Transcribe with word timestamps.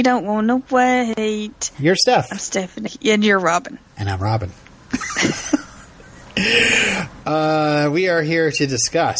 We 0.00 0.02
don't 0.02 0.24
want 0.24 0.48
to 0.48 0.62
wait. 0.74 1.70
You're 1.78 1.94
Steph. 1.94 2.32
I'm 2.32 2.38
Stephanie. 2.38 2.88
And 3.04 3.22
you're 3.22 3.38
Robin. 3.38 3.78
And 3.98 4.08
I'm 4.08 4.18
Robin. 4.18 4.50
uh, 7.26 7.90
we 7.92 8.08
are 8.08 8.22
here 8.22 8.50
to 8.50 8.66
discuss. 8.66 9.18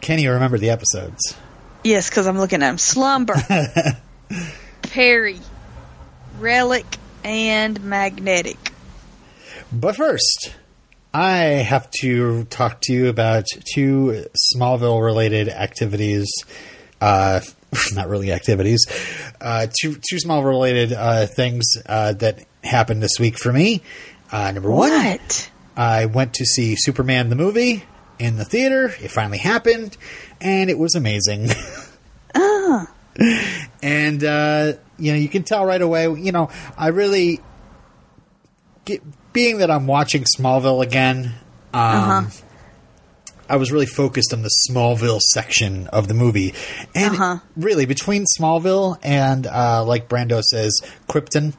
Can 0.00 0.20
you 0.20 0.30
remember 0.30 0.58
the 0.58 0.70
episodes? 0.70 1.36
Yes, 1.82 2.08
because 2.08 2.28
I'm 2.28 2.38
looking 2.38 2.62
at 2.62 2.68
them. 2.68 2.78
Slumber, 2.78 3.34
Perry, 4.82 5.40
Relic, 6.38 6.86
and 7.24 7.82
Magnetic. 7.82 8.70
But 9.72 9.96
first, 9.96 10.54
I 11.12 11.64
have 11.66 11.90
to 12.02 12.44
talk 12.44 12.80
to 12.82 12.92
you 12.92 13.08
about 13.08 13.46
two 13.74 14.26
Smallville 14.54 15.04
related 15.04 15.48
activities. 15.48 16.30
Uh, 17.00 17.40
not 17.92 18.08
really 18.08 18.32
activities. 18.32 18.86
Uh, 19.40 19.66
two 19.80 19.94
two 19.94 20.16
Smallville 20.16 20.48
related 20.48 20.92
uh, 20.92 21.26
things 21.26 21.76
uh, 21.86 22.12
that 22.14 22.44
happened 22.64 23.02
this 23.02 23.18
week 23.18 23.38
for 23.38 23.52
me. 23.52 23.82
Uh, 24.32 24.50
number 24.52 24.70
one, 24.70 24.90
What? 24.90 25.50
I 25.76 26.06
went 26.06 26.34
to 26.34 26.44
see 26.44 26.74
Superman 26.76 27.30
the 27.30 27.36
movie 27.36 27.84
in 28.18 28.36
the 28.36 28.44
theater. 28.44 28.86
It 29.00 29.10
finally 29.10 29.38
happened, 29.38 29.96
and 30.40 30.68
it 30.70 30.78
was 30.78 30.94
amazing. 30.94 31.48
Ah. 32.34 32.86
and 33.82 34.22
uh, 34.24 34.72
you 34.98 35.12
know, 35.12 35.18
you 35.18 35.28
can 35.28 35.42
tell 35.42 35.64
right 35.64 35.80
away. 35.82 36.04
You 36.04 36.32
know, 36.32 36.50
I 36.76 36.88
really, 36.88 37.40
get, 38.84 39.02
being 39.32 39.58
that 39.58 39.70
I'm 39.70 39.86
watching 39.86 40.24
Smallville 40.24 40.82
again. 40.82 41.34
Um, 41.72 41.82
Uh-huh. 41.82 42.30
I 43.50 43.56
was 43.56 43.72
really 43.72 43.86
focused 43.86 44.32
on 44.32 44.42
the 44.42 44.50
Smallville 44.70 45.20
section 45.20 45.88
of 45.88 46.08
the 46.08 46.14
movie, 46.14 46.54
and 46.94 47.14
Uh-huh. 47.14 47.36
really 47.56 47.84
between 47.86 48.24
Smallville 48.38 48.96
and, 49.02 49.46
uh, 49.46 49.84
like 49.84 50.08
Brando 50.08 50.42
says, 50.42 50.80
Krypton, 51.08 51.54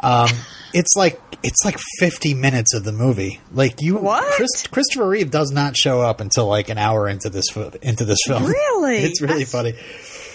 um, 0.00 0.28
it's 0.72 0.94
like 0.96 1.20
it's 1.42 1.64
like 1.64 1.78
50 1.98 2.34
minutes 2.34 2.72
of 2.74 2.82
the 2.84 2.92
movie. 2.92 3.40
Like 3.52 3.80
you, 3.82 3.96
What? 3.98 4.24
Chris, 4.34 4.66
Christopher 4.68 5.06
Reeve 5.08 5.30
does 5.30 5.50
not 5.52 5.76
show 5.76 6.00
up 6.00 6.20
until 6.20 6.46
like 6.46 6.70
an 6.70 6.78
hour 6.78 7.08
into 7.08 7.28
this 7.28 7.44
into 7.82 8.04
this 8.04 8.18
film. 8.26 8.44
Really? 8.46 8.98
it's 8.98 9.20
really 9.20 9.44
That's- 9.44 9.52
funny. 9.52 9.74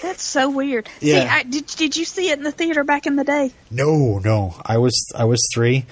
That's 0.02 0.24
so 0.24 0.50
weird. 0.50 0.90
Yeah. 1.00 1.22
See, 1.22 1.28
I, 1.28 1.44
did, 1.44 1.66
did 1.68 1.96
you 1.98 2.06
see 2.06 2.30
it 2.30 2.38
in 2.40 2.44
the 2.44 2.52
theater 2.52 2.84
back 2.84 3.06
in 3.06 3.16
the 3.18 3.24
day? 3.24 3.52
No, 3.70 4.20
no, 4.24 4.56
I 4.66 4.78
was 4.80 4.96
I 5.16 5.26
was 5.26 5.40
three. 5.54 5.86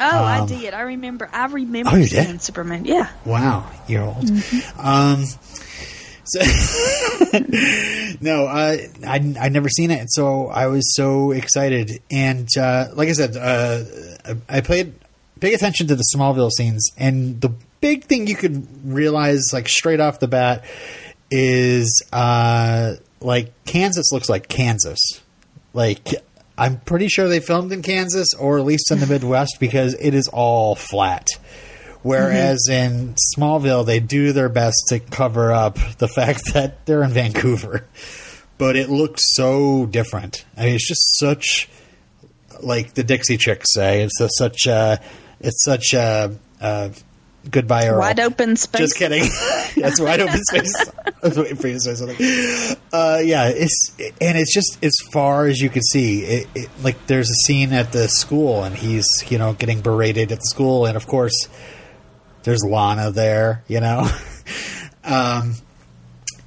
Oh, 0.00 0.06
I 0.24 0.38
Um, 0.40 0.46
did. 0.46 0.74
I 0.74 0.80
remember. 0.82 1.28
I 1.32 1.46
remember 1.46 1.90
Oh, 1.92 1.96
you 1.96 2.06
seeing 2.06 2.26
did? 2.32 2.42
Superman. 2.42 2.84
Yeah. 2.84 3.08
Wow, 3.24 3.68
you're 3.88 4.04
old. 4.04 4.30
Um, 4.78 5.24
so 6.24 6.40
no, 8.20 8.46
uh, 8.46 8.76
I 9.06 9.34
I 9.40 9.48
never 9.48 9.68
seen 9.68 9.90
it, 9.90 10.10
so 10.10 10.48
I 10.48 10.66
was 10.66 10.94
so 10.94 11.30
excited. 11.32 12.00
And 12.10 12.48
uh, 12.58 12.86
like 12.94 13.08
I 13.08 13.12
said, 13.12 13.36
uh, 13.36 14.34
I 14.48 14.60
played 14.60 14.92
big 15.38 15.54
attention 15.54 15.86
to 15.88 15.96
the 15.96 16.04
Smallville 16.14 16.50
scenes, 16.50 16.90
and 16.98 17.40
the 17.40 17.52
big 17.80 18.04
thing 18.04 18.26
you 18.26 18.36
could 18.36 18.66
realize, 18.84 19.52
like 19.52 19.68
straight 19.68 20.00
off 20.00 20.20
the 20.20 20.28
bat, 20.28 20.64
is 21.30 22.02
uh, 22.12 22.94
like 23.20 23.52
Kansas 23.64 24.12
looks 24.12 24.28
like 24.28 24.48
Kansas. 24.48 25.00
Like 25.74 26.08
I'm 26.58 26.80
pretty 26.80 27.06
sure 27.06 27.28
they 27.28 27.38
filmed 27.38 27.72
in 27.72 27.82
Kansas 27.82 28.34
or 28.34 28.58
at 28.58 28.64
least 28.64 28.90
in 28.90 28.98
the 28.98 29.06
Midwest 29.06 29.58
because 29.60 29.94
it 29.94 30.12
is 30.12 30.28
all 30.28 30.74
flat. 30.74 31.28
Whereas 32.02 32.66
mm-hmm. 32.68 32.98
in 32.98 33.14
Smallville, 33.36 33.86
they 33.86 34.00
do 34.00 34.32
their 34.32 34.48
best 34.48 34.76
to 34.88 34.98
cover 34.98 35.52
up 35.52 35.78
the 35.98 36.08
fact 36.08 36.40
that 36.54 36.84
they're 36.84 37.04
in 37.04 37.10
Vancouver. 37.10 37.86
But 38.58 38.74
it 38.74 38.90
looks 38.90 39.22
so 39.36 39.86
different. 39.86 40.44
I 40.56 40.64
mean, 40.64 40.74
it's 40.74 40.88
just 40.88 41.18
such, 41.18 41.68
like 42.60 42.94
the 42.94 43.04
Dixie 43.04 43.36
Chicks 43.36 43.72
say, 43.72 44.02
it's 44.02 44.20
a, 44.20 44.28
such 44.36 44.66
a, 44.66 45.00
it's 45.38 45.64
such 45.64 45.94
a, 45.94 46.36
a 46.60 46.90
goodbye 47.50 47.88
Earl. 47.88 47.98
Wide 47.98 48.20
open 48.20 48.56
space. 48.56 48.80
Just 48.80 48.96
kidding. 48.96 49.24
That's 49.76 50.00
wide 50.00 50.20
open 50.20 50.40
space. 50.44 50.72
I 51.06 51.12
was 51.22 51.38
waiting 51.38 51.56
for 51.56 51.68
you 51.68 51.74
to 51.74 51.80
say 51.80 51.94
something. 51.94 52.76
Uh, 52.92 53.20
yeah, 53.22 53.48
it's 53.48 53.92
and 54.20 54.38
it's 54.38 54.52
just 54.52 54.82
as 54.82 54.94
far 55.12 55.46
as 55.46 55.60
you 55.60 55.70
can 55.70 55.82
see. 55.82 56.22
It, 56.22 56.48
it, 56.54 56.70
like 56.82 57.06
there's 57.06 57.30
a 57.30 57.46
scene 57.46 57.72
at 57.72 57.92
the 57.92 58.08
school, 58.08 58.64
and 58.64 58.74
he's 58.74 59.06
you 59.28 59.38
know 59.38 59.52
getting 59.52 59.80
berated 59.80 60.32
at 60.32 60.38
the 60.38 60.46
school, 60.46 60.86
and 60.86 60.96
of 60.96 61.06
course 61.06 61.48
there's 62.42 62.64
Lana 62.64 63.10
there, 63.10 63.64
you 63.68 63.80
know, 63.80 64.08
um, 65.04 65.54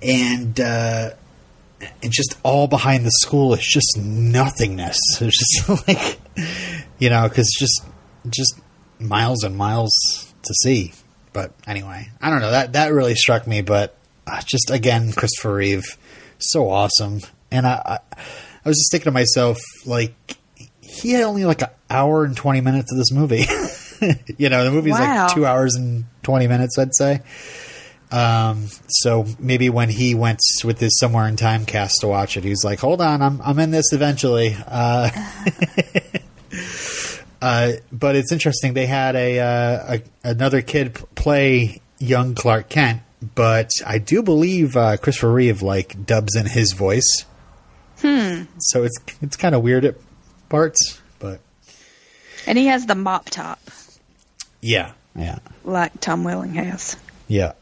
and 0.02 0.60
uh, 0.60 1.12
and 2.02 2.12
just 2.12 2.38
all 2.44 2.68
behind 2.68 3.06
the 3.06 3.12
school 3.12 3.54
is 3.54 3.66
just 3.66 3.98
nothingness. 4.00 4.98
It's 5.20 5.62
just 5.66 5.88
like 5.88 6.20
you 7.00 7.10
know 7.10 7.28
because 7.28 7.54
just 7.58 7.86
just 8.30 8.60
miles 9.00 9.44
and 9.44 9.56
miles 9.56 9.92
to 10.44 10.54
see. 10.64 10.94
But 11.34 11.54
anyway, 11.66 12.10
I 12.22 12.30
don't 12.30 12.42
know 12.42 12.52
that 12.52 12.74
that 12.74 12.92
really 12.94 13.16
struck 13.16 13.48
me. 13.48 13.62
But 13.62 13.96
uh, 14.28 14.42
just 14.46 14.70
again, 14.70 15.12
Christopher 15.14 15.56
Reeve, 15.56 15.84
so 16.40 16.70
awesome. 16.70 17.22
And 17.52 17.66
I, 17.68 17.82
I, 17.86 17.98
I 18.66 18.70
was 18.70 18.78
just 18.78 18.92
thinking 18.92 19.06
to 19.06 19.12
myself, 19.12 19.60
like, 19.86 20.14
he 20.82 21.12
had 21.12 21.24
only 21.24 21.46
like 21.46 21.62
an 21.62 21.70
hour 21.90 22.24
and 22.26 22.36
twenty 22.36 22.62
minutes 22.62 22.92
of 22.92 22.98
this 22.98 23.12
movie. 23.12 23.46
you 24.38 24.50
know, 24.50 24.64
the 24.66 24.72
movie's 24.72 24.94
Wow. 24.94 25.26
like 25.28 25.34
two 25.36 25.46
hours 25.46 25.76
and 25.76 26.06
twenty 26.24 26.48
minutes, 26.48 26.78
I'd 26.78 26.94
say. 26.96 27.22
Um, 28.12 28.68
so 28.90 29.26
maybe 29.40 29.70
when 29.70 29.88
he 29.88 30.16
went 30.16 30.40
with 30.66 30.82
his 30.82 31.00
somewhere 31.00 31.30
in 31.30 31.38
time 31.38 31.66
cast 31.66 32.02
to 32.02 32.08
watch 32.08 32.36
it, 32.36 32.44
he's 32.44 32.62
like, 32.66 32.80
"Hold 32.80 33.00
on, 33.02 33.22
I'm 33.22 33.42
I'm 33.42 33.58
in 33.60 33.72
this 33.72 33.94
eventually." 33.94 34.54
Uh, 34.68 35.10
uh, 37.42 37.74
but 37.92 38.16
it's 38.16 38.32
interesting. 38.32 38.74
They 38.74 38.86
had 38.86 39.16
a, 39.16 39.40
uh, 39.40 39.98
a 39.98 40.30
another 40.30 40.62
kid 40.62 40.96
p- 40.96 41.06
play 41.16 41.82
young 42.00 42.36
Clark 42.36 42.70
Kent, 42.70 43.02
but 43.36 43.70
I 43.86 43.98
do 43.98 44.24
believe 44.24 44.76
uh, 44.76 44.98
Christopher 44.98 45.32
Reeve 45.32 45.62
like 45.62 46.06
dubs 46.06 46.36
in 46.36 46.46
his 46.46 46.74
voice. 46.74 47.26
Hmm. 48.00 48.44
So 48.60 48.84
it's 48.84 48.98
it's 49.22 49.36
kind 49.36 49.56
of 49.56 49.62
weird 49.62 49.86
at 49.86 49.96
parts, 50.50 51.00
but 51.20 51.40
and 52.46 52.58
he 52.58 52.68
has 52.68 52.86
the 52.86 52.96
mop 52.96 53.30
top 53.30 53.60
yeah, 54.62 54.92
yeah. 55.16 55.40
like 55.64 56.00
Tom 56.00 56.24
Welling 56.24 56.54
has. 56.54 56.96
Yeah. 57.28 57.54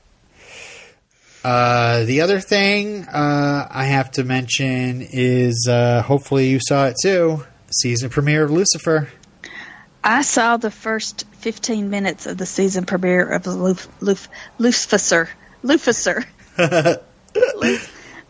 Uh, 1.44 2.04
the 2.04 2.22
other 2.22 2.42
thing 2.42 3.06
uh, 3.06 3.68
I 3.70 3.86
have 3.86 4.12
to 4.12 4.26
mention 4.26 5.02
is 5.02 5.68
uh, 5.70 6.02
hopefully 6.02 6.50
you 6.50 6.60
saw 6.62 6.88
it 6.88 6.98
too. 7.02 7.46
Season 7.72 8.10
premiere 8.10 8.44
of 8.44 8.52
Lucifer. 8.52 9.10
I 10.04 10.22
saw 10.22 10.58
the 10.58 10.72
first 10.72 11.26
15 11.40 11.90
minutes 11.90 12.26
of 12.26 12.38
the 12.38 12.46
season 12.46 12.86
premiere 12.86 13.30
of 13.30 13.46
Luf, 13.48 13.88
Luf, 14.02 14.28
Lucifer. 14.58 15.30
Lucifer. 15.64 16.24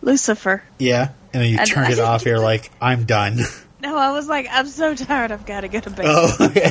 Lucifer. 0.02 0.64
Yeah, 0.78 1.10
and 1.34 1.44
then 1.44 1.50
you 1.52 1.58
turned 1.66 1.88
I 1.88 1.92
it 1.92 2.00
off. 2.00 2.26
You're 2.26 2.40
like, 2.40 2.72
I'm 2.82 3.06
done. 3.06 3.40
No, 3.82 3.96
I 3.96 4.12
was 4.12 4.28
like, 4.28 4.46
I'm 4.52 4.68
so 4.68 4.94
tired. 4.94 5.32
I've 5.32 5.46
got 5.46 5.62
to 5.62 5.70
go 5.70 5.80
to 5.80 5.90
bed. 5.90 6.04
Oh, 6.06 6.36
okay. 6.42 6.70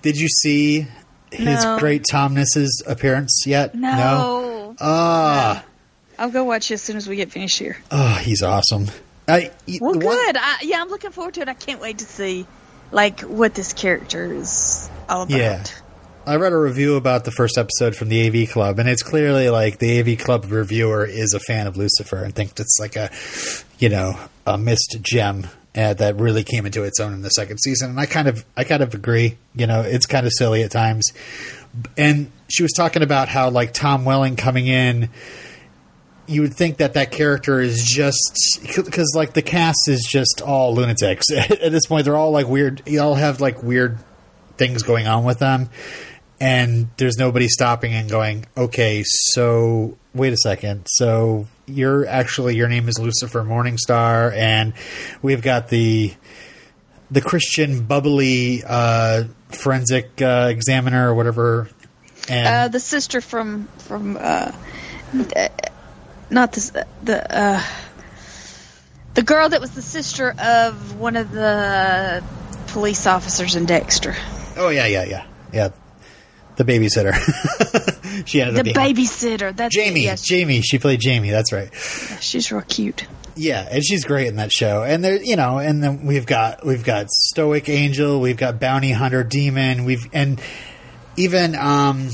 Did 0.00 0.16
you 0.16 0.26
see 0.26 0.86
his 1.30 1.62
No. 1.62 1.78
great 1.78 2.06
Tomness's 2.10 2.82
appearance 2.86 3.42
yet? 3.46 3.74
No. 3.74 4.74
Ah, 4.80 5.62
I'll 6.18 6.30
go 6.30 6.44
watch 6.44 6.70
it 6.70 6.74
as 6.76 6.80
soon 6.82 6.96
as 6.96 7.06
we 7.06 7.16
get 7.16 7.30
finished 7.32 7.58
here. 7.58 7.76
oh, 7.90 8.14
he's 8.14 8.42
awesome. 8.42 8.86
I, 9.28 9.50
Well, 9.78 9.92
one- 9.92 9.98
good. 9.98 10.36
I, 10.38 10.56
yeah, 10.62 10.80
I'm 10.80 10.88
looking 10.88 11.10
forward 11.10 11.34
to 11.34 11.42
it. 11.42 11.50
I 11.50 11.52
can't 11.52 11.82
wait 11.82 11.98
to 11.98 12.06
see, 12.06 12.46
like, 12.90 13.20
what 13.20 13.54
this 13.54 13.72
character 13.72 14.32
is 14.32 14.90
all 15.08 15.22
about. 15.22 15.38
Yeah. 15.38 15.64
I 16.26 16.36
read 16.36 16.52
a 16.52 16.58
review 16.58 16.96
about 16.96 17.24
the 17.24 17.30
first 17.30 17.56
episode 17.56 17.96
from 17.96 18.10
the 18.10 18.26
AV 18.26 18.50
Club, 18.50 18.78
and 18.78 18.86
it's 18.86 19.02
clearly 19.02 19.48
like 19.48 19.78
the 19.78 19.98
AV 19.98 20.18
Club 20.18 20.44
reviewer 20.50 21.06
is 21.06 21.32
a 21.32 21.40
fan 21.40 21.66
of 21.66 21.78
Lucifer 21.78 22.22
and 22.22 22.34
thinks 22.34 22.60
it's 22.60 22.78
like 22.78 22.96
a, 22.96 23.10
you 23.78 23.88
know, 23.88 24.18
a 24.46 24.58
missed 24.58 24.98
gem 25.00 25.46
uh, 25.74 25.94
that 25.94 26.16
really 26.16 26.44
came 26.44 26.66
into 26.66 26.82
its 26.82 27.00
own 27.00 27.14
in 27.14 27.22
the 27.22 27.30
second 27.30 27.58
season. 27.58 27.90
And 27.90 28.00
I 28.00 28.04
kind 28.04 28.28
of, 28.28 28.44
I 28.58 28.64
kind 28.64 28.82
of 28.82 28.92
agree. 28.92 29.38
You 29.54 29.66
know, 29.66 29.80
it's 29.80 30.04
kind 30.04 30.26
of 30.26 30.32
silly 30.34 30.62
at 30.62 30.70
times. 30.70 31.12
And 31.96 32.30
she 32.48 32.62
was 32.62 32.72
talking 32.72 33.02
about 33.02 33.28
how 33.28 33.48
like 33.48 33.72
Tom 33.72 34.04
Welling 34.04 34.36
coming 34.36 34.66
in, 34.66 35.08
you 36.28 36.42
would 36.42 36.54
think 36.54 36.76
that 36.76 36.94
that 36.94 37.10
character 37.10 37.60
is 37.60 37.82
just 37.84 38.60
because 38.84 39.12
like 39.14 39.32
the 39.32 39.42
cast 39.42 39.88
is 39.88 40.06
just 40.08 40.42
all 40.42 40.74
lunatics 40.74 41.30
at 41.36 41.72
this 41.72 41.86
point. 41.86 42.04
They're 42.04 42.16
all 42.16 42.30
like 42.30 42.46
weird. 42.46 42.82
You 42.86 43.00
all 43.00 43.14
have 43.14 43.40
like 43.40 43.62
weird 43.62 43.98
things 44.56 44.82
going 44.82 45.06
on 45.06 45.24
with 45.24 45.38
them 45.38 45.70
and 46.40 46.88
there's 46.96 47.16
nobody 47.16 47.48
stopping 47.48 47.94
and 47.94 48.08
going 48.10 48.46
okay 48.56 49.02
so 49.04 49.96
wait 50.14 50.32
a 50.32 50.36
second 50.36 50.86
so 50.88 51.46
you're 51.66 52.06
actually 52.06 52.56
your 52.56 52.68
name 52.68 52.88
is 52.88 52.98
lucifer 52.98 53.42
morningstar 53.42 54.34
and 54.36 54.72
we've 55.22 55.42
got 55.42 55.68
the 55.68 56.12
the 57.10 57.20
christian 57.20 57.84
bubbly 57.84 58.62
uh 58.66 59.24
forensic 59.48 60.20
uh, 60.20 60.48
examiner 60.50 61.10
or 61.10 61.14
whatever 61.14 61.68
and 62.28 62.46
Uh, 62.46 62.68
the 62.68 62.80
sister 62.80 63.20
from 63.20 63.66
from 63.78 64.16
uh, 64.20 64.52
not 66.30 66.52
this 66.52 66.72
the 67.02 67.36
uh, 67.38 67.62
The 69.14 69.22
girl 69.22 69.48
that 69.48 69.60
was 69.60 69.70
the 69.72 69.82
sister 69.82 70.34
of 70.38 70.98
one 70.98 71.16
of 71.16 71.30
the 71.30 72.22
police 72.68 73.06
officers 73.06 73.56
in 73.56 73.66
Dexter. 73.66 74.14
Oh 74.56 74.68
yeah, 74.68 74.86
yeah, 74.86 75.04
yeah, 75.04 75.26
yeah. 75.52 75.68
The 76.56 76.64
babysitter. 76.64 77.14
she 78.26 78.42
ended 78.42 78.66
The 78.66 78.72
babysitter. 78.72 79.54
That's 79.54 79.74
Jamie. 79.74 80.02
Yes, 80.02 80.22
Jamie. 80.22 80.60
She 80.60 80.78
played 80.78 81.00
Jamie. 81.00 81.30
That's 81.30 81.52
right. 81.52 81.72
she's 82.20 82.50
real 82.50 82.62
cute. 82.62 83.06
Yeah, 83.36 83.66
and 83.70 83.84
she's 83.84 84.04
great 84.04 84.26
in 84.26 84.36
that 84.36 84.50
show. 84.50 84.82
And 84.82 85.04
there, 85.04 85.22
you 85.22 85.36
know, 85.36 85.58
and 85.58 85.82
then 85.82 86.04
we've 86.04 86.26
got 86.26 86.66
we've 86.66 86.84
got 86.84 87.08
Stoic 87.10 87.68
Angel, 87.68 88.20
we've 88.20 88.36
got 88.36 88.58
Bounty 88.58 88.90
Hunter 88.90 89.22
Demon, 89.22 89.84
we've 89.84 90.08
and 90.12 90.40
even 91.16 91.54
um, 91.54 92.10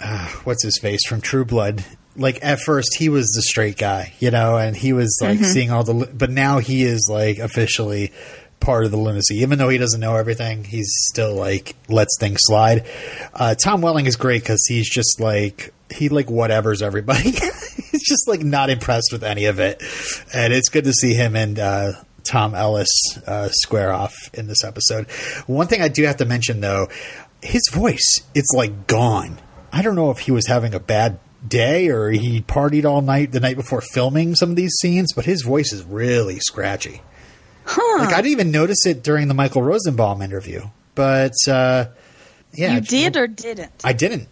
uh, 0.00 0.28
what's 0.44 0.62
his 0.62 0.78
face 0.78 1.04
from 1.06 1.20
True 1.20 1.44
Blood. 1.44 1.84
Like 2.18 2.40
at 2.42 2.60
first 2.60 2.96
he 2.98 3.08
was 3.08 3.28
the 3.28 3.42
straight 3.42 3.78
guy, 3.78 4.12
you 4.18 4.30
know, 4.30 4.58
and 4.58 4.76
he 4.76 4.92
was 4.92 5.18
like 5.22 5.38
seeing 5.44 5.70
all 5.70 5.84
the, 5.84 6.10
but 6.12 6.30
now 6.30 6.58
he 6.58 6.82
is 6.82 7.08
like 7.10 7.38
officially 7.38 8.12
part 8.60 8.84
of 8.84 8.90
the 8.90 8.96
lunacy. 8.96 9.36
Even 9.36 9.58
though 9.58 9.68
he 9.68 9.78
doesn't 9.78 10.00
know 10.00 10.16
everything, 10.16 10.64
he's 10.64 10.90
still 11.10 11.34
like 11.34 11.76
lets 11.88 12.16
things 12.18 12.40
slide. 12.42 12.86
Uh, 13.32 13.54
Tom 13.54 13.80
Welling 13.82 14.06
is 14.06 14.16
great 14.16 14.42
because 14.42 14.64
he's 14.68 14.90
just 14.90 15.20
like 15.20 15.72
he 15.90 16.08
like 16.08 16.30
whatever's 16.30 16.82
everybody. 16.82 17.30
he's 17.90 18.06
just 18.06 18.28
like 18.28 18.42
not 18.42 18.70
impressed 18.70 19.10
with 19.12 19.24
any 19.24 19.46
of 19.46 19.60
it, 19.60 19.82
and 20.34 20.52
it's 20.52 20.68
good 20.68 20.84
to 20.84 20.92
see 20.92 21.14
him 21.14 21.36
and 21.36 21.58
uh, 21.58 21.92
Tom 22.24 22.54
Ellis 22.54 22.90
uh, 23.26 23.48
square 23.50 23.92
off 23.92 24.14
in 24.34 24.46
this 24.46 24.64
episode. 24.64 25.10
One 25.46 25.66
thing 25.66 25.82
I 25.82 25.88
do 25.88 26.04
have 26.04 26.16
to 26.18 26.24
mention 26.24 26.60
though, 26.60 26.88
his 27.42 27.62
voice 27.72 28.22
it's 28.34 28.52
like 28.54 28.86
gone. 28.86 29.38
I 29.72 29.82
don't 29.82 29.94
know 29.94 30.10
if 30.10 30.18
he 30.20 30.32
was 30.32 30.46
having 30.46 30.74
a 30.74 30.80
bad 30.80 31.18
day 31.46 31.88
or 31.88 32.10
he 32.10 32.40
partied 32.42 32.84
all 32.84 33.00
night 33.00 33.32
the 33.32 33.40
night 33.40 33.56
before 33.56 33.80
filming 33.80 34.34
some 34.34 34.50
of 34.50 34.56
these 34.56 34.74
scenes, 34.80 35.12
but 35.12 35.24
his 35.24 35.42
voice 35.42 35.72
is 35.72 35.84
really 35.84 36.40
scratchy. 36.40 37.02
Huh. 37.64 37.98
Like 37.98 38.12
I 38.12 38.16
didn't 38.16 38.32
even 38.32 38.50
notice 38.50 38.86
it 38.86 39.02
during 39.02 39.28
the 39.28 39.34
Michael 39.34 39.62
Rosenbaum 39.62 40.22
interview, 40.22 40.62
but 40.94 41.34
uh, 41.46 41.86
yeah, 42.54 42.74
you 42.74 42.80
did 42.80 43.16
or 43.16 43.26
didn't? 43.26 43.72
I 43.84 43.92
didn't. 43.92 44.28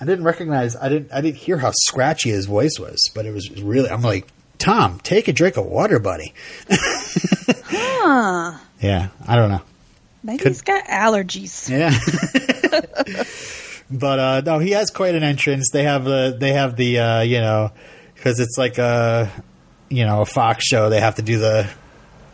I 0.00 0.04
didn't 0.04 0.24
recognize. 0.24 0.76
I 0.76 0.88
didn't. 0.88 1.12
I 1.12 1.20
didn't 1.22 1.36
hear 1.38 1.56
how 1.56 1.72
scratchy 1.72 2.30
his 2.30 2.46
voice 2.46 2.78
was, 2.78 2.98
but 3.14 3.24
it 3.26 3.32
was 3.32 3.50
really. 3.62 3.88
I'm 3.88 4.02
like, 4.02 4.28
Tom, 4.58 5.00
take 5.02 5.28
a 5.28 5.32
drink 5.32 5.56
of 5.56 5.64
water, 5.66 5.98
buddy. 5.98 6.34
Huh. 6.70 8.58
Yeah, 8.80 9.08
I 9.26 9.36
don't 9.36 9.50
know. 9.50 9.62
Maybe 10.22 10.38
Could- 10.38 10.48
he's 10.48 10.60
got 10.60 10.84
allergies. 10.84 11.70
Yeah. 11.70 11.88
but 13.90 14.18
uh 14.18 14.40
no, 14.44 14.58
he 14.58 14.70
has 14.72 14.90
quite 14.90 15.14
an 15.14 15.22
entrance. 15.22 15.70
They 15.72 15.84
have 15.84 16.04
the 16.04 16.36
they 16.38 16.52
have 16.52 16.76
the 16.76 16.98
uh 16.98 17.20
you 17.22 17.40
know 17.40 17.72
cuz 18.16 18.40
it's 18.40 18.56
like 18.58 18.78
a 18.78 19.30
you 19.90 20.04
know, 20.04 20.22
a 20.22 20.26
Fox 20.26 20.64
show, 20.64 20.90
they 20.90 21.00
have 21.00 21.16
to 21.16 21.22
do 21.22 21.38
the 21.38 21.68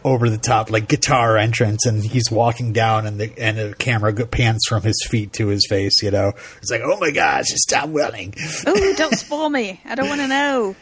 over 0.02 0.30
the 0.30 0.38
top 0.38 0.70
like 0.70 0.88
guitar 0.88 1.36
entrance 1.36 1.84
and 1.84 2.02
he's 2.02 2.30
walking 2.30 2.72
down 2.72 3.06
and 3.06 3.20
the 3.20 3.38
and 3.38 3.58
the 3.58 3.74
camera 3.78 4.14
pans 4.26 4.64
from 4.66 4.82
his 4.82 4.96
feet 5.10 5.32
to 5.34 5.48
his 5.48 5.66
face, 5.68 6.02
you 6.02 6.10
know. 6.10 6.32
It's 6.62 6.70
like, 6.70 6.80
"Oh 6.82 6.98
my 6.98 7.10
gosh, 7.10 7.50
it's 7.50 7.66
Tom 7.66 7.92
Welling." 7.92 8.34
Oh, 8.66 8.94
don't 8.96 9.14
spoil 9.14 9.50
me. 9.50 9.80
I 9.84 9.94
don't 9.94 10.08
want 10.08 10.22
to 10.22 10.28
know. 10.28 10.74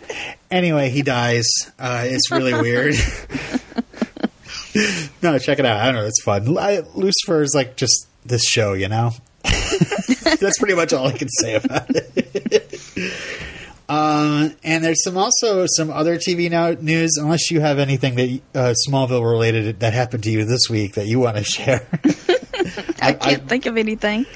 Anyway, 0.51 0.91
he 0.91 1.03
dies. 1.03 1.47
Uh, 1.79 2.05
it's 2.07 2.31
really 2.31 2.55
weird. 2.61 2.95
no, 5.23 5.39
check 5.39 5.59
it 5.59 5.67
out. 5.67 5.81
I 5.81 5.87
don't 5.87 5.97
know. 5.97 6.07
It's 6.07 6.23
fun. 6.23 6.45
Lucifer 6.45 7.43
is 7.43 7.53
like 7.55 7.77
just 7.77 8.07
this 8.25 8.45
show, 8.45 8.75
you 8.75 8.89
know? 8.89 9.13
That's 10.41 10.59
pretty 10.59 10.75
much 10.75 10.93
all 10.93 11.07
I 11.07 11.13
can 11.13 11.29
say 11.29 11.55
about 11.55 11.87
it. 11.91 13.13
um, 13.89 14.55
and 14.65 14.85
there's 14.85 15.03
some 15.03 15.17
also 15.17 15.67
some 15.69 15.91
other 15.91 16.17
TV 16.17 16.51
now, 16.51 16.71
news, 16.71 17.17
unless 17.17 17.51
you 17.51 17.61
have 17.61 17.79
anything 17.79 18.15
that 18.17 18.41
uh, 18.55 18.75
Smallville 18.89 19.29
related 19.29 19.81
that 19.81 19.93
happened 19.93 20.25
to 20.25 20.31
you 20.31 20.45
this 20.45 20.69
week 20.69 20.95
that 20.95 21.07
you 21.07 21.21
want 21.21 21.37
to 21.37 21.45
share. 21.45 21.87
I 23.01 23.13
can't 23.13 23.49
think 23.49 23.67
of 23.67 23.77
anything. 23.77 24.27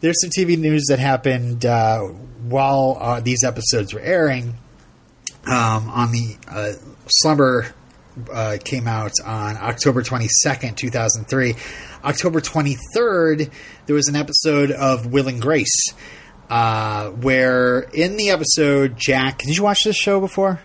there's 0.00 0.20
some 0.20 0.30
TV 0.30 0.58
news 0.58 0.86
that 0.88 0.98
happened 0.98 1.64
uh, 1.64 2.00
while 2.00 2.96
uh, 3.00 3.20
these 3.20 3.44
episodes 3.44 3.94
were 3.94 4.00
airing. 4.00 4.54
Um, 5.46 5.88
on 5.88 6.12
the 6.12 6.36
uh, 6.46 6.72
Slumber 7.06 7.72
uh, 8.30 8.58
came 8.62 8.86
out 8.86 9.12
on 9.24 9.56
October 9.56 10.02
22nd, 10.02 10.76
2003. 10.76 11.54
October 12.04 12.40
23rd, 12.40 13.50
there 13.86 13.94
was 13.96 14.08
an 14.08 14.16
episode 14.16 14.70
of 14.70 15.06
Will 15.06 15.28
and 15.28 15.40
Grace, 15.40 15.92
uh, 16.50 17.10
where 17.10 17.80
in 17.80 18.16
the 18.16 18.30
episode, 18.30 18.96
Jack. 18.96 19.38
Did 19.38 19.56
you 19.56 19.62
watch 19.62 19.84
this 19.84 19.96
show 19.96 20.20
before? 20.20 20.60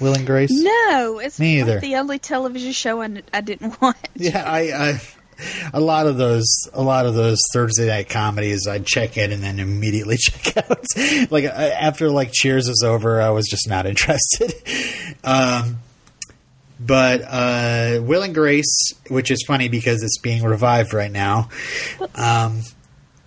Will 0.00 0.14
and 0.14 0.26
Grace? 0.26 0.50
No, 0.52 1.20
it's 1.22 1.38
Me 1.38 1.60
either. 1.60 1.78
the 1.80 1.96
only 1.96 2.18
television 2.18 2.72
show 2.72 3.02
I, 3.02 3.22
I 3.32 3.40
didn't 3.40 3.78
watch. 3.80 3.96
Yeah, 4.14 4.42
I, 4.44 4.60
I 4.90 5.00
a 5.72 5.80
lot 5.80 6.06
of 6.06 6.16
those 6.18 6.46
a 6.72 6.82
lot 6.82 7.06
of 7.06 7.14
those 7.14 7.38
Thursday 7.52 7.86
night 7.88 8.08
comedies 8.08 8.66
I'd 8.68 8.86
check 8.86 9.16
in 9.16 9.32
and 9.32 9.42
then 9.42 9.58
immediately 9.58 10.16
check 10.20 10.56
out. 10.70 10.84
like 11.30 11.44
uh, 11.44 11.48
after 11.48 12.10
like 12.10 12.32
Cheers 12.32 12.68
was 12.68 12.82
over, 12.84 13.20
I 13.20 13.30
was 13.30 13.46
just 13.48 13.68
not 13.68 13.86
interested. 13.86 14.54
um 15.24 15.78
but 16.86 17.22
uh, 17.22 18.00
Will 18.02 18.22
and 18.22 18.34
Grace, 18.34 18.92
which 19.08 19.30
is 19.30 19.44
funny 19.46 19.68
because 19.68 20.02
it's 20.02 20.18
being 20.18 20.42
revived 20.42 20.94
right 20.94 21.12
now. 21.12 21.48
Um, 22.14 22.62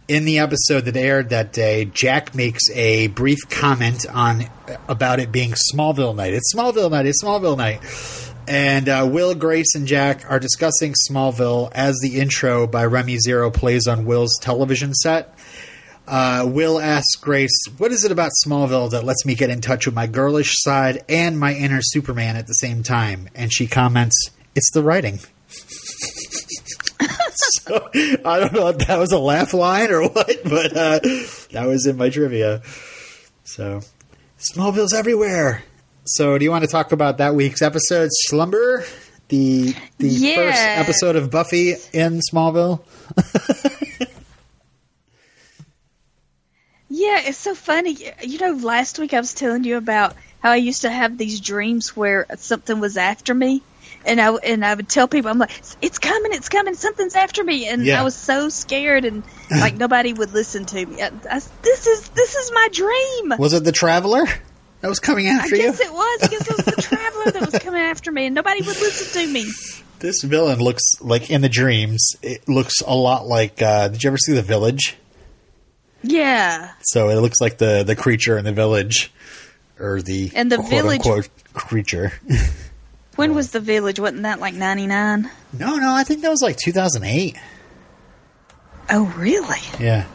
in 0.07 0.25
the 0.25 0.39
episode 0.39 0.81
that 0.81 0.95
aired 0.95 1.29
that 1.29 1.51
day, 1.51 1.85
Jack 1.85 2.35
makes 2.35 2.69
a 2.71 3.07
brief 3.07 3.39
comment 3.49 4.05
on 4.07 4.45
about 4.87 5.19
it 5.19 5.31
being 5.31 5.53
Smallville 5.73 6.15
night. 6.15 6.33
It's 6.33 6.53
Smallville 6.53 6.91
night. 6.91 7.05
It's 7.05 7.23
Smallville 7.23 7.57
night. 7.57 7.81
And 8.47 8.87
uh, 8.87 9.09
Will, 9.11 9.33
Grace, 9.33 9.73
and 9.73 9.87
Jack 9.87 10.29
are 10.29 10.39
discussing 10.39 10.93
Smallville 11.09 11.71
as 11.73 11.97
the 12.01 12.19
intro 12.19 12.67
by 12.67 12.85
Remy 12.85 13.17
Zero 13.17 13.49
plays 13.49 13.87
on 13.87 14.05
Will's 14.05 14.37
television 14.39 14.93
set. 14.93 15.34
Uh, 16.07 16.45
Will 16.47 16.79
asks 16.79 17.15
Grace, 17.15 17.51
What 17.77 17.91
is 17.91 18.03
it 18.05 18.11
about 18.11 18.31
Smallville 18.45 18.91
that 18.91 19.03
lets 19.03 19.25
me 19.25 19.33
get 19.35 19.49
in 19.49 19.61
touch 19.61 19.85
with 19.85 19.95
my 19.95 20.07
girlish 20.07 20.53
side 20.61 21.03
and 21.09 21.39
my 21.39 21.53
inner 21.55 21.79
Superman 21.81 22.35
at 22.35 22.47
the 22.47 22.53
same 22.53 22.83
time? 22.83 23.29
And 23.33 23.51
she 23.51 23.65
comments, 23.67 24.29
It's 24.55 24.69
the 24.73 24.83
writing. 24.83 25.19
so 27.33 27.89
I 28.25 28.39
don't 28.39 28.53
know 28.53 28.67
if 28.69 28.77
that 28.87 28.97
was 28.99 29.11
a 29.11 29.19
laugh 29.19 29.53
line 29.53 29.91
or 29.91 30.03
what, 30.07 30.43
but 30.43 30.75
uh, 30.77 30.99
that 31.51 31.65
was 31.67 31.85
in 31.87 31.97
my 31.97 32.09
trivia. 32.09 32.61
So 33.43 33.81
Smallville's 34.39 34.93
everywhere. 34.93 35.63
So 36.05 36.37
do 36.37 36.45
you 36.45 36.51
want 36.51 36.63
to 36.63 36.69
talk 36.69 36.91
about 36.91 37.17
that 37.17 37.33
week's 37.35 37.61
episode, 37.61 38.09
Slumber? 38.27 38.85
The 39.29 39.73
the 39.97 40.07
Yeah. 40.07 40.35
first 40.35 40.61
episode 40.61 41.15
of 41.15 41.31
Buffy 41.31 41.73
in 41.93 42.19
Smallville? 42.31 42.83
Yeah, 47.05 47.21
it's 47.29 47.37
so 47.37 47.53
funny. 47.53 47.95
You 48.23 48.39
know, 48.39 48.51
last 48.53 48.97
week 48.97 49.13
I 49.13 49.19
was 49.19 49.33
telling 49.35 49.63
you 49.63 49.77
about 49.77 50.15
how 50.39 50.51
I 50.51 50.55
used 50.55 50.81
to 50.81 50.89
have 50.89 51.17
these 51.17 51.39
dreams 51.39 51.95
where 51.95 52.25
something 52.37 52.79
was 52.79 52.97
after 52.97 53.33
me, 53.33 53.61
and 54.05 54.19
I 54.19 54.33
and 54.33 54.65
I 54.65 54.73
would 54.73 54.89
tell 54.89 55.07
people, 55.07 55.29
I'm 55.29 55.37
like, 55.37 55.51
"It's 55.81 55.99
coming, 55.99 56.33
it's 56.33 56.49
coming, 56.49 56.73
something's 56.73 57.15
after 57.15 57.43
me," 57.43 57.67
and 57.67 57.85
Yeah. 57.85 57.99
I 58.01 58.03
was 58.03 58.15
so 58.15 58.49
scared, 58.49 59.05
and 59.05 59.21
like 59.51 59.75
nobody 59.75 60.13
would 60.13 60.33
listen 60.33 60.65
to 60.65 60.85
me. 60.85 61.01
I, 61.01 61.11
I- 61.29 61.41
this 61.61 61.85
is 61.85 62.09
this 62.09 62.35
is 62.35 62.51
my 62.53 62.69
dream. 62.71 63.33
Was 63.39 63.53
it 63.53 63.63
the 63.63 63.71
Traveler 63.71 64.25
that 64.81 64.87
was 64.87 64.99
coming 64.99 65.27
I 65.27 65.31
after 65.33 65.55
you? 65.55 65.61
I 65.61 65.65
guess 65.67 65.79
it 65.81 65.93
was. 65.93 66.19
I 66.23 66.27
guess 66.27 66.47
it 66.49 66.57
was 66.57 66.65
the 66.65 66.81
traveler 66.81 67.31
that 67.33 67.51
was 67.51 67.59
coming 67.61 67.81
after 67.81 68.11
me, 68.11 68.25
and 68.25 68.33
nobody 68.35 68.61
would 68.61 68.79
listen 68.79 69.21
to 69.21 69.31
me. 69.31 69.45
This 69.99 70.23
villain 70.23 70.59
looks 70.59 70.83
like 71.01 71.29
in 71.29 71.41
the 71.41 71.49
dreams. 71.49 72.15
It 72.23 72.47
looks 72.49 72.81
a 72.81 72.95
lot 72.95 73.27
like. 73.27 73.61
Uh, 73.61 73.89
did 73.89 74.03
you 74.03 74.09
ever 74.09 74.17
see 74.17 74.33
The 74.33 74.41
Village? 74.41 74.95
Yeah, 76.07 76.71
So 76.81 77.09
it 77.09 77.15
looks 77.15 77.41
like 77.41 77.57
the 77.57 77.83
the 77.83 77.95
creature 77.95 78.37
in 78.37 78.45
the 78.45 78.51
village, 78.53 79.11
or 79.79 80.01
the 80.01 80.31
And 80.35 80.51
the 80.51 80.57
quote 80.57 80.69
village- 80.69 80.99
unquote 81.05 81.29
creature. 81.53 82.13
when 83.15 83.33
was 83.33 83.51
the 83.51 83.59
village? 83.59 83.99
Wasn't 83.99 84.23
that 84.23 84.39
like 84.39 84.53
'99? 84.53 85.29
no, 85.53 85.75
no, 85.77 85.93
I 85.93 86.03
think 86.03 86.21
that 86.21 86.29
was 86.29 86.41
like 86.41 86.57
2008. 86.57 87.35
Oh, 88.91 89.05
really? 89.17 89.59
Yeah. 89.79 90.05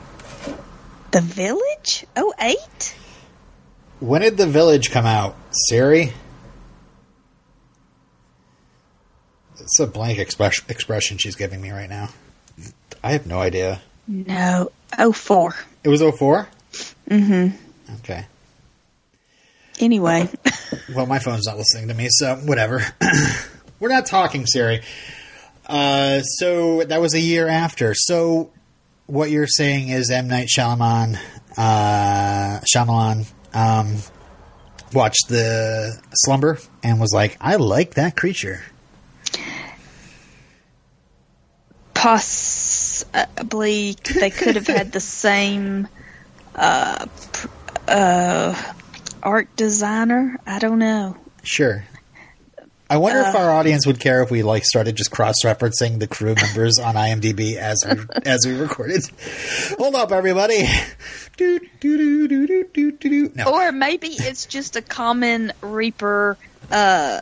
The 1.10 1.20
village? 1.20 2.06
Oh, 2.16 2.32
eight? 2.40 2.94
When 3.98 4.22
did 4.22 4.36
the 4.36 4.46
village 4.46 4.90
come 4.92 5.06
out, 5.06 5.34
Siri? 5.68 6.12
It's 9.58 9.78
a 9.80 9.86
blank 9.86 10.18
expression 10.18 10.64
expression 10.68 11.18
she's 11.18 11.36
giving 11.36 11.60
me 11.60 11.70
right 11.70 11.88
now. 11.90 12.08
I 13.02 13.12
have 13.12 13.26
no 13.26 13.40
idea. 13.40 13.80
No, 14.06 14.70
oh 14.98 15.12
four. 15.12 15.54
It 15.82 15.88
was 15.88 16.02
4 16.02 16.48
Mm-hmm. 17.08 17.94
Okay. 17.96 18.24
Anyway. 19.80 20.28
well, 20.94 21.06
my 21.06 21.18
phone's 21.18 21.46
not 21.46 21.56
listening 21.56 21.88
to 21.88 21.94
me, 21.94 22.06
so 22.10 22.36
whatever. 22.36 22.84
We're 23.80 23.88
not 23.88 24.06
talking, 24.06 24.46
Siri. 24.46 24.82
Uh, 25.66 26.20
so 26.20 26.84
that 26.84 27.00
was 27.00 27.14
a 27.14 27.20
year 27.20 27.48
after. 27.48 27.94
So 27.94 28.50
what 29.06 29.30
you're 29.30 29.46
saying 29.46 29.88
is 29.88 30.10
M. 30.10 30.28
Night 30.28 30.48
Shyamalan, 30.48 31.18
uh, 31.56 32.60
Shyamalan 32.72 33.26
um, 33.52 33.96
watched 34.92 35.28
The 35.28 36.00
Slumber 36.14 36.58
and 36.82 37.00
was 37.00 37.12
like, 37.12 37.36
I 37.40 37.56
like 37.56 37.94
that 37.94 38.16
creature. 38.16 38.62
Possibly 41.94 42.89
they 43.04 44.30
could 44.30 44.56
have 44.56 44.66
had 44.66 44.92
the 44.92 45.00
same 45.00 45.88
uh, 46.54 47.06
uh, 47.88 48.72
art 49.22 49.54
designer. 49.56 50.36
I 50.46 50.58
don't 50.58 50.78
know. 50.78 51.16
Sure. 51.42 51.84
I 52.88 52.96
wonder 52.96 53.20
if 53.20 53.34
Uh, 53.36 53.38
our 53.38 53.50
audience 53.52 53.86
would 53.86 54.00
care 54.00 54.20
if 54.20 54.32
we 54.32 54.42
like 54.42 54.64
started 54.64 54.96
just 54.96 55.12
cross-referencing 55.12 56.00
the 56.00 56.08
crew 56.08 56.34
members 56.34 56.78
on 56.80 56.96
IMDb 56.96 57.54
as 57.54 57.84
we 57.86 58.00
as 58.26 58.40
we 58.44 58.54
recorded. 58.54 59.02
Hold 59.78 59.94
up, 59.94 60.10
everybody. 60.10 60.66
Do, 61.36 61.60
do, 61.78 61.96
do, 61.96 62.26
do, 62.28 62.46
do, 62.48 62.64
do, 62.74 62.90
do, 62.92 63.08
do. 63.28 63.32
No. 63.36 63.44
Or 63.44 63.70
maybe 63.70 64.08
it's 64.08 64.44
just 64.46 64.74
a 64.74 64.82
common 64.82 65.52
Reaper, 65.62 66.36
uh, 66.72 67.20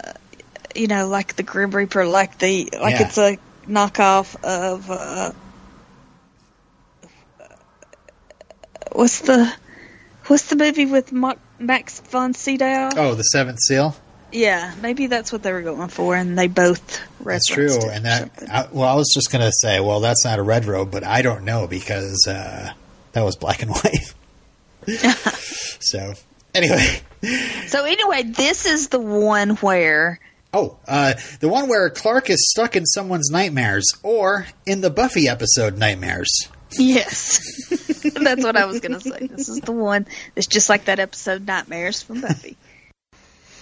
you 0.75 0.87
know, 0.87 1.06
like 1.06 1.37
the 1.37 1.42
Grim 1.42 1.70
Reaper, 1.70 2.06
like 2.06 2.38
the 2.38 2.70
like 2.80 2.99
Yeah. 2.99 3.06
it's 3.06 3.18
a 3.18 3.38
knockoff 3.68 4.42
of 4.42 4.90
uh, 4.90 5.32
what's 8.92 9.21
the 9.21 9.52
what's 10.26 10.49
the 10.49 10.57
movie 10.57 10.87
with 10.87 11.12
Max 11.59 12.00
von 12.00 12.35
Sydow? 12.35 12.90
Oh, 12.97 13.14
the 13.14 13.23
Seventh 13.23 13.59
Seal. 13.61 13.97
Yeah, 14.30 14.75
maybe 14.83 15.07
that's 15.07 15.33
what 15.33 15.42
they 15.42 15.52
were 15.52 15.62
going 15.62 15.88
for, 15.88 16.14
and 16.14 16.38
they 16.38 16.49
both 16.49 17.00
That's 17.25 17.47
true. 17.47 17.66
it 17.66 17.85
And 17.85 18.04
that. 18.04 18.30
I, 18.50 18.68
well, 18.71 18.87
I 18.87 18.95
was 18.95 19.11
just 19.14 19.33
going 19.33 19.40
to 19.42 19.52
say, 19.62 19.80
well, 19.80 20.00
that's 20.00 20.23
not 20.23 20.38
a 20.38 20.42
red 20.42 20.66
robe, 20.66 20.90
but 20.90 21.02
I 21.02 21.23
don't 21.23 21.45
know 21.45 21.66
because 21.66 22.26
uh, 22.28 22.73
that 23.12 23.23
was 23.23 23.37
black 23.37 23.62
and 23.62 23.71
white. 23.75 24.14
so, 25.80 26.12
anyway. 26.54 27.00
So 27.68 27.85
anyway, 27.85 28.25
this 28.25 28.66
is 28.66 28.88
the 28.88 29.00
one 29.00 29.50
where 29.57 30.21
Oh, 30.52 30.78
uh, 30.87 31.14
the 31.40 31.49
one 31.49 31.68
where 31.68 31.90
Clark 31.90 32.30
is 32.30 32.38
stuck 32.50 32.75
in 32.75 32.87
someone's 32.87 33.30
nightmares, 33.30 33.85
or 34.02 34.47
in 34.64 34.80
the 34.80 34.88
Buffy 34.90 35.28
episode 35.28 35.76
Nightmares. 35.76 36.49
Yes, 36.72 37.38
that's 38.14 38.44
what 38.44 38.56
I 38.56 38.64
was 38.64 38.80
going 38.80 38.92
to 38.92 39.00
say. 39.00 39.26
This 39.26 39.48
is 39.48 39.60
the 39.60 39.72
one 39.72 40.06
that's 40.34 40.46
just 40.46 40.68
like 40.68 40.87
that 40.87 40.98
episode 40.98 41.46
Nightmares 41.46 42.02
from 42.02 42.20
Buffy. 42.20 42.56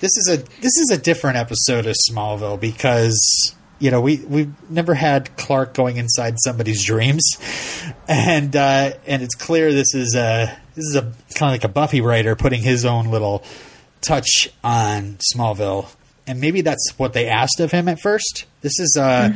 This 0.00 0.16
is 0.16 0.28
a 0.30 0.36
this 0.36 0.76
is 0.76 0.90
a 0.92 0.98
different 0.98 1.38
episode 1.38 1.86
of 1.86 1.96
Smallville 2.10 2.60
because 2.60 3.54
you 3.78 3.90
know 3.90 4.00
we 4.00 4.18
we've 4.18 4.70
never 4.70 4.94
had 4.94 5.36
Clark 5.36 5.74
going 5.74 5.96
inside 5.96 6.36
somebody's 6.38 6.84
dreams, 6.84 7.24
and 8.06 8.54
uh, 8.54 8.92
and 9.06 9.22
it's 9.22 9.34
clear 9.34 9.72
this 9.72 9.94
is 9.94 10.14
a 10.14 10.54
this 10.74 10.84
is 10.84 10.96
a 10.96 11.02
kind 11.34 11.50
of 11.50 11.52
like 11.52 11.64
a 11.64 11.68
Buffy 11.68 12.00
writer 12.00 12.36
putting 12.36 12.60
his 12.60 12.84
own 12.84 13.06
little 13.06 13.42
touch 14.02 14.50
on 14.62 15.16
Smallville, 15.34 15.88
and 16.26 16.40
maybe 16.40 16.60
that's 16.60 16.92
what 16.98 17.14
they 17.14 17.28
asked 17.28 17.60
of 17.60 17.72
him 17.72 17.88
at 17.88 17.98
first. 17.98 18.44
This 18.60 18.78
is 18.78 18.98
uh, 19.00 19.30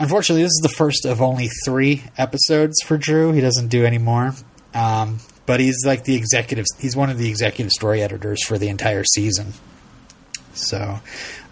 unfortunately 0.00 0.42
this 0.42 0.50
is 0.50 0.60
the 0.62 0.68
first 0.68 1.04
of 1.04 1.22
only 1.22 1.48
three 1.64 2.02
episodes 2.18 2.76
for 2.84 2.98
Drew. 2.98 3.30
He 3.32 3.40
doesn't 3.40 3.68
do 3.68 3.84
any 3.84 3.98
more. 3.98 4.34
Um, 4.74 5.20
but 5.46 5.60
he's 5.60 5.84
like 5.84 6.04
the 6.04 6.14
executive. 6.16 6.66
He's 6.78 6.96
one 6.96 7.10
of 7.10 7.18
the 7.18 7.28
executive 7.28 7.70
story 7.72 8.02
editors 8.02 8.44
for 8.44 8.58
the 8.58 8.68
entire 8.68 9.04
season. 9.04 9.52
So, 10.52 10.98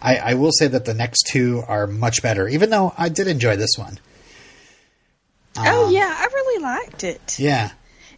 I, 0.02 0.16
I 0.16 0.34
will 0.34 0.52
say 0.52 0.66
that 0.68 0.84
the 0.84 0.94
next 0.94 1.24
two 1.30 1.62
are 1.66 1.86
much 1.86 2.22
better, 2.22 2.48
even 2.48 2.70
though 2.70 2.92
I 2.98 3.08
did 3.08 3.26
enjoy 3.28 3.56
this 3.56 3.70
one. 3.76 3.98
oh 5.56 5.86
Um, 5.86 5.92
yeah, 5.92 6.12
I 6.16 6.26
really 6.32 6.62
liked 6.62 7.04
it. 7.04 7.38
Yeah. 7.38 7.70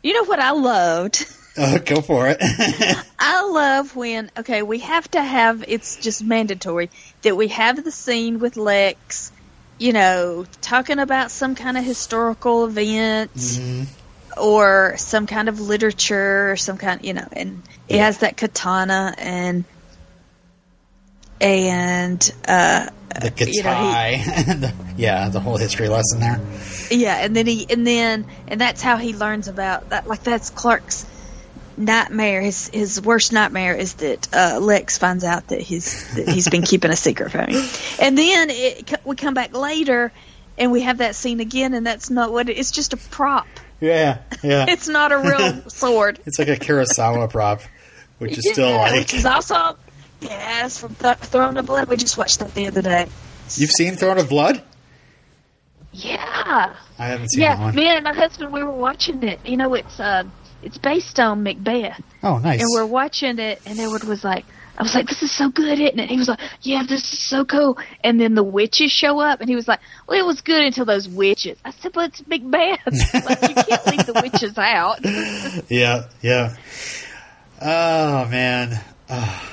You 0.02 0.14
know 0.14 0.25
what 0.25 0.40
I 0.40 0.52
loved? 0.52 1.26
Uh, 1.56 1.78
go 1.78 2.00
for 2.00 2.28
it. 2.28 2.38
I 3.18 3.42
love 3.42 3.96
when 3.96 4.30
okay, 4.38 4.62
we 4.62 4.78
have 4.78 5.10
to 5.10 5.20
have 5.20 5.64
it's 5.66 5.96
just 5.96 6.22
mandatory 6.22 6.90
that 7.22 7.37
we 7.37 7.49
have 7.49 7.82
the 7.82 7.90
scene 7.90 8.38
with 8.38 8.56
Lex, 8.56 9.32
you 9.80 9.92
know, 9.94 10.44
talking 10.60 10.99
about 10.99 11.30
some 11.30 11.54
kind 11.54 11.76
of 11.78 11.82
historical 11.84 12.66
event 12.66 13.34
Mhm. 13.34 13.87
or 14.37 14.94
some 14.99 15.26
kind 15.26 15.49
of 15.49 15.58
literature 15.58 16.50
or 16.52 16.56
some 16.56 16.76
kind, 16.76 17.02
you 17.02 17.14
know, 17.14 17.26
and 17.32 17.62
Yeah. 17.88 18.04
has 18.04 18.18
that 18.18 18.37
katana 18.37 19.14
and 19.18 19.64
and 21.40 22.32
uh 22.46 22.87
The 23.20 23.30
guitar. 23.30 23.49
you 24.12 24.18
know, 24.18 24.54
the- 24.60 24.75
yeah, 24.96 25.28
the 25.30 25.40
whole 25.40 25.56
history 25.56 25.88
lesson 25.88 26.20
there. 26.20 26.40
Yeah, 26.90 27.16
and 27.16 27.34
then 27.34 27.46
he 27.46 27.66
and 27.70 27.87
then 27.87 28.26
and 28.49 28.60
that's 28.60 28.82
how 28.82 28.96
he 28.99 29.14
learns 29.14 29.49
about 29.49 29.90
that. 29.90 30.06
Like 30.06 30.22
that's 30.22 30.50
Clark's 30.50 31.06
nightmare. 31.80 32.40
His 32.42 32.68
his 32.68 33.00
worst 33.00 33.32
nightmare 33.32 33.75
is 33.75 33.94
that 33.94 34.28
uh, 34.34 34.58
Lex 34.60 34.99
finds 34.99 35.25
out 35.25 35.49
that 35.49 35.60
he's 35.60 36.14
that 36.14 36.28
he's 36.28 36.49
been 36.49 36.62
keeping 36.62 36.90
a 36.90 36.96
secret 36.96 37.30
from 37.32 37.49
him. 37.49 37.68
And 38.00 38.16
then 38.16 38.49
it, 38.50 38.92
we 39.04 39.16
come 39.16 39.34
back 39.34 39.52
later, 39.56 40.12
and 40.58 40.70
we 40.72 40.82
have 40.82 40.99
that 40.99 41.14
scene 41.14 41.40
again, 41.40 41.75
and 41.75 41.87
that's 41.87 42.10
not 42.10 42.32
what 42.32 42.49
it, 42.49 42.56
it's 42.58 42.70
just 42.70 42.92
a 42.92 42.96
prop. 42.96 43.46
Yeah, 43.80 44.18
yeah. 44.42 44.66
It's 44.68 44.88
not 44.88 45.12
a 45.12 45.18
real 45.18 45.62
sword. 45.70 46.18
It's 46.26 46.38
like 46.38 46.49
a 46.49 46.56
Kurosawa 46.56 47.28
prop, 47.30 47.62
which 48.18 48.38
is 48.38 48.50
still 48.52 48.70
like. 48.76 48.92
which 48.94 49.14
is 49.14 49.25
also 49.26 49.76
yes 50.20 50.78
from 50.78 50.94
Th- 50.96 51.16
Throne 51.16 51.56
of 51.56 51.66
Blood. 51.66 51.88
We 51.88 51.96
just 51.96 52.16
watched 52.18 52.38
that 52.40 52.54
the 52.54 52.66
other 52.68 52.82
day. 52.82 53.06
You've 53.56 53.70
seen 53.70 53.96
Throne 53.96 54.18
of 54.18 54.28
Blood? 54.28 54.62
Yeah. 55.92 56.75
I 56.99 57.06
haven't 57.06 57.30
seen 57.30 57.40
that 57.40 57.58
Yeah, 57.58 57.64
one. 57.64 57.75
me 57.75 57.87
and 57.88 58.04
my 58.04 58.12
husband 58.12 58.52
we 58.52 58.62
were 58.62 58.70
watching 58.70 59.22
it. 59.25 59.40
You 59.44 59.56
know, 59.56 59.75
it's 59.75 59.99
uh, 59.99 60.25
it's 60.62 60.78
based 60.78 61.18
on 61.20 61.42
Macbeth, 61.42 62.00
Oh, 62.22 62.38
nice. 62.38 62.60
and 62.60 62.68
we're 62.74 62.86
watching 62.86 63.38
it, 63.38 63.60
and 63.66 63.78
Edward 63.78 64.04
was 64.04 64.22
like, 64.24 64.44
"I 64.78 64.82
was 64.82 64.94
like, 64.94 65.08
this 65.08 65.22
is 65.22 65.30
so 65.32 65.48
good, 65.48 65.78
isn't 65.80 65.98
it?" 65.98 66.08
He 66.10 66.16
was 66.16 66.28
like, 66.28 66.40
"Yeah, 66.62 66.82
this 66.88 67.12
is 67.12 67.18
so 67.18 67.44
cool." 67.44 67.78
And 68.04 68.20
then 68.20 68.34
the 68.34 68.42
witches 68.42 68.92
show 68.92 69.20
up, 69.20 69.40
and 69.40 69.48
he 69.48 69.56
was 69.56 69.66
like, 69.68 69.80
"Well, 70.06 70.18
it 70.18 70.26
was 70.26 70.40
good 70.40 70.64
until 70.64 70.84
those 70.84 71.08
witches." 71.08 71.58
I 71.64 71.70
said, 71.72 71.92
"But 71.92 72.10
it's 72.10 72.26
Macbeth. 72.26 72.80
like 73.24 73.42
you 73.42 73.54
can't 73.64 73.86
leave 73.86 74.06
the 74.06 74.20
witches 74.22 74.56
out." 74.58 75.00
Yeah, 75.70 76.04
yeah. 76.22 76.56
Oh 77.60 78.26
man. 78.28 78.80
Oh. 79.08 79.50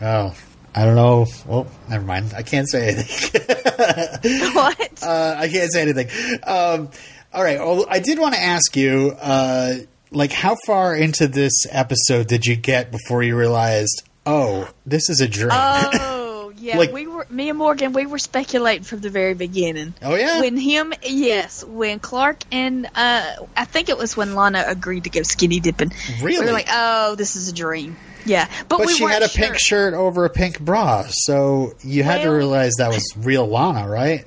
oh. 0.00 0.34
I 0.76 0.84
don't 0.84 0.96
know. 0.96 1.26
Well, 1.46 1.68
never 1.88 2.04
mind. 2.04 2.34
I 2.36 2.42
can't 2.42 2.68
say 2.68 2.88
anything. 2.88 3.40
what? 4.54 5.02
uh, 5.04 5.34
I 5.38 5.48
can't 5.48 5.70
say 5.72 5.82
anything. 5.82 6.08
Um, 6.42 6.90
all 7.32 7.44
right. 7.44 7.60
Well, 7.60 7.86
I 7.88 8.00
did 8.00 8.18
want 8.18 8.34
to 8.34 8.42
ask 8.42 8.74
you, 8.76 9.14
uh, 9.20 9.74
like, 10.10 10.32
how 10.32 10.56
far 10.66 10.94
into 10.96 11.26
this 11.26 11.66
episode 11.70 12.26
did 12.26 12.46
you 12.46 12.56
get 12.56 12.90
before 12.90 13.22
you 13.22 13.36
realized, 13.36 14.02
oh, 14.26 14.68
this 14.86 15.10
is 15.10 15.20
a 15.20 15.28
dream? 15.28 15.50
Oh, 15.52 16.52
yeah. 16.58 16.78
Like- 16.78 16.92
we 16.92 17.06
were 17.06 17.26
me 17.30 17.48
and 17.48 17.58
Morgan. 17.58 17.92
We 17.92 18.06
were 18.06 18.18
speculating 18.18 18.84
from 18.84 19.00
the 19.00 19.10
very 19.10 19.34
beginning. 19.34 19.94
oh 20.02 20.14
yeah. 20.14 20.40
When 20.40 20.56
him, 20.56 20.92
yes, 21.02 21.64
when 21.64 21.98
Clark 21.98 22.44
and 22.52 22.86
uh, 22.94 23.36
I 23.56 23.64
think 23.64 23.88
it 23.88 23.98
was 23.98 24.16
when 24.16 24.34
Lana 24.34 24.64
agreed 24.66 25.04
to 25.04 25.10
go 25.10 25.22
skinny 25.22 25.60
dipping. 25.60 25.92
Really? 26.22 26.40
We 26.40 26.46
were 26.46 26.52
like, 26.52 26.68
oh, 26.70 27.14
this 27.16 27.36
is 27.36 27.48
a 27.48 27.52
dream. 27.52 27.96
Yeah, 28.26 28.48
but, 28.68 28.78
but 28.78 28.86
we 28.86 28.94
she 28.94 29.04
had 29.04 29.22
a 29.22 29.28
sure. 29.28 29.44
pink 29.44 29.58
shirt 29.58 29.92
over 29.92 30.24
a 30.24 30.30
pink 30.30 30.58
bra, 30.58 31.04
so 31.10 31.74
you 31.82 32.02
had 32.02 32.22
to 32.22 32.30
realize 32.30 32.76
that 32.78 32.88
was 32.88 33.04
real 33.18 33.46
Lana, 33.46 33.86
right? 33.86 34.24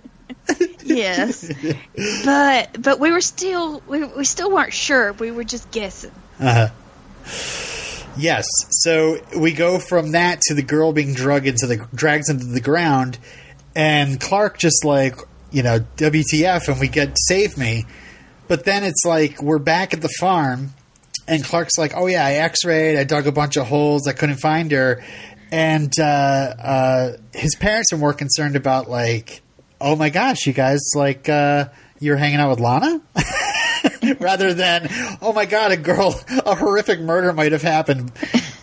Yes, 0.83 1.51
but 2.23 2.81
but 2.81 2.99
we 2.99 3.11
were 3.11 3.21
still 3.21 3.81
we 3.87 4.03
we 4.05 4.23
still 4.23 4.49
weren't 4.51 4.73
sure. 4.73 5.13
We 5.13 5.31
were 5.31 5.43
just 5.43 5.69
guessing. 5.71 6.11
Uh-huh. 6.39 6.69
Yes. 8.17 8.45
So 8.69 9.19
we 9.37 9.51
go 9.51 9.79
from 9.79 10.11
that 10.13 10.41
to 10.47 10.53
the 10.53 10.63
girl 10.63 10.93
being 10.93 11.13
drugged 11.13 11.45
into 11.45 11.67
the 11.67 11.87
dragged 11.93 12.29
into 12.29 12.45
the 12.45 12.61
ground, 12.61 13.19
and 13.75 14.19
Clark 14.19 14.57
just 14.57 14.85
like 14.85 15.17
you 15.51 15.63
know 15.63 15.79
WTF, 15.97 16.67
and 16.67 16.79
we 16.79 16.87
get 16.87 17.15
save 17.17 17.57
me. 17.57 17.85
But 18.47 18.63
then 18.63 18.83
it's 18.83 19.03
like 19.05 19.41
we're 19.41 19.59
back 19.59 19.93
at 19.93 20.01
the 20.01 20.09
farm, 20.19 20.73
and 21.27 21.43
Clark's 21.43 21.77
like, 21.77 21.93
"Oh 21.95 22.07
yeah, 22.07 22.25
I 22.25 22.33
X-rayed. 22.35 22.97
I 22.97 23.03
dug 23.03 23.27
a 23.27 23.31
bunch 23.31 23.57
of 23.57 23.67
holes. 23.67 24.07
I 24.07 24.13
couldn't 24.13 24.37
find 24.37 24.71
her." 24.71 25.03
And 25.51 25.93
uh, 25.99 26.03
uh, 26.03 27.17
his 27.33 27.55
parents 27.55 27.93
are 27.93 27.97
more 27.97 28.13
concerned 28.13 28.55
about 28.55 28.89
like, 28.89 29.41
"Oh 29.81 29.95
my 29.95 30.09
gosh, 30.09 30.45
you 30.47 30.53
guys 30.53 30.79
like 30.95 31.29
uh, 31.29 31.65
you're 31.99 32.17
hanging 32.17 32.39
out 32.39 32.49
with 32.49 32.59
Lana." 32.59 33.01
rather 34.19 34.53
than 34.53 34.87
oh 35.21 35.33
my 35.33 35.45
god 35.45 35.71
a 35.71 35.77
girl 35.77 36.19
a 36.45 36.55
horrific 36.55 36.99
murder 36.99 37.31
might 37.33 37.51
have 37.51 37.61
happened 37.61 38.11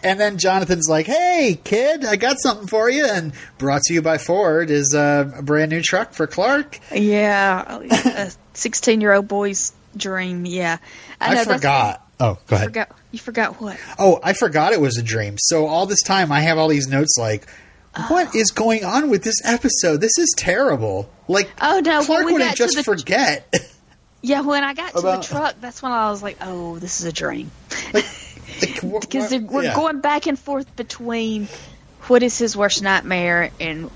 and 0.03 0.19
then 0.19 0.39
jonathan's 0.39 0.89
like 0.89 1.07
hey 1.07 1.59
kid 1.65 2.05
i 2.05 2.17
got 2.17 2.37
something 2.41 2.67
for 2.67 2.89
you 2.91 3.05
and 3.07 3.33
brought 3.59 3.83
to 3.83 3.95
you 3.95 4.03
by 4.03 4.19
ford 4.19 4.71
is 4.71 4.95
uh, 4.95 5.31
a 5.37 5.43
brand 5.43 5.71
new 5.71 5.81
truck 5.83 6.13
for 6.13 6.27
clark 6.27 6.79
Yeah, 6.93 7.81
a 7.91 8.31
sixteen-year-old 8.55 9.29
boy's 9.29 9.73
dream. 9.97 10.47
Yeah, 10.47 10.79
i, 11.21 11.31
know, 11.31 11.35
that's- 11.37 11.57
forgot 11.57 12.07
oh 12.21 12.39
go 12.47 12.57
ahead 12.57 12.69
forgot. 12.69 12.91
You 13.13 13.19
forgot 13.19 13.61
what? 13.61 13.79
oh 13.99 14.21
i 14.23 14.33
forgot 14.33 14.73
it 14.73 14.81
was 14.81 14.99
a 14.99 15.03
dream 15.03 15.37
so 15.39 15.67
all 15.67 15.87
this 15.87 16.03
time 16.03 16.33
i 16.33 16.41
have 16.41 16.59
all 16.59 16.69
these 16.69 16.89
notes 16.89 17.17
like 17.19 17.47
what 18.09 18.35
is 18.35 18.51
going 18.51 18.85
on 18.85 19.09
with 19.11 19.23
this 19.23 19.37
episode 19.45 20.01
this 20.01 20.19
is 20.19 20.33
terrible 20.37 21.09
like 21.29 21.51
Oh 21.61 21.81
no, 21.85 22.03
clark 22.03 22.27
we 22.27 22.33
wouldn't 22.33 22.57
just 22.57 22.77
the 22.77 22.83
forget 22.83 23.53
yeah, 24.23 24.41
when 24.41 24.65
I 24.65 24.73
got 24.75 24.93
to 24.93 24.99
About- 24.99 25.23
the 25.23 25.29
truck, 25.29 25.55
that's 25.61 25.83
when 25.83 25.93
I 25.93 26.09
was 26.11 26.23
like, 26.23 26.39
oh, 26.41 26.79
this 26.79 27.01
is 27.01 27.07
a 27.07 27.13
dream. 27.13 27.51
like, 27.93 28.05
wh- 28.83 29.01
because 29.01 29.31
wh- 29.33 29.43
we're 29.53 29.65
yeah. 29.65 29.75
going 29.75 30.01
back 30.01 30.27
and 30.27 30.39
forth 30.39 30.75
between 30.77 31.47
what 32.07 32.23
is 32.23 32.39
his 32.39 32.57
worst 32.57 32.83
nightmare 32.83 33.51
and 33.61 33.91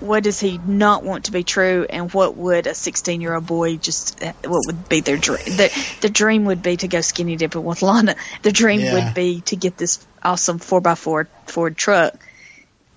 what 0.00 0.24
does 0.24 0.38
he 0.40 0.58
not 0.58 1.04
want 1.04 1.24
to 1.26 1.32
be 1.32 1.42
true, 1.42 1.86
and 1.88 2.12
what 2.12 2.36
would 2.36 2.66
a 2.66 2.74
16 2.74 3.20
year 3.20 3.34
old 3.34 3.46
boy 3.46 3.76
just 3.76 4.22
uh, 4.22 4.32
what 4.44 4.60
would 4.66 4.88
be 4.88 5.00
their 5.00 5.16
dream? 5.16 5.38
The, 5.44 5.70
the 6.02 6.10
dream 6.10 6.44
would 6.46 6.62
be 6.62 6.76
to 6.76 6.88
go 6.88 7.00
skinny 7.00 7.36
dipping 7.36 7.64
with 7.64 7.80
Lana. 7.82 8.16
The 8.42 8.52
dream 8.52 8.80
Yeah. 8.80 8.94
would 9.06 9.14
be 9.14 9.40
to 9.42 9.56
get 9.56 9.78
this 9.78 10.04
awesome 10.22 10.58
four 10.58 10.82
x 10.86 11.00
four 11.00 11.28
Ford 11.46 11.76
truck. 11.76 12.14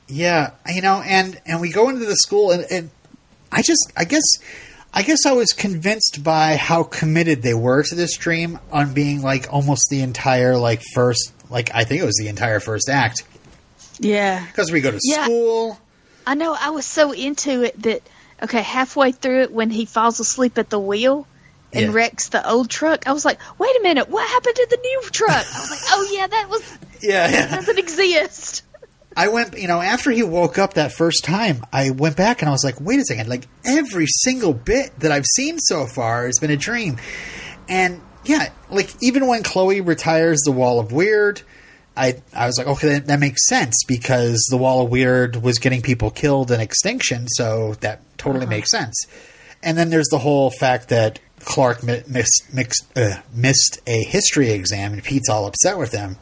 Yeah, 0.08 0.52
you 0.72 0.82
know, 0.82 1.02
and 1.06 1.40
and 1.46 1.62
we 1.62 1.72
go 1.72 1.90
into 1.90 2.06
the 2.06 2.16
school, 2.16 2.52
and, 2.52 2.66
and 2.70 2.90
I 3.52 3.62
just, 3.62 3.92
I 3.96 4.04
guess, 4.04 4.24
I 4.94 5.02
guess 5.02 5.26
I 5.26 5.32
was 5.32 5.54
convinced 5.54 6.24
by 6.24 6.56
how 6.56 6.84
committed 6.84 7.42
they 7.42 7.54
were 7.54 7.84
to 7.84 7.96
this 7.96 8.18
dream 8.18 8.60
on 8.72 8.94
being 8.94 9.22
like 9.22 9.52
almost 9.52 9.88
the 9.90 10.02
entire 10.02 10.58
like 10.58 10.82
first, 10.94 11.32
like 11.50 11.72
I 11.74 11.84
think 11.86 12.02
it 12.02 12.06
was 12.06 12.18
the 12.20 12.28
entire 12.28 12.60
first 12.60 12.90
act 12.90 13.24
Yeah. 14.00 14.46
because 14.48 14.72
we 14.72 14.82
go 14.82 14.92
to 14.92 15.00
Yeah. 15.04 15.24
school. 15.24 15.80
I 16.28 16.36
know. 16.36 16.56
I 16.60 16.72
was 16.72 16.86
so 16.86 17.12
into 17.12 17.64
it 17.64 17.82
that 17.84 18.02
okay, 18.42 18.62
halfway 18.62 19.14
through 19.14 19.44
it, 19.44 19.52
when 19.54 19.70
he 19.70 19.86
falls 19.86 20.20
asleep 20.20 20.58
at 20.58 20.70
the 20.70 20.80
wheel 20.80 21.26
and 21.72 21.86
Yeah. 21.88 21.92
wrecks 21.94 22.28
the 22.30 22.48
old 22.48 22.70
truck, 22.70 23.08
I 23.08 23.14
was 23.14 23.24
like, 23.24 23.40
"Wait 23.58 23.76
a 23.78 23.82
minute, 23.82 24.10
what 24.10 24.28
happened 24.30 24.56
to 24.56 24.68
the 24.70 24.78
new 24.78 25.02
truck?" 25.12 25.32
I 25.56 25.60
was 25.62 25.70
like, 25.72 25.80
"Oh 25.92 26.10
yeah, 26.12 26.28
that 26.28 26.50
was 26.50 26.62
Yeah, 27.02 27.28
that 27.28 27.50
yeah. 27.52 27.56
doesn't 27.56 27.80
exist." 27.80 28.64
I 29.16 29.28
went, 29.28 29.58
you 29.58 29.68
know, 29.68 29.80
after 29.80 30.12
he 30.12 30.24
woke 30.24 30.58
up 30.58 30.74
that 30.74 30.92
first 30.92 31.24
time, 31.24 31.64
I 31.72 31.92
went 31.92 32.18
back 32.18 32.42
and 32.42 32.50
I 32.50 32.52
was 32.52 32.64
like, 32.64 32.82
wait 32.82 33.00
a 33.00 33.04
second, 33.04 33.30
like 33.30 33.48
every 33.64 34.08
single 34.08 34.54
bit 34.54 35.00
that 35.00 35.12
I've 35.12 35.26
seen 35.26 35.60
so 35.60 35.86
far 35.86 36.26
has 36.26 36.40
been 36.40 36.50
a 36.52 36.58
dream. 36.58 36.98
And 37.70 38.02
yeah, 38.26 38.50
like 38.70 38.92
even 39.02 39.28
when 39.28 39.44
Chloe 39.44 39.82
retires 39.82 40.40
the 40.46 40.52
Wall 40.52 40.80
of 40.80 40.92
Weird, 40.92 41.42
I 41.96 42.22
I 42.34 42.48
was 42.48 42.58
like, 42.58 42.68
okay, 42.68 42.90
that, 42.90 43.08
that 43.08 43.20
makes 43.20 43.48
sense 43.48 43.84
because 43.88 44.48
the 44.50 44.58
Wall 44.58 44.84
of 44.84 44.90
Weird 44.90 45.38
was 45.44 45.60
getting 45.60 45.82
people 45.82 46.10
killed 46.10 46.50
in 46.52 46.60
extinction, 46.60 47.28
so 47.28 47.76
that 47.82 48.02
totally 48.18 48.48
makes 48.48 48.72
sense. 48.72 48.96
And 49.62 49.78
then 49.78 49.90
there's 49.90 50.10
the 50.10 50.18
whole 50.18 50.50
fact 50.50 50.90
that 50.90 51.20
Clark 51.42 51.84
mi- 51.84 52.04
missed 52.08 52.48
mixed, 52.52 52.86
uh, 52.98 53.22
missed 53.34 53.80
a 53.86 54.04
history 54.04 54.50
exam 54.50 54.94
and 54.94 55.04
Pete's 55.04 55.30
all 55.30 55.46
upset 55.46 55.78
with 55.78 55.92
him. 55.92 56.18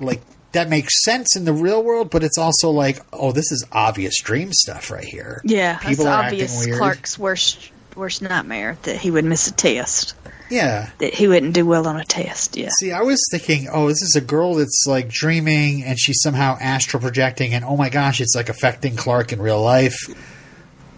Like 0.00 0.22
that 0.52 0.68
makes 0.68 1.02
sense 1.04 1.36
in 1.36 1.44
the 1.44 1.52
real 1.52 1.82
world, 1.82 2.10
but 2.10 2.22
it's 2.22 2.38
also 2.38 2.70
like, 2.70 2.98
oh, 3.12 3.32
this 3.32 3.50
is 3.52 3.64
obvious 3.72 4.20
dream 4.22 4.52
stuff 4.52 4.90
right 4.90 5.04
here. 5.04 5.40
Yeah, 5.44 5.76
people 5.78 5.90
it's 5.92 6.04
are 6.04 6.24
obvious. 6.24 6.54
acting 6.56 6.70
weird. 6.70 6.78
Clark's 6.80 7.18
worst 7.18 7.70
worst 7.96 8.22
nightmare 8.22 8.78
that 8.84 8.96
he 8.96 9.10
would 9.10 9.24
miss 9.24 9.48
a 9.48 9.52
test, 9.52 10.14
Yeah. 10.48 10.88
that 10.98 11.12
he 11.12 11.28
wouldn't 11.28 11.52
do 11.52 11.66
well 11.66 11.86
on 11.86 12.00
a 12.00 12.04
test. 12.06 12.56
Yeah, 12.56 12.70
See, 12.80 12.90
I 12.90 13.02
was 13.02 13.22
thinking, 13.30 13.68
oh, 13.70 13.88
this 13.88 14.00
is 14.00 14.14
a 14.16 14.22
girl 14.22 14.54
that's 14.54 14.84
like 14.88 15.10
dreaming 15.10 15.84
and 15.84 15.98
she's 16.00 16.20
somehow 16.22 16.56
astral 16.58 17.02
projecting, 17.02 17.52
and 17.52 17.64
oh 17.66 17.76
my 17.76 17.90
gosh, 17.90 18.20
it's 18.22 18.34
like 18.34 18.48
affecting 18.48 18.96
Clark 18.96 19.32
in 19.34 19.42
real 19.42 19.60
life. 19.60 19.98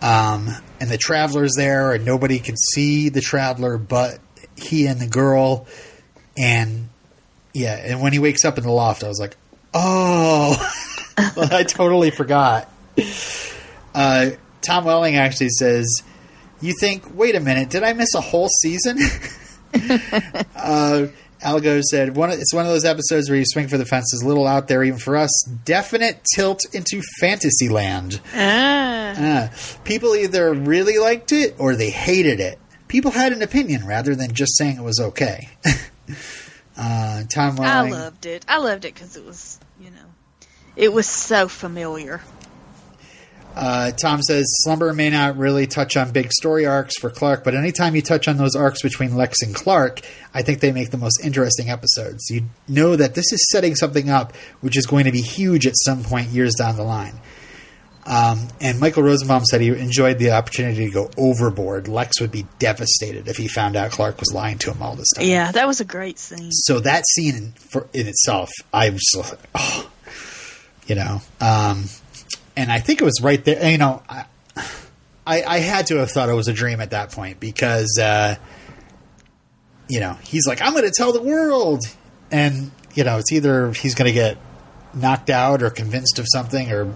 Um, 0.03 0.51
and 0.81 0.90
the 0.90 0.99
traveler's 0.99 1.55
there, 1.57 1.93
and 1.93 2.05
nobody 2.05 2.38
can 2.38 2.57
see 2.57 3.09
the 3.09 3.21
traveler 3.21 3.79
but 3.79 4.19
he 4.57 4.87
and 4.87 5.01
the 5.01 5.07
girl. 5.09 5.67
And 6.37 6.90
yeah, 7.53 7.75
and 7.77 8.01
when 8.03 8.12
he 8.12 8.19
wakes 8.19 8.45
up 8.45 8.59
in 8.59 8.64
the 8.64 8.71
loft, 8.71 9.03
I 9.03 9.09
was 9.09 9.19
like, 9.19 9.37
oh, 9.75 10.57
I 11.19 11.65
totally 11.65 12.11
forgot. 12.11 12.71
Uh, 13.95 14.31
Tom 14.63 14.85
Welling 14.85 15.17
actually 15.17 15.51
says, 15.51 16.03
You 16.61 16.75
think, 16.81 17.05
wait 17.15 17.35
a 17.35 17.41
minute, 17.41 17.71
did 17.71 17.83
I 17.83 17.93
miss 17.93 18.15
a 18.15 18.21
whole 18.21 18.49
season? 18.63 18.99
uh, 20.57 21.07
Al 21.43 21.61
Gough 21.61 21.83
said, 21.83 22.17
one, 22.17 22.31
of- 22.31 22.39
It's 22.39 22.55
one 22.55 22.65
of 22.65 22.73
those 22.73 22.85
episodes 22.85 23.29
where 23.29 23.39
you 23.39 23.45
swing 23.47 23.69
for 23.69 23.77
the 23.77 23.85
fences, 23.85 24.23
a 24.23 24.27
little 24.27 24.47
out 24.47 24.69
there 24.69 24.83
even 24.83 24.99
for 24.99 25.17
us. 25.17 25.31
Definite 25.65 26.25
tilt 26.35 26.61
into 26.73 27.03
fantasy 27.21 27.69
land. 27.69 28.21
ah, 28.35 29.15
Uh, 29.17 29.49
people 29.85 30.15
either 30.17 30.53
really 30.55 30.99
liked 30.99 31.33
it 31.33 31.55
or 31.59 31.77
they 31.77 31.91
hated 31.91 32.41
it. 32.41 32.59
People 32.89 33.11
had 33.11 33.33
an 33.33 33.43
opinion 33.43 33.87
rather 33.87 34.15
than 34.15 34.33
just 34.33 34.57
saying 34.57 34.77
it 34.79 34.83
was 34.83 35.01
okay. 35.01 35.49
uh, 36.77 37.23
Tom 37.29 37.57
Welling, 37.57 37.93
I 37.93 37.97
loved 37.97 38.27
it. 38.27 38.45
I 38.49 38.59
loved 38.59 38.85
it 38.85 38.95
because 38.95 39.17
it 39.17 39.25
was, 39.25 39.59
it 40.77 40.93
was 40.93 41.07
so 41.07 41.49
familiar. 41.49 42.21
Uh, 43.55 43.93
Tom 43.93 44.21
says 44.21 44.45
Slumber 44.49 44.93
may 44.93 45.11
not 45.11 45.37
really 45.37 45.67
touch 45.67 45.97
on 45.97 46.11
big 46.11 46.33
story 46.33 46.67
arcs 46.67 46.99
for 46.99 47.09
Clark, 47.09 47.45
but 47.45 47.55
anytime 47.55 47.95
you 47.95 48.03
touch 48.03 48.27
on 48.27 48.37
those 48.37 48.57
arcs 48.57 48.83
between 48.83 49.15
Lex 49.15 49.43
and 49.43 49.55
Clark, 49.55 50.01
I 50.33 50.43
think 50.43 50.59
they 50.59 50.73
make 50.73 50.91
the 50.91 50.99
most 50.99 51.21
interesting 51.23 51.71
episodes. 51.71 52.29
You 52.31 52.47
know 52.67 52.97
that 52.97 53.15
this 53.15 53.33
is 53.33 53.49
setting 53.51 53.77
something 53.77 54.11
up 54.11 54.35
which 54.61 54.77
is 54.77 54.87
going 54.87 55.05
to 55.05 55.13
be 55.13 55.21
huge 55.21 55.67
at 55.67 55.75
some 55.77 56.03
point 56.03 56.29
years 56.31 56.55
down 56.59 56.77
the 56.77 56.83
line. 56.83 57.15
Um, 58.07 58.49
and 58.61 58.81
Michael 58.81 59.03
Rosenbaum 59.03 59.45
said 59.45 59.61
he 59.61 59.69
enjoyed 59.69 60.19
the 60.19 60.33
opportunity 60.33 60.87
to 60.87 60.93
go 60.93 61.11
overboard. 61.17 61.89
Lex 61.89 62.21
would 62.21 62.31
be 62.31 62.47
devastated 62.59 63.29
if 63.29 63.37
he 63.37 63.49
found 63.49 63.77
out 63.77 63.93
Clark 63.93 64.21
was 64.21 64.33
lying 64.35 64.59
to 64.59 64.73
him 64.73 64.83
all 64.83 64.95
this 64.95 65.09
time. 65.17 65.27
Yeah, 65.27 65.53
that 65.53 65.67
was 65.67 65.81
a 65.81 65.87
great 65.87 66.19
scene. 66.19 66.51
So 66.53 66.81
that 66.81 67.05
scene 67.07 67.35
in, 67.35 67.53
for, 67.53 67.89
in 67.95 68.07
itself, 68.07 68.51
I 68.75 68.91
was 68.91 69.01
just 69.01 69.31
like, 69.31 69.41
oh, 69.55 69.91
you 70.87 70.94
know, 70.94 71.20
um, 71.40 71.85
and 72.57 72.70
I 72.70 72.81
think 72.81 73.01
it 73.01 73.05
was 73.05 73.20
right 73.23 73.42
there. 73.44 73.70
You 73.70 73.79
know, 73.79 74.03
I, 74.09 74.27
I, 75.27 75.42
I 75.42 75.59
had 75.59 75.87
to 75.88 75.97
have 75.97 76.11
thought 76.11 76.29
it 76.29 76.35
was 76.35 76.49
a 76.49 76.53
dream 76.53 76.81
at 76.81 76.90
that 76.90 77.12
point 77.12 77.40
because, 77.40 77.99
uh, 78.01 78.37
you 79.88 80.01
know, 80.01 80.14
he's 80.23 80.47
like, 80.47 80.62
I'm 80.62 80.73
going 80.73 80.85
to 80.85 80.92
tell 80.94 81.12
the 81.12 81.23
world, 81.23 81.83
and 82.31 82.70
you 82.94 83.05
know, 83.05 83.18
it's 83.18 83.33
either 83.33 83.73
he's 83.73 83.94
going 83.94 84.09
to 84.09 84.14
get 84.14 84.38
knocked 84.94 85.31
out 85.31 85.62
or 85.62 85.70
convinced 85.70 86.18
of 86.18 86.27
something, 86.33 86.70
or 86.70 86.94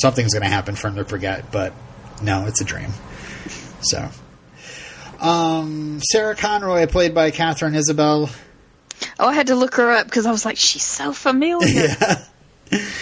something's 0.00 0.32
going 0.32 0.42
to 0.42 0.48
happen 0.48 0.76
for 0.76 0.88
him 0.88 0.96
to 0.96 1.04
forget. 1.04 1.50
But 1.50 1.72
no, 2.22 2.46
it's 2.46 2.60
a 2.60 2.64
dream. 2.64 2.90
So. 3.82 4.08
Um, 5.18 6.02
Sarah 6.02 6.36
Conroy, 6.36 6.86
played 6.86 7.14
by 7.14 7.30
Katharine 7.30 7.74
Isabelle, 7.74 8.28
Oh, 9.18 9.28
I 9.28 9.32
had 9.32 9.48
to 9.48 9.54
look 9.54 9.76
her 9.76 9.90
up 9.90 10.06
because 10.06 10.26
I 10.26 10.30
was 10.30 10.44
like, 10.44 10.56
she's 10.56 10.82
so 10.82 11.12
familiar. 11.12 11.88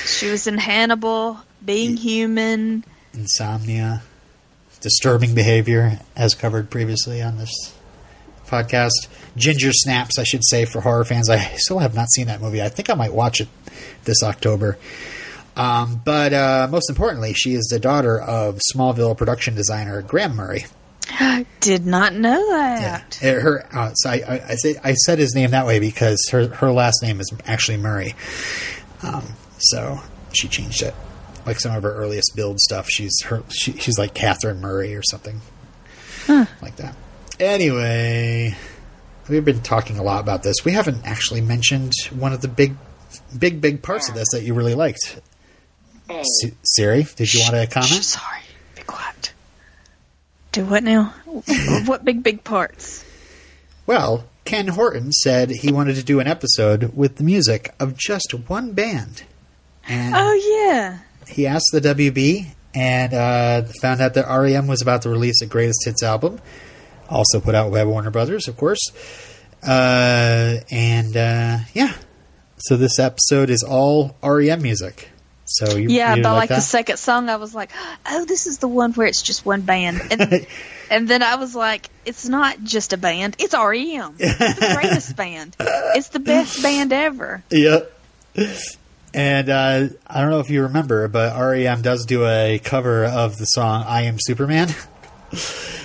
She 0.07 0.31
was 0.31 0.46
in 0.46 0.59
Hannibal, 0.59 1.38
Being 1.64 1.96
Human. 1.96 2.85
insomnia, 3.12 4.03
disturbing 4.81 5.35
behavior, 5.35 5.98
as 6.16 6.35
covered 6.35 6.70
previously 6.70 7.22
on 7.22 7.38
this 7.38 7.74
podcast. 8.46 9.09
Ginger 9.37 9.72
Snaps, 9.72 10.18
I 10.18 10.24
should 10.24 10.44
say, 10.44 10.64
for 10.64 10.81
horror 10.81 11.05
fans. 11.05 11.31
I 11.31 11.38
still 11.57 11.79
have 11.79 11.94
not 11.94 12.11
seen 12.11 12.27
that 12.27 12.40
movie. 12.40 12.62
I 12.62 12.68
think 12.68 12.90
I 12.90 12.94
might 12.94 13.12
watch 13.12 13.40
it 13.40 13.48
this 14.05 14.22
October. 14.22 14.79
Um, 15.57 16.00
but 16.05 16.33
uh, 16.33 16.68
most 16.70 16.90
importantly, 16.90 17.33
she 17.33 17.55
is 17.55 17.66
the 17.70 17.79
daughter 17.79 18.20
of 18.20 18.59
Smallville 18.74 19.16
production 19.16 19.55
designer 19.55 20.03
Graeme 20.03 20.35
Murray. 20.37 20.66
I 21.11 21.46
did 21.61 21.87
not 21.87 22.12
know 22.12 22.50
that. 22.50 23.18
Uh, 23.22 23.40
Her, 23.40 23.66
uh, 23.72 23.92
so 23.94 24.11
I, 24.11 24.14
I, 24.14 24.44
I, 24.50 24.55
say, 24.57 24.77
I 24.83 24.94
said 24.94 25.18
his 25.18 25.35
name 25.35 25.53
that 25.53 25.64
way 25.66 25.79
because 25.79 26.18
her, 26.33 26.48
her 26.48 26.72
last 26.72 27.03
name 27.03 27.20
is 27.20 27.33
actually 27.46 27.79
Murray. 27.79 28.14
Um, 29.03 29.24
so 29.64 30.00
she 30.33 30.48
changed 30.48 30.83
it. 30.83 30.94
Like 31.46 31.61
some 31.61 31.74
of 31.77 31.83
her 31.83 31.92
earliest 31.94 32.33
build 32.35 32.59
stuff, 32.61 32.88
she's 32.88 33.22
her 33.24 33.42
she, 33.50 33.72
she's 33.72 33.98
like 33.98 34.14
Catherine 34.14 34.61
Murray 34.61 34.94
or 34.94 35.03
something 35.03 35.40
like 36.29 36.77
that. 36.77 36.94
Anyway, 37.38 38.55
we've 39.29 39.44
been 39.44 39.61
talking 39.61 39.98
a 39.98 40.03
lot 40.03 40.20
about 40.20 40.42
this. 40.42 40.57
We 40.64 40.72
haven't 40.72 41.05
actually 41.05 41.40
mentioned 41.40 41.92
one 42.11 42.33
of 42.33 42.40
the 42.40 42.48
big, 42.48 42.77
big, 43.37 43.61
big 43.61 43.83
parts 43.83 44.09
of 44.09 44.14
this 44.14 44.29
that 44.33 44.42
you 44.42 44.55
really 44.55 44.74
liked. 44.74 45.20
Oh. 46.09 46.22
Si- 46.40 46.55
Siri, 46.62 47.07
did 47.16 47.33
you 47.35 47.40
want 47.40 47.55
to 47.55 47.66
Shh, 47.66 47.72
comment? 47.72 48.05
sorry. 48.05 48.40
Be 48.77 48.83
quiet. 48.83 49.33
Do 50.53 50.64
what 50.64 50.83
now? 50.83 51.12
what 51.87 52.05
big, 52.05 52.22
big 52.22 52.44
parts? 52.44 53.05
Well, 53.87 54.24
Ken 54.44 54.68
Horton 54.68 55.12
said 55.12 55.50
he 55.50 55.72
wanted 55.72 55.96
to 55.96 56.03
do 56.05 56.20
an 56.20 56.27
episode 56.27 56.94
with 56.96 57.16
the 57.16 57.24
music 57.24 57.74
of 57.81 57.96
just 57.96 58.33
one 58.48 58.72
band. 58.72 59.24
And 59.88 60.14
Oh, 60.16 60.33
yeah. 60.33 60.99
he 61.29 61.47
asked 61.47 61.70
the 61.73 61.81
WB 61.81 62.47
and 62.75 63.14
uh, 63.14 63.62
found 63.81 64.01
out 64.01 64.14
that 64.14 64.27
REM 64.27 64.66
was 64.66 64.83
about 64.83 65.03
to 65.03 65.11
release 65.11 65.40
a 65.42 65.47
greatest 65.47 65.85
hits 65.85 66.03
album. 66.03 66.40
Also 67.09 67.38
put 67.40 67.55
out 67.55 67.70
by 67.70 67.85
Warner 67.85 68.11
Brothers, 68.11 68.49
of 68.49 68.57
course. 68.57 68.81
Uh, 69.62 70.57
and 70.70 71.16
uh, 71.16 71.59
yeah, 71.73 71.94
so 72.59 72.77
this 72.77 72.99
episode 72.99 73.51
is 73.51 73.62
all 73.62 74.16
REM 74.23 74.61
music. 74.62 75.09
So 75.47 75.77
you, 75.77 75.88
Yeah, 75.90 76.14
you 76.14 76.23
but 76.23 76.33
like 76.35 76.49
the 76.49 76.61
second 76.61 76.97
song, 76.97 77.29
I 77.29 77.37
was 77.37 77.55
like, 77.55 77.70
oh, 78.07 78.25
this 78.25 78.47
is 78.47 78.59
the 78.59 78.68
one 78.68 78.92
where 78.94 79.07
it's 79.07 79.23
just 79.23 79.44
one 79.44 79.61
band. 79.61 80.01
And, 80.11 80.47
and 80.90 81.07
then 81.09 81.23
I 81.23 81.37
was 81.37 81.55
like, 81.55 81.90
it's 82.07 82.27
not 82.27 82.62
just 82.62 82.92
a 82.94 82.97
band, 82.97 83.37
it's 83.38 83.53
REM. 83.55 84.16
It's 84.18 84.59
the 84.59 84.75
greatest 84.75 85.14
band. 85.16 85.55
It's 85.61 86.09
the 86.09 86.18
best 86.18 86.62
band 86.62 86.92
ever. 86.92 87.42
Yep. 87.51 87.92
And 89.14 89.48
uh, 89.48 89.88
I 90.07 90.20
don't 90.20 90.31
know 90.31 90.40
if 90.40 90.50
you 90.50 90.62
remember, 90.62 91.07
but 91.09 91.38
REM 91.38 91.83
does 91.83 92.05
do 92.05 92.27
a 92.27 92.59
cover 92.62 93.05
of 93.05 93.38
the 93.38 93.44
song 93.46 93.85
"I 93.87 94.03
Am 94.03 94.16
Superman." 94.18 94.68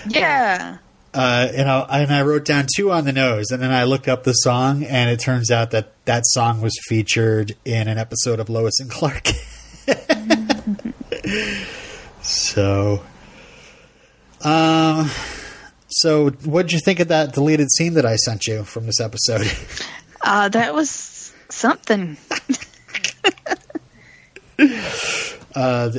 Yeah. 0.08 0.78
Uh, 1.14 1.48
and, 1.56 1.70
I, 1.70 2.00
and 2.02 2.14
I 2.14 2.22
wrote 2.22 2.46
down 2.46 2.68
two 2.76 2.92
on 2.92 3.06
the 3.06 3.12
nose, 3.12 3.52
and 3.52 3.62
then 3.62 3.72
I 3.72 3.86
looked 3.86 4.08
up 4.08 4.24
the 4.24 4.34
song, 4.34 4.84
and 4.84 5.10
it 5.10 5.20
turns 5.20 5.50
out 5.50 5.72
that 5.72 5.94
that 6.06 6.24
song 6.26 6.62
was 6.62 6.78
featured 6.88 7.56
in 7.66 7.88
an 7.88 7.98
episode 7.98 8.40
of 8.40 8.50
Lois 8.50 8.80
and 8.80 8.90
Clark. 8.90 9.30
So, 12.22 13.04
um, 14.42 15.10
so 15.88 16.30
what 16.30 16.64
did 16.64 16.74
you 16.74 16.80
think 16.80 17.00
of 17.00 17.08
that 17.08 17.34
deleted 17.34 17.72
scene 17.72 17.96
that 17.96 18.06
I 18.06 18.18
sent 18.18 18.46
you 18.46 18.64
from 18.64 18.86
this 18.86 19.00
episode? 19.00 19.50
Uh, 20.22 20.50
that 20.50 20.74
was 20.74 21.34
something. 21.50 22.18
Uh, 25.56 25.92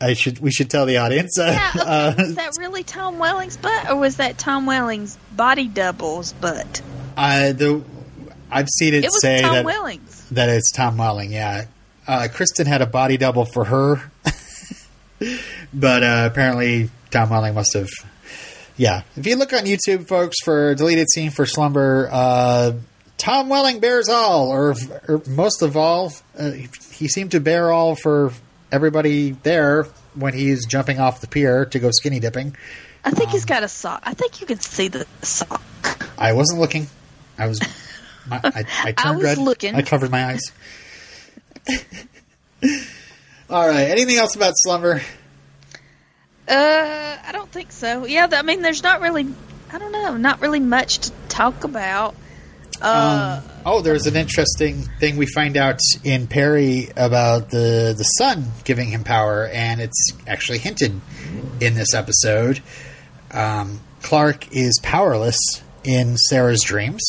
I 0.00 0.14
should 0.14 0.40
we 0.40 0.50
should 0.50 0.68
tell 0.68 0.84
the 0.84 0.96
audience. 0.98 1.38
Uh, 1.40 1.44
Yeah, 1.46 1.70
okay, 1.76 1.80
uh, 1.88 2.14
was 2.18 2.34
that 2.34 2.50
really 2.58 2.82
Tom 2.82 3.18
Welling's 3.20 3.56
butt, 3.56 3.88
or 3.88 3.96
was 3.96 4.16
that 4.16 4.36
Tom 4.36 4.66
Welling's 4.66 5.16
body 5.36 5.68
double's 5.68 6.32
butt? 6.32 6.82
I 7.16 7.52
the 7.52 7.82
I've 8.50 8.68
seen 8.68 8.94
it, 8.94 9.04
It 9.04 9.08
was 9.08 9.20
say 9.20 9.40
Tom 9.42 9.54
that 9.54 9.64
Welling's. 9.64 10.28
that 10.30 10.48
it's 10.48 10.72
Tom 10.72 10.96
Welling. 10.98 11.32
Yeah, 11.32 11.66
uh, 12.08 12.26
Kristen 12.32 12.66
had 12.66 12.82
a 12.82 12.86
body 12.86 13.16
double 13.16 13.44
for 13.44 13.64
her, 13.64 14.10
but 15.72 16.02
uh, 16.02 16.28
apparently 16.30 16.90
Tom 17.10 17.30
Welling 17.30 17.54
must 17.54 17.74
have. 17.74 17.88
Yeah, 18.76 19.02
if 19.16 19.26
you 19.26 19.36
look 19.36 19.52
on 19.52 19.64
YouTube, 19.64 20.06
folks, 20.08 20.36
for 20.44 20.74
deleted 20.74 21.06
scene 21.10 21.30
for 21.30 21.46
Slumber, 21.46 22.08
uh, 22.12 22.72
Tom 23.18 23.48
Welling 23.48 23.80
bears 23.80 24.08
all, 24.08 24.48
or, 24.50 24.74
or 25.08 25.22
most 25.26 25.62
of 25.62 25.76
all, 25.76 26.12
uh, 26.38 26.50
he 26.92 27.08
seemed 27.08 27.30
to 27.32 27.40
bear 27.40 27.72
all 27.72 27.94
for 27.96 28.32
everybody 28.70 29.30
there 29.30 29.84
when 30.14 30.34
he's 30.34 30.66
jumping 30.66 30.98
off 31.00 31.20
the 31.20 31.26
pier 31.26 31.64
to 31.66 31.78
go 31.78 31.90
skinny 31.90 32.20
dipping. 32.20 32.56
I 33.04 33.10
think 33.10 33.28
Um, 33.28 33.32
he's 33.32 33.44
got 33.44 33.62
a 33.62 33.68
sock. 33.68 34.02
I 34.04 34.14
think 34.14 34.40
you 34.40 34.46
can 34.46 34.60
see 34.60 34.88
the 34.88 35.06
sock. 35.22 35.62
I 36.18 36.32
wasn't 36.32 36.60
looking. 36.60 36.88
I 37.38 37.46
was. 37.46 37.60
My, 38.28 38.40
I, 38.42 38.64
I 38.84 38.92
turned 38.96 39.16
was 39.18 39.24
red. 39.24 39.38
looking. 39.38 39.74
I 39.74 39.82
covered 39.82 40.10
my 40.10 40.26
eyes. 40.26 40.42
All 43.48 43.66
right. 43.68 43.84
Anything 43.90 44.16
else 44.16 44.34
about 44.34 44.52
slumber? 44.56 45.00
Uh, 46.48 47.16
I 47.24 47.30
don't 47.32 47.50
think 47.50 47.72
so. 47.72 48.04
Yeah, 48.06 48.28
I 48.32 48.42
mean, 48.42 48.62
there's 48.62 48.82
not 48.82 49.00
really. 49.00 49.26
I 49.72 49.78
don't 49.78 49.92
know. 49.92 50.16
Not 50.16 50.40
really 50.40 50.60
much 50.60 50.98
to 50.98 51.10
talk 51.28 51.64
about. 51.64 52.14
Uh, 52.82 53.40
Um, 53.42 53.50
oh, 53.64 53.80
there's 53.82 54.06
an 54.06 54.16
interesting 54.16 54.82
thing 55.00 55.16
we 55.16 55.26
find 55.26 55.56
out 55.56 55.80
in 56.04 56.26
Perry 56.26 56.88
about 56.96 57.50
the 57.50 57.94
the 57.96 58.04
sun 58.04 58.46
giving 58.64 58.88
him 58.90 59.04
power, 59.04 59.46
and 59.52 59.80
it's 59.80 60.08
actually 60.26 60.58
hinted 60.58 61.00
in 61.60 61.74
this 61.74 61.94
episode. 61.94 62.60
Um, 63.32 63.80
Clark 64.02 64.52
is 64.52 64.78
powerless 64.82 65.38
in 65.84 66.16
Sarah's 66.16 66.62
dreams, 66.62 67.02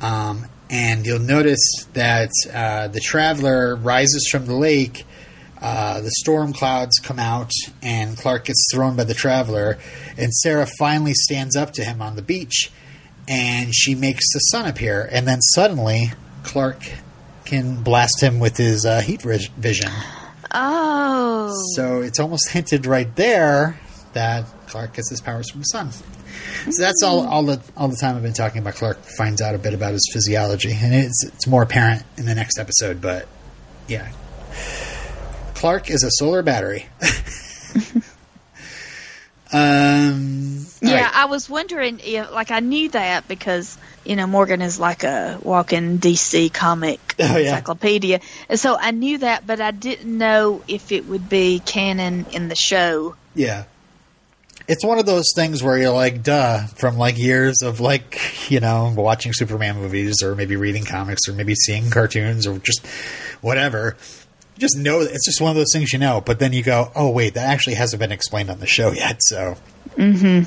um, 0.00 0.46
and 0.68 1.04
you'll 1.06 1.18
notice 1.18 1.84
that 1.94 2.30
uh, 2.52 2.88
the 2.88 3.00
traveler 3.00 3.76
rises 3.76 4.28
from 4.30 4.46
the 4.46 4.54
lake. 4.54 5.04
Uh, 5.60 6.00
the 6.00 6.10
storm 6.12 6.52
clouds 6.54 6.98
come 7.02 7.18
out, 7.18 7.50
and 7.82 8.16
Clark 8.16 8.46
gets 8.46 8.66
thrown 8.72 8.96
by 8.96 9.04
the 9.04 9.12
traveler. 9.14 9.78
And 10.16 10.32
Sarah 10.32 10.66
finally 10.78 11.12
stands 11.12 11.54
up 11.54 11.72
to 11.72 11.84
him 11.84 12.00
on 12.00 12.16
the 12.16 12.22
beach, 12.22 12.70
and 13.28 13.74
she 13.74 13.94
makes 13.94 14.24
the 14.32 14.38
sun 14.38 14.66
appear. 14.66 15.08
And 15.10 15.26
then 15.26 15.40
suddenly, 15.40 16.12
Clark 16.42 16.82
can 17.44 17.82
blast 17.82 18.20
him 18.22 18.38
with 18.40 18.56
his 18.56 18.84
uh, 18.86 19.00
heat 19.00 19.22
vis- 19.22 19.48
vision. 19.48 19.90
oh, 20.52 21.52
So 21.74 22.00
it's 22.02 22.18
almost 22.20 22.48
hinted 22.50 22.86
right 22.86 23.14
there 23.16 23.78
that 24.12 24.44
Clark 24.66 24.94
gets 24.94 25.10
his 25.10 25.20
powers 25.20 25.50
from 25.50 25.60
the 25.60 25.64
sun. 25.66 25.90
So 25.92 26.82
that's 26.82 27.02
all. 27.02 27.26
All 27.26 27.42
the 27.42 27.60
all 27.76 27.88
the 27.88 27.96
time 27.96 28.16
I've 28.16 28.22
been 28.22 28.32
talking 28.32 28.60
about 28.60 28.74
Clark 28.74 28.98
finds 29.16 29.40
out 29.40 29.54
a 29.54 29.58
bit 29.58 29.74
about 29.74 29.92
his 29.92 30.08
physiology, 30.12 30.72
and 30.72 30.94
it's 30.94 31.24
it's 31.24 31.46
more 31.46 31.62
apparent 31.62 32.02
in 32.18 32.26
the 32.26 32.34
next 32.34 32.58
episode. 32.58 33.00
But 33.00 33.26
yeah, 33.88 34.10
Clark 35.54 35.90
is 35.90 36.02
a 36.04 36.10
solar 36.10 36.42
battery. 36.42 36.86
um. 39.52 40.66
yeah. 40.80 41.02
right. 41.02 41.10
I 41.14 41.24
was 41.26 41.48
wondering 41.48 42.00
if, 42.02 42.30
like, 42.30 42.50
I 42.50 42.60
knew 42.60 42.88
that 42.90 43.26
because 43.28 43.76
you 44.04 44.16
know 44.16 44.26
Morgan 44.26 44.62
is 44.62 44.78
like 44.78 45.04
a 45.04 45.38
walking 45.42 45.98
DC 45.98 46.52
comic 46.52 47.00
Oh, 47.18 47.36
yeah. 47.36 47.50
encyclopedia, 47.50 48.20
and 48.48 48.58
so 48.58 48.76
I 48.78 48.90
knew 48.92 49.18
that, 49.18 49.46
but 49.46 49.60
I 49.60 49.70
didn't 49.72 50.16
know 50.16 50.62
if 50.68 50.92
it 50.92 51.06
would 51.06 51.28
be 51.28 51.60
canon 51.60 52.26
in 52.32 52.48
the 52.48 52.56
show. 52.56 53.16
Yeah. 53.34 53.64
It's 54.68 54.84
one 54.84 55.00
of 55.00 55.06
those 55.06 55.32
things 55.34 55.64
where 55.64 55.76
you're 55.76 55.90
like, 55.90 56.22
duh, 56.22 56.64
from 56.76 56.96
like 56.96 57.18
years 57.18 57.62
of 57.62 57.80
like, 57.80 58.50
you 58.50 58.60
know, 58.60 58.94
watching 58.96 59.32
Superman 59.32 59.76
movies 59.76 60.22
or 60.22 60.36
maybe 60.36 60.54
reading 60.54 60.84
comics 60.84 61.26
or 61.26 61.32
maybe 61.32 61.56
seeing 61.56 61.90
cartoons 61.90 62.46
or 62.46 62.58
just 62.58 62.86
whatever. 63.40 63.96
Just 64.60 64.76
know 64.76 65.00
it's 65.00 65.24
just 65.24 65.40
one 65.40 65.50
of 65.50 65.56
those 65.56 65.72
things 65.72 65.92
you 65.92 65.98
know, 65.98 66.20
but 66.20 66.38
then 66.38 66.52
you 66.52 66.62
go, 66.62 66.92
oh, 66.94 67.10
wait, 67.10 67.34
that 67.34 67.48
actually 67.48 67.74
hasn't 67.74 67.98
been 67.98 68.12
explained 68.12 68.50
on 68.50 68.60
the 68.60 68.66
show 68.66 68.92
yet. 68.92 69.20
So, 69.22 69.56
mm-hmm. 69.96 70.44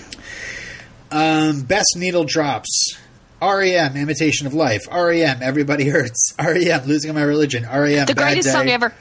um, 1.12 1.62
best 1.64 1.96
needle 1.98 2.24
drops. 2.24 2.98
REM, 3.42 3.98
Imitation 3.98 4.48
of 4.48 4.54
Life. 4.54 4.88
REM, 4.90 5.42
Everybody 5.42 5.90
Hurts. 5.90 6.34
REM, 6.40 6.86
Losing 6.86 7.14
My 7.14 7.24
Religion. 7.24 7.64
REM, 7.64 8.06
The 8.06 8.16
Bad 8.16 8.16
greatest 8.16 8.48
Day. 8.48 8.54
song 8.54 8.70
ever. 8.70 8.94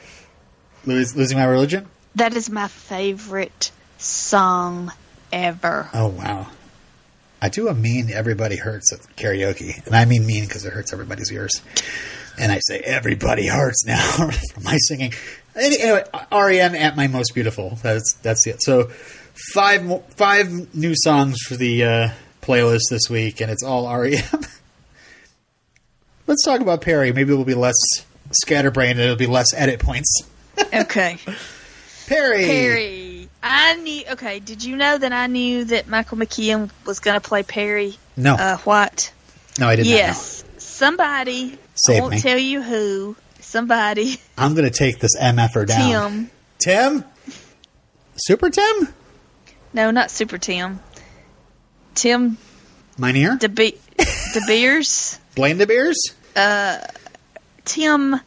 Lose, 0.85 1.15
Losing 1.15 1.37
My 1.37 1.45
Religion? 1.45 1.87
That 2.15 2.35
is 2.35 2.49
my 2.49 2.67
favorite 2.67 3.71
song 3.97 4.91
ever. 5.31 5.89
Oh 5.93 6.07
wow. 6.07 6.47
I 7.41 7.49
do 7.49 7.67
a 7.67 7.73
mean 7.73 8.09
everybody 8.11 8.55
hurts 8.55 8.93
at 8.93 8.99
karaoke, 9.17 9.85
and 9.85 9.95
I 9.95 10.05
mean 10.05 10.25
mean 10.25 10.45
because 10.45 10.63
it 10.65 10.71
hurts 10.71 10.93
everybody's 10.93 11.31
ears. 11.31 11.61
And 12.39 12.51
I 12.51 12.59
say 12.59 12.79
everybody 12.79 13.47
hurts 13.47 13.85
now 13.85 14.01
from 14.53 14.63
my 14.63 14.77
singing. 14.87 15.13
Anyway, 15.55 16.03
REM 16.31 16.75
at 16.75 16.95
my 16.95 17.07
most 17.07 17.33
beautiful. 17.33 17.77
That's 17.83 18.13
that's 18.23 18.47
it. 18.47 18.61
So 18.63 18.89
five 19.53 19.83
mo- 19.83 20.03
five 20.15 20.73
new 20.75 20.93
songs 20.95 21.37
for 21.47 21.55
the 21.55 21.83
uh, 21.83 22.09
playlist 22.41 22.83
this 22.89 23.09
week, 23.09 23.41
and 23.41 23.51
it's 23.51 23.63
all 23.63 23.93
REM. 23.95 24.23
Let's 26.27 26.43
talk 26.45 26.61
about 26.61 26.81
Perry. 26.81 27.11
Maybe 27.11 27.33
it'll 27.33 27.45
be 27.45 27.53
less 27.53 27.75
scatterbrained, 28.31 28.93
and 28.93 29.01
it'll 29.01 29.15
be 29.15 29.27
less 29.27 29.53
edit 29.53 29.79
points. 29.79 30.23
Okay. 30.71 31.17
Perry. 32.07 32.45
Perry. 32.45 33.29
I 33.41 33.75
knew. 33.75 34.03
Okay, 34.11 34.39
did 34.39 34.63
you 34.63 34.75
know 34.75 34.97
that 34.97 35.11
I 35.11 35.25
knew 35.27 35.65
that 35.65 35.87
Michael 35.87 36.17
McKean 36.19 36.69
was 36.85 36.99
going 36.99 37.19
to 37.19 37.27
play 37.27 37.41
Perry 37.43 37.95
No, 38.15 38.35
uh, 38.35 38.57
White? 38.57 39.11
no, 39.59 39.67
I 39.67 39.75
didn't. 39.75 39.89
Yes. 39.89 40.43
Somebody. 40.57 41.57
Save 41.75 41.97
I 41.97 42.01
won't 42.01 42.13
me. 42.15 42.21
tell 42.21 42.37
you 42.37 42.61
who. 42.61 43.15
Somebody. 43.39 44.15
I'm 44.37 44.53
going 44.55 44.65
to 44.69 44.75
take 44.77 44.99
this 44.99 45.17
MFer 45.19 45.67
down. 45.67 46.29
Tim. 46.59 46.99
Tim? 47.01 47.05
Super 48.15 48.49
Tim? 48.49 48.87
No, 49.73 49.91
not 49.91 50.11
Super 50.11 50.37
Tim. 50.37 50.79
Tim 51.95 52.37
Minear? 52.97 53.37
De, 53.39 53.49
Be- 53.49 53.77
De 53.97 54.41
Beers. 54.47 55.19
Blaine 55.35 55.57
the 55.57 55.67
Beers? 55.67 55.97
Uh, 56.35 56.79
Tim. 57.65 58.19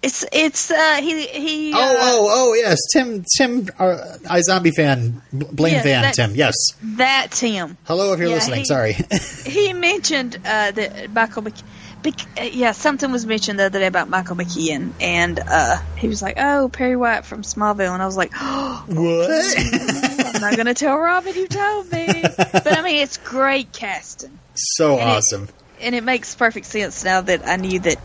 It's 0.00 0.24
it's 0.32 0.70
uh 0.70 1.00
he 1.02 1.26
he. 1.26 1.72
Oh, 1.74 1.78
uh, 1.80 1.96
oh, 1.98 2.26
oh, 2.30 2.54
yes. 2.54 2.78
Tim, 2.92 3.24
Tim, 3.36 3.66
uh, 3.80 3.96
iZombie 4.26 4.72
fan, 4.72 5.20
B- 5.36 5.46
Blaine 5.50 5.74
Yes, 5.74 5.82
fan, 5.84 6.02
that- 6.02 6.14
Tim. 6.14 6.34
Yes. 6.36 6.54
that 6.82 7.28
Tim. 7.32 7.76
Hello 7.84 8.12
if 8.12 8.20
you're 8.20 8.28
Yeah, 8.28 8.34
listening. 8.36 8.60
he- 8.60 8.64
Sorry. 8.64 8.92
He 9.44 9.72
mentioned 9.72 10.36
uh, 10.36 10.70
that 10.70 11.10
Michael 11.12 11.42
Mc- 11.42 11.54
Bec- 12.02 12.38
uh, 12.40 12.42
yeah, 12.44 12.72
something 12.72 13.10
was 13.10 13.26
mentioned 13.26 13.58
the 13.58 13.64
other 13.64 13.80
day 13.80 13.86
about 13.86 14.08
Michael 14.08 14.36
McKean, 14.36 14.92
and 15.00 15.38
uh, 15.40 15.78
he 15.96 16.06
was 16.08 16.22
like, 16.22 16.36
"Oh, 16.38 16.68
Perry 16.72 16.94
White 16.96 17.24
from 17.24 17.42
Smallville," 17.42 17.92
and 17.92 18.00
I 18.02 18.06
was 18.06 18.16
like, 18.16 18.32
oh, 18.36 18.84
what? 18.88 20.34
"I'm 20.34 20.40
not 20.40 20.54
going 20.54 20.66
to 20.66 20.74
tell 20.74 20.96
Robin 20.96 21.34
you 21.34 21.48
told 21.48 21.90
me." 21.90 22.22
But 22.22 22.78
I 22.78 22.82
mean, 22.82 22.96
it's 23.02 23.16
great 23.16 23.72
casting, 23.72 24.38
so 24.54 24.92
And 24.98 25.00
it- 25.10 25.16
awesome. 25.16 25.48
and 25.80 25.94
it 25.94 26.04
makes 26.04 26.34
perfect 26.36 26.66
sense 26.66 27.04
now 27.04 27.20
that 27.22 27.46
I 27.46 27.56
knew 27.56 27.80
that 27.80 27.96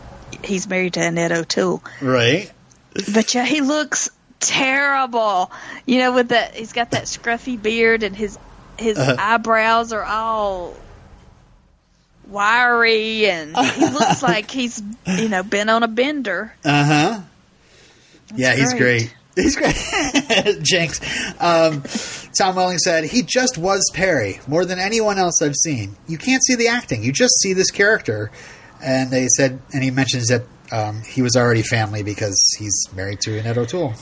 he's 0.42 0.68
married 0.68 0.94
to 0.94 1.00
Annette 1.00 1.30
O'Toole. 1.32 1.82
right? 2.02 2.50
But 3.12 3.32
yeah, 3.34 3.44
he 3.44 3.60
looks 3.60 4.10
terrible. 4.40 5.50
You 5.86 5.98
know, 5.98 6.12
with 6.14 6.28
that, 6.30 6.54
he's 6.54 6.72
got 6.72 6.90
that 6.92 7.04
scruffy 7.04 7.60
beard, 7.60 8.02
and 8.02 8.14
his 8.16 8.38
his 8.76 8.98
Uh-huh. 8.98 9.16
eyebrows 9.18 9.92
are 9.92 10.02
all 10.02 10.74
wiry, 12.28 13.26
and 13.26 13.56
he 13.74 13.80
looks 13.88 14.22
like 14.22 14.50
he's 14.50 14.82
you 15.06 15.28
know 15.28 15.42
been 15.42 15.68
on 15.68 15.82
a 15.82 15.88
bender. 15.88 16.54
Uh 16.64 16.84
huh. 16.84 17.20
Yeah, 18.34 18.54
he's 18.54 18.74
great. 18.74 19.14
He's 19.36 19.56
great. 19.56 19.74
Jinx. 20.62 21.00
Um, 21.40 21.82
Tom 22.38 22.54
Welling 22.54 22.78
said, 22.78 23.02
he 23.02 23.22
just 23.22 23.58
was 23.58 23.82
Perry, 23.92 24.38
more 24.46 24.64
than 24.64 24.78
anyone 24.78 25.18
else 25.18 25.42
I've 25.42 25.56
seen. 25.56 25.96
You 26.06 26.18
can't 26.18 26.40
see 26.44 26.54
the 26.54 26.68
acting, 26.68 27.02
you 27.02 27.10
just 27.10 27.34
see 27.40 27.52
this 27.52 27.72
character. 27.72 28.30
And 28.80 29.10
they 29.10 29.26
said, 29.26 29.60
and 29.72 29.82
he 29.82 29.90
mentions 29.90 30.28
that 30.28 30.42
um, 30.70 31.02
he 31.02 31.20
was 31.20 31.34
already 31.34 31.62
family 31.62 32.04
because 32.04 32.38
he's 32.60 32.76
married 32.94 33.22
to 33.22 33.36
Annette 33.36 33.58
O'Toole. 33.58 33.94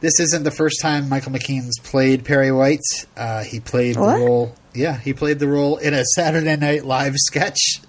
This 0.00 0.20
isn't 0.20 0.42
the 0.42 0.50
first 0.50 0.82
time 0.82 1.08
Michael 1.08 1.32
McKean's 1.32 1.78
played 1.78 2.22
Perry 2.26 2.52
White. 2.52 2.82
Uh, 3.16 3.44
he 3.44 3.58
played 3.58 3.96
What? 3.96 4.18
the 4.18 4.24
role. 4.26 4.54
Yeah, 4.74 4.96
he 4.96 5.12
played 5.12 5.38
the 5.38 5.48
role 5.48 5.76
in 5.76 5.92
a 5.92 6.04
Saturday 6.04 6.56
Night 6.56 6.84
Live 6.84 7.14
sketch 7.16 7.80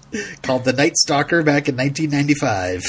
called 0.42 0.64
"The 0.64 0.72
Night 0.72 0.96
Stalker" 0.96 1.42
back 1.42 1.68
in 1.68 1.76
1995. 1.76 2.82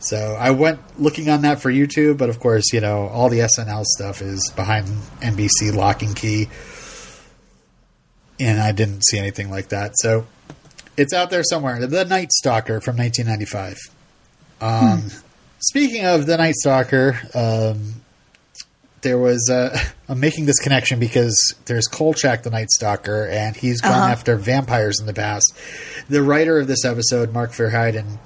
So 0.00 0.36
I 0.38 0.50
went 0.50 0.80
looking 0.98 1.28
on 1.28 1.42
that 1.42 1.60
for 1.60 1.70
YouTube, 1.70 2.16
but 2.16 2.30
of 2.30 2.40
course, 2.40 2.72
you 2.72 2.80
know, 2.80 3.06
all 3.08 3.28
the 3.28 3.40
SNL 3.40 3.84
stuff 3.84 4.22
is 4.22 4.50
behind 4.56 4.86
NBC 5.20 5.74
lock 5.74 6.02
and 6.02 6.16
key. 6.16 6.48
And 8.40 8.58
I 8.58 8.72
didn't 8.72 9.04
see 9.04 9.18
anything 9.18 9.50
like 9.50 9.68
that. 9.68 9.92
So 9.96 10.26
it's 10.96 11.12
out 11.12 11.28
there 11.30 11.44
somewhere. 11.44 11.86
The 11.86 12.06
Night 12.06 12.32
Stalker 12.32 12.80
from 12.80 12.96
1995. 12.96 13.76
Um, 14.62 15.10
Speaking 15.58 16.06
of 16.06 16.24
The 16.24 16.38
Night 16.38 16.54
Stalker, 16.54 17.20
um, 17.34 17.99
there 19.02 19.18
was 19.18 19.48
uh, 19.50 19.76
I'm 20.08 20.20
making 20.20 20.46
this 20.46 20.58
connection 20.58 20.98
because 21.00 21.54
there's 21.66 21.86
Kolchak, 21.86 22.42
the 22.42 22.50
Night 22.50 22.70
Stalker, 22.70 23.26
and 23.30 23.56
he's 23.56 23.80
gone 23.80 23.92
Uh-huh. 23.92 24.12
after 24.12 24.36
vampires 24.36 25.00
in 25.00 25.06
the 25.06 25.14
past. 25.14 25.52
The 26.08 26.22
writer 26.22 26.58
of 26.58 26.66
this 26.66 26.84
episode, 26.84 27.32
Mark 27.32 27.52
Verheiden, 27.52 28.18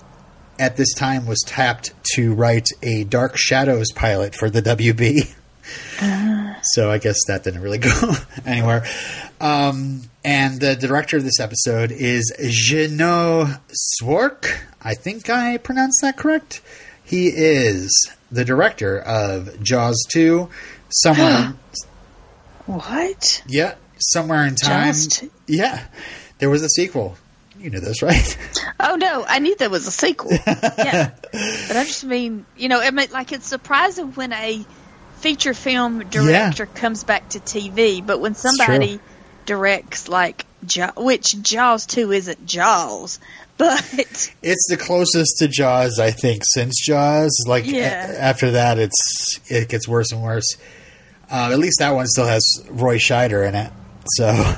at 0.59 0.77
this 0.77 0.93
time 0.95 1.27
was 1.27 1.41
tapped 1.47 1.93
to 2.15 2.33
write 2.35 2.69
a 2.83 3.05
Dark 3.05 3.37
Shadows 3.37 3.91
pilot 3.93 4.35
for 4.35 4.49
the 4.51 4.63
WB. 4.63 5.33
So 6.63 6.91
I 6.91 6.99
guess 6.99 7.19
that 7.27 7.45
didn't 7.45 7.61
really 7.63 7.79
go 7.91 8.13
anywhere. 8.47 8.85
Um, 9.41 10.03
and 10.25 10.61
the 10.61 10.77
director 10.77 11.17
of 11.19 11.25
this 11.25 11.41
episode 11.41 11.93
is 11.93 12.33
Jeannot 12.49 13.61
Szwarc. 14.01 14.57
I 14.83 14.95
think 14.95 15.29
I 15.31 15.57
pronounced 15.59 16.01
that 16.03 16.17
correct. 16.17 16.61
He 17.05 17.29
is 17.29 17.91
the 18.35 18.45
director 18.45 18.99
of 18.99 19.63
Jaws 19.63 20.05
2, 20.11 20.49
Somewhere, 20.91 21.55
What? 22.67 23.43
yeah, 23.47 23.75
Somewhere 23.99 24.45
in 24.47 24.55
Time. 24.57 24.87
Jaws 24.89 25.07
2? 25.09 25.31
Yeah, 25.47 25.85
there 26.39 26.51
was 26.51 26.63
a 26.63 26.69
sequel. 26.69 27.17
You 27.59 27.71
knew 27.71 27.81
this, 27.81 28.03
right? 28.03 28.39
Oh 28.81 28.97
no, 28.97 29.25
I 29.27 29.39
knew 29.39 29.57
there 29.57 29.71
was 29.71 29.87
a 29.87 29.91
sequel. 29.91 30.33
yeah, 30.47 31.11
but 31.33 31.77
I 31.77 31.85
just 31.85 32.05
mean, 32.05 32.45
you 32.57 32.69
know, 32.69 32.81
I 32.81 32.91
mean, 32.91 33.09
like 33.13 33.33
it's 33.33 33.47
surprising 33.47 34.13
when 34.13 34.33
a 34.33 34.63
feature 35.21 35.55
film 35.55 36.01
director 36.11 36.67
comes 36.67 37.03
back 37.05 37.31
to 37.31 37.39
TV, 37.41 38.05
but 38.05 38.21
when 38.21 38.35
somebody 38.35 39.01
directs 39.47 40.09
like 40.09 40.45
Jaw, 40.67 40.91
which 40.99 41.41
Jaws 41.41 41.87
two 41.87 42.13
isn't 42.13 42.45
Jaws, 42.45 43.21
but 43.59 43.81
It's 44.43 44.67
the 44.69 44.77
closest 44.77 45.39
to 45.39 45.49
Jaws, 45.49 45.99
I 45.99 46.11
think, 46.11 46.43
since 46.45 46.75
Jaws. 46.85 47.33
Like 47.47 47.67
Yeah. 47.67 48.11
a- 48.13 48.19
after 48.21 48.53
that, 48.53 48.79
it's 48.79 49.41
it 49.49 49.69
gets 49.69 49.87
worse 49.89 50.13
and 50.13 50.23
worse. 50.23 50.57
Uh, 51.31 51.51
at 51.53 51.59
least 51.59 51.77
that 51.79 51.95
one 51.95 52.07
still 52.07 52.27
has 52.27 52.43
Roy 52.71 52.99
Scheider 52.99 53.47
in 53.49 53.55
it. 53.55 53.73
So, 54.17 54.55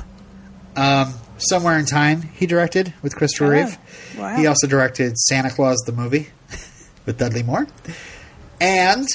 um, 0.75 1.13
somewhere 1.37 1.79
in 1.79 1.85
time, 1.85 2.21
he 2.23 2.45
directed 2.45 2.93
with 3.01 3.15
Christopher 3.15 3.45
Oh, 3.45 3.49
Reeve. 3.49 3.77
wow. 4.17 4.35
He 4.35 4.45
also 4.47 4.67
directed 4.67 5.17
Santa 5.17 5.49
Claus 5.49 5.77
the 5.85 5.93
movie 5.93 6.27
with 7.05 7.17
Dudley 7.17 7.43
Moore, 7.43 7.67
and 8.59 9.07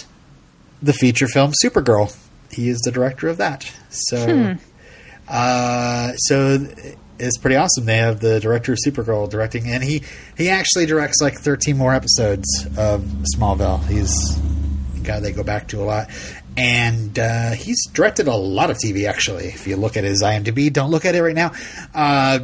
the 0.83 0.93
feature 0.95 1.29
film 1.29 1.53
Supergirl. 1.63 2.17
He 2.51 2.69
is 2.71 2.79
the 2.81 2.91
director 2.91 3.29
of 3.29 3.37
that. 3.37 3.71
So, 3.91 4.57
uh, 5.29 6.13
so 6.17 6.67
it's 7.23 7.39
pretty 7.39 7.57
awesome. 7.57 7.85
They 7.85 7.99
have 7.99 8.21
the 8.21 8.41
director 8.41 8.73
of 8.73 8.79
Supergirl 8.85 9.31
directing, 9.31 9.69
and 9.69 9.83
he 9.83 10.03
he 10.37 10.49
actually 10.51 10.87
directs 10.87 11.21
like 11.21 11.35
13 11.39 11.77
more 11.77 11.95
episodes 11.95 12.47
of 12.77 13.03
Smallville. 13.37 13.85
He's 13.87 14.39
a 14.97 15.01
guy 15.01 15.21
they 15.21 15.33
go 15.33 15.45
back 15.45 15.69
to 15.69 15.81
a 15.81 15.85
lot, 15.85 16.11
and 16.57 17.19
uh, 17.19 17.53
he's 17.53 17.87
directed 17.93 18.27
a 18.27 18.35
lot 18.35 18.71
of 18.71 18.79
TV. 18.79 19.09
Actually, 19.09 19.47
if 19.47 19.67
you 19.67 19.77
look 19.77 19.97
at 19.97 20.05
his 20.05 20.23
IMDb, 20.23 20.73
don't 20.73 20.91
look 20.91 21.05
at 21.05 21.15
it 21.15 21.23
right 21.23 21.35
now. 21.35 21.53
Uh, 21.95 22.41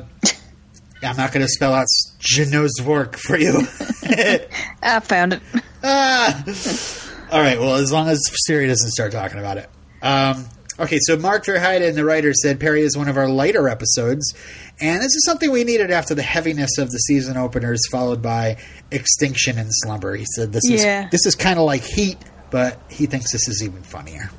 I'm 1.03 1.17
not 1.17 1.33
going 1.33 1.45
to 1.47 1.53
spell 1.53 1.75
out 1.75 1.87
Jeannot 2.19 2.71
Szwarc 2.81 3.17
for 3.17 3.37
you. 3.37 3.67
I 4.83 5.01
found 5.03 5.35
it. 5.35 5.43
Ah. 5.83 6.45
All 7.31 7.41
right. 7.41 7.59
Well, 7.59 7.77
as 7.77 7.93
long 7.93 8.09
as 8.09 8.21
Siri 8.47 8.67
doesn't 8.67 8.91
start 8.91 9.12
talking 9.12 9.38
about 9.38 9.59
it. 9.59 9.71
Um, 10.03 10.47
okay. 10.79 10.99
So 11.01 11.17
Mark 11.17 11.45
Verheiden, 11.45 11.95
the 11.95 12.05
writer, 12.05 12.33
said 12.35 12.61
Perry 12.61 12.83
is 12.83 12.97
one 12.97 13.09
of 13.09 13.17
our 13.17 13.29
lighter 13.29 13.69
episodes, 13.69 14.35
and 14.81 14.99
this 15.01 15.14
is 15.14 15.25
something 15.25 15.51
we 15.51 15.64
needed 15.64 15.91
after 15.91 16.14
the 16.14 16.23
heaviness 16.23 16.79
of 16.79 16.91
the 16.91 16.99
season 16.99 17.37
openers, 17.37 17.81
followed 17.91 18.23
by 18.23 18.57
Extinction 18.91 19.59
and 19.59 19.69
Slumber. 19.71 20.14
He 20.17 20.25
said 20.35 20.53
this 20.53 20.69
Yeah. 20.69 21.05
is 21.07 21.11
this 21.11 21.27
is 21.27 21.35
kind 21.35 21.59
of 21.59 21.64
like 21.64 21.83
Heat, 21.83 22.19
but 22.51 22.79
he 22.91 23.07
thinks 23.07 23.33
this 23.33 23.49
is 23.49 23.62
even 23.62 23.83
funnier. 23.83 24.31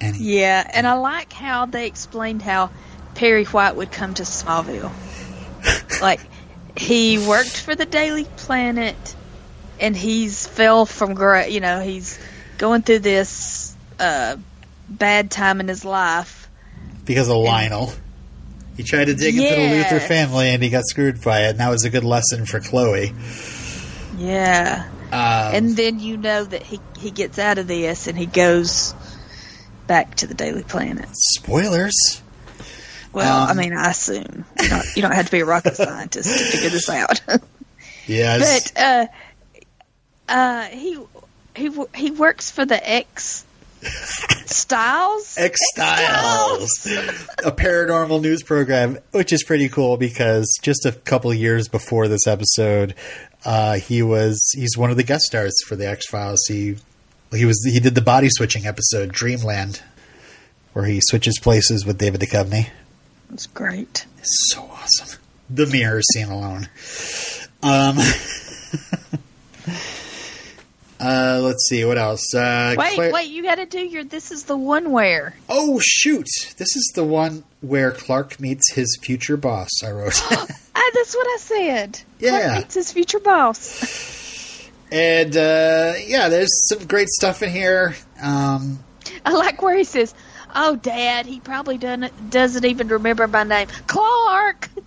And 0.00 0.16
he, 0.16 0.40
Yeah, 0.40 0.68
and 0.72 0.86
I 0.86 0.94
like 0.94 1.32
how 1.32 1.66
they 1.66 1.86
explained 1.86 2.42
how 2.42 2.70
Perry 3.14 3.44
White 3.44 3.76
would 3.76 3.92
come 3.92 4.14
to 4.14 4.22
Smallville. 4.22 4.90
like 6.00 6.20
he 6.76 7.18
worked 7.18 7.60
for 7.60 7.74
the 7.74 7.84
Daily 7.84 8.24
Planet, 8.36 8.96
and 9.78 9.96
he's 9.96 10.46
fell 10.46 10.86
from 10.86 11.14
gra- 11.14 11.48
you 11.48 11.60
know 11.60 11.80
he's 11.80 12.18
going 12.58 12.82
through 12.82 13.00
this 13.00 13.76
uh, 13.98 14.36
bad 14.90 15.30
time 15.30 15.60
in 15.60 15.68
his 15.68 15.84
life. 15.84 16.48
because 17.04 17.28
of 17.28 17.36
Lionel. 17.38 17.92
He 18.76 18.82
tried 18.84 19.06
to 19.06 19.14
dig 19.14 19.36
into 19.36 19.48
the 19.48 19.82
Luthor 19.82 20.00
family, 20.06 20.48
and 20.50 20.62
he 20.62 20.70
got 20.70 20.84
screwed 20.86 21.22
by 21.22 21.46
it. 21.46 21.50
And 21.50 21.58
that 21.60 21.68
was 21.70 21.84
a 21.84 21.90
good 21.90 22.04
lesson 22.04 22.46
for 22.46 22.60
Chloe. 22.60 23.12
Yeah, 24.16 24.88
Um, 25.12 25.54
and 25.54 25.76
then 25.76 25.98
you 26.00 26.16
know 26.16 26.44
that 26.44 26.62
he 26.62 26.80
he 26.98 27.10
gets 27.10 27.38
out 27.38 27.58
of 27.58 27.66
this 27.66 28.06
and 28.06 28.16
he 28.18 28.26
goes 28.26 28.94
back 29.86 30.14
to 30.16 30.26
the 30.26 30.34
Daily 30.34 30.62
Planet. 30.62 31.08
spoilers. 31.12 31.94
Well, 33.12 33.46
I 33.46 33.50
Um, 33.50 33.56
mean, 33.56 33.72
I 33.72 33.90
assume 33.90 34.44
you 34.62 34.68
don't, 34.68 34.86
you 34.96 35.02
don't 35.02 35.14
have 35.14 35.26
to 35.26 35.32
be 35.32 35.40
a 35.40 35.44
rocket 35.44 35.76
scientist 35.76 36.28
to 36.28 36.44
figure 36.44 36.70
this 36.70 36.88
out. 36.88 37.20
Yes. 38.06 38.70
but 38.72 38.80
uh, 38.82 39.06
uh, 40.28 40.64
he 40.66 40.98
he 41.56 41.70
he 41.94 42.10
works 42.12 42.50
for 42.50 42.64
the 42.64 42.88
X 42.88 43.44
Styles. 43.82 45.36
X 45.38 45.58
Styles, 45.74 46.86
a 47.44 47.52
paranormal 47.52 48.20
news 48.20 48.42
program, 48.42 48.98
which 49.12 49.32
is 49.32 49.42
pretty 49.42 49.68
cool 49.68 49.96
because 49.96 50.58
just 50.62 50.84
a 50.84 50.92
couple 50.92 51.32
years 51.32 51.68
before 51.68 52.08
this 52.08 52.26
episode, 52.26 52.94
uh, 53.44 53.74
he 53.74 54.02
was 54.02 54.50
he's 54.54 54.76
one 54.76 54.90
of 54.90 54.96
the 54.96 55.02
guest 55.02 55.24
stars 55.24 55.54
for 55.66 55.76
the 55.76 55.88
X 55.88 56.06
Files. 56.08 56.44
He 56.48 56.76
he 57.32 57.44
was 57.44 57.64
he 57.64 57.80
did 57.80 57.94
the 57.94 58.02
body 58.02 58.28
switching 58.30 58.66
episode 58.66 59.12
Dreamland, 59.12 59.82
where 60.72 60.84
he 60.84 61.00
switches 61.02 61.38
places 61.38 61.86
with 61.86 61.98
David 61.98 62.20
Duchovny. 62.20 62.68
That's 63.30 63.46
great. 63.46 64.06
It's 64.18 64.52
so 64.52 64.62
awesome. 64.62 65.20
The 65.48 65.66
mirror 65.66 66.02
scene 66.02 66.28
alone. 66.28 66.68
Um. 67.62 67.98
Uh, 71.02 71.40
let's 71.42 71.66
see 71.68 71.84
what 71.84 71.96
else. 71.96 72.34
Uh, 72.34 72.74
Wait, 72.76 72.94
Claire- 72.94 73.12
wait, 73.12 73.30
you 73.30 73.42
got 73.42 73.54
to 73.54 73.64
do 73.66 73.80
your. 73.80 74.04
This 74.04 74.30
is 74.30 74.44
the 74.44 74.56
one 74.56 74.90
where. 74.92 75.34
Oh 75.48 75.80
shoot! 75.82 76.26
This 76.58 76.76
is 76.76 76.92
the 76.94 77.04
one 77.04 77.42
where 77.62 77.90
Clark 77.90 78.38
meets 78.38 78.72
his 78.74 78.98
future 79.02 79.36
boss. 79.38 79.70
I 79.84 79.90
wrote, 79.92 80.20
Ah, 80.30 80.90
that's 80.94 81.14
what 81.14 81.26
I 81.26 81.36
said. 81.38 82.00
Yeah. 82.18 82.30
Clark 82.40 82.56
meets 82.58 82.74
his 82.74 82.92
future 82.92 83.18
boss. 83.20 84.68
and 84.92 85.34
uh, 85.36 85.94
yeah, 86.04 86.28
there's 86.28 86.50
some 86.68 86.86
great 86.86 87.08
stuff 87.08 87.42
in 87.42 87.50
here. 87.50 87.94
Um, 88.22 88.80
I 89.24 89.32
like 89.32 89.62
where 89.62 89.76
he 89.76 89.84
says, 89.84 90.14
"Oh, 90.54 90.76
Dad, 90.76 91.24
he 91.26 91.40
probably 91.40 91.78
doesn't 91.78 92.30
doesn't 92.30 92.64
even 92.66 92.88
remember 92.88 93.26
my 93.26 93.44
name, 93.44 93.68
Clark." 93.86 94.68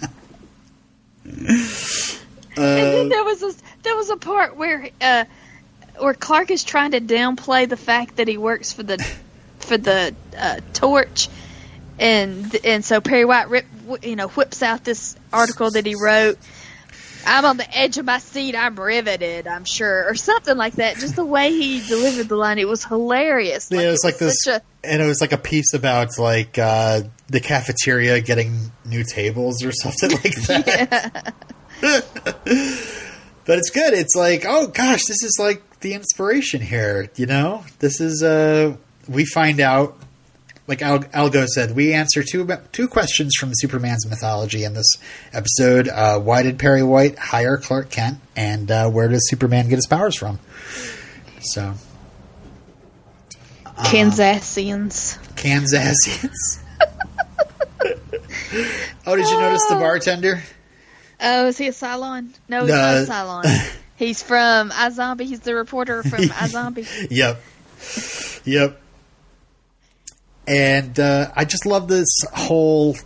there 3.08 3.24
was 3.24 3.42
a 3.42 3.52
there 3.82 3.96
was 3.96 4.10
a 4.10 4.16
part 4.16 4.56
where 4.56 4.90
uh, 5.00 5.24
where 5.98 6.14
Clark 6.14 6.50
is 6.50 6.64
trying 6.64 6.92
to 6.92 7.00
downplay 7.00 7.68
the 7.68 7.76
fact 7.76 8.16
that 8.16 8.28
he 8.28 8.38
works 8.38 8.72
for 8.72 8.82
the 8.82 8.98
for 9.60 9.76
the 9.76 10.14
uh, 10.36 10.60
torch, 10.72 11.28
and 11.98 12.54
and 12.64 12.84
so 12.84 13.00
Perry 13.00 13.24
White 13.24 13.48
rip, 13.48 13.66
you 14.02 14.16
know 14.16 14.28
whips 14.28 14.62
out 14.62 14.84
this 14.84 15.16
article 15.32 15.70
that 15.70 15.86
he 15.86 15.94
wrote. 16.00 16.38
I'm 17.26 17.44
on 17.44 17.56
the 17.56 17.76
edge 17.76 17.98
of 17.98 18.06
my 18.06 18.18
seat. 18.20 18.54
I'm 18.54 18.76
riveted. 18.76 19.46
I'm 19.46 19.64
sure, 19.64 20.08
or 20.08 20.14
something 20.14 20.56
like 20.56 20.74
that. 20.74 20.96
Just 20.96 21.16
the 21.16 21.24
way 21.24 21.50
he 21.50 21.86
delivered 21.86 22.28
the 22.28 22.36
line, 22.36 22.58
it 22.58 22.68
was 22.68 22.84
hilarious. 22.84 23.68
yeah, 23.70 23.80
it 23.80 23.90
was 23.90 24.04
it 24.04 24.06
like 24.06 24.18
this, 24.18 24.36
such 24.44 24.62
and 24.84 25.02
it 25.02 25.06
was 25.06 25.20
like 25.20 25.32
a 25.32 25.38
piece 25.38 25.74
about 25.74 26.18
like 26.18 26.58
uh, 26.58 27.02
the 27.28 27.40
cafeteria 27.40 28.20
getting 28.20 28.72
new 28.84 29.04
tables 29.04 29.62
or 29.64 29.72
something 29.72 30.10
like 30.24 30.34
that. 30.46 31.34
but 31.80 33.58
it's 33.58 33.70
good. 33.70 33.94
It's 33.94 34.14
like, 34.16 34.44
oh 34.46 34.68
gosh, 34.68 35.04
this 35.06 35.22
is 35.22 35.36
like 35.38 35.62
the 35.80 35.94
inspiration 35.94 36.60
here. 36.60 37.10
You 37.16 37.26
know, 37.26 37.64
this 37.78 38.00
is 38.00 38.22
uh, 38.22 38.76
we 39.08 39.24
find 39.24 39.60
out. 39.60 39.96
Like 40.66 40.82
Al- 40.82 40.98
Algo 40.98 41.46
said, 41.46 41.74
we 41.74 41.94
answer 41.94 42.22
two 42.22 42.46
two 42.72 42.88
questions 42.88 43.32
from 43.40 43.52
Superman's 43.54 44.06
mythology 44.06 44.64
in 44.64 44.74
this 44.74 44.96
episode. 45.32 45.88
Uh, 45.88 46.20
why 46.20 46.42
did 46.42 46.58
Perry 46.58 46.82
White 46.82 47.18
hire 47.18 47.56
Clark 47.56 47.88
Kent, 47.88 48.18
and 48.36 48.70
uh, 48.70 48.90
where 48.90 49.08
does 49.08 49.26
Superman 49.30 49.70
get 49.70 49.76
his 49.76 49.86
powers 49.86 50.14
from? 50.14 50.38
So, 51.40 51.72
a 53.64 53.70
Kansasians. 53.80 55.16
Kansasians. 55.36 56.60
oh, 59.06 59.16
did 59.16 59.26
you 59.26 59.40
notice 59.40 59.64
the 59.68 59.76
bartender? 59.76 60.42
Oh, 61.20 61.46
is 61.48 61.58
he 61.58 61.68
a 61.68 61.72
Cylon? 61.72 62.30
No, 62.48 62.60
he's 62.60 62.68
No. 62.70 62.76
not 62.76 62.96
a 62.96 63.06
Cylon. 63.06 63.70
He's 63.96 64.22
from 64.22 64.70
iZombie. 64.70 65.22
He's 65.22 65.40
the 65.40 65.56
reporter 65.56 66.04
from 66.04 66.20
iZombie. 66.22 67.08
Yep. 67.10 67.40
Yep. 68.44 68.80
And 70.46 71.00
uh, 71.00 71.32
I 71.34 71.44
just 71.44 71.66
love 71.66 71.88
this 71.88 72.06
whole 72.32 72.96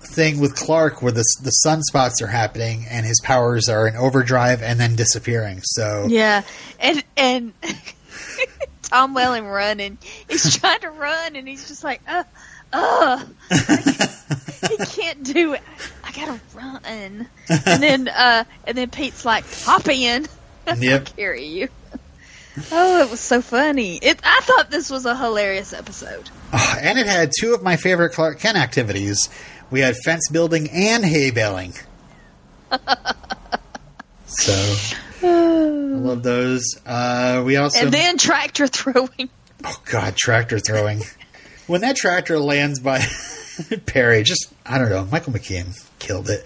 thing 0.00 0.40
with 0.40 0.56
Clark 0.56 1.02
where 1.02 1.12
the, 1.12 1.24
the 1.42 1.52
sunspots 1.66 2.22
are 2.22 2.28
happening 2.28 2.86
and 2.90 3.04
his 3.04 3.20
powers 3.22 3.68
are 3.68 3.86
in 3.86 3.94
overdrive 3.94 4.62
and 4.62 4.80
then 4.80 4.96
disappearing. 4.96 5.60
So, 5.62 6.06
Yeah, 6.08 6.42
and 6.80 7.04
and 7.18 7.52
Tom 8.84 9.12
Welling 9.12 9.46
running. 9.46 9.98
He's 10.28 10.56
trying 10.56 10.80
to 10.80 10.90
run, 10.90 11.36
and 11.36 11.46
he's 11.46 11.68
just 11.68 11.84
like, 11.84 12.00
uh, 12.08 12.24
uh, 12.72 13.22
he 13.50 14.76
can't 14.78 15.22
do 15.24 15.52
it. 15.52 15.62
Gotta 16.18 16.40
run. 16.54 16.80
And 16.84 17.28
then 17.82 18.08
uh, 18.14 18.44
and 18.66 18.76
then 18.76 18.90
Pete's 18.90 19.24
like, 19.24 19.44
hop 19.62 19.88
in. 19.88 20.26
Yep. 20.76 21.16
Carry 21.16 21.46
you. 21.46 21.68
Oh, 22.72 23.00
it 23.00 23.08
was 23.10 23.20
so 23.20 23.40
funny. 23.40 23.98
It. 23.98 24.18
I 24.24 24.40
thought 24.42 24.68
this 24.68 24.90
was 24.90 25.06
a 25.06 25.16
hilarious 25.16 25.72
episode. 25.72 26.28
Oh, 26.52 26.78
and 26.82 26.98
it 26.98 27.06
had 27.06 27.30
two 27.38 27.54
of 27.54 27.62
my 27.62 27.76
favorite 27.76 28.10
Clark 28.14 28.40
Kent 28.40 28.58
activities. 28.58 29.28
We 29.70 29.78
had 29.78 29.94
fence 30.04 30.28
building 30.28 30.68
and 30.70 31.04
hay 31.04 31.30
baling. 31.30 31.74
so, 34.26 34.74
I 35.22 35.26
love 35.28 36.24
those. 36.24 36.64
Uh, 36.84 37.44
we 37.46 37.56
also. 37.56 37.84
and 37.84 37.94
then 37.94 38.18
tractor 38.18 38.66
throwing. 38.66 39.30
Oh 39.64 39.80
God, 39.90 40.16
tractor 40.16 40.58
throwing. 40.58 41.02
when 41.68 41.82
that 41.82 41.94
tractor 41.94 42.40
lands 42.40 42.80
by 42.80 43.04
Perry, 43.86 44.24
just 44.24 44.52
I 44.66 44.78
don't 44.78 44.90
know. 44.90 45.04
Michael 45.04 45.32
McKean 45.32 45.80
killed 45.98 46.30
it. 46.30 46.44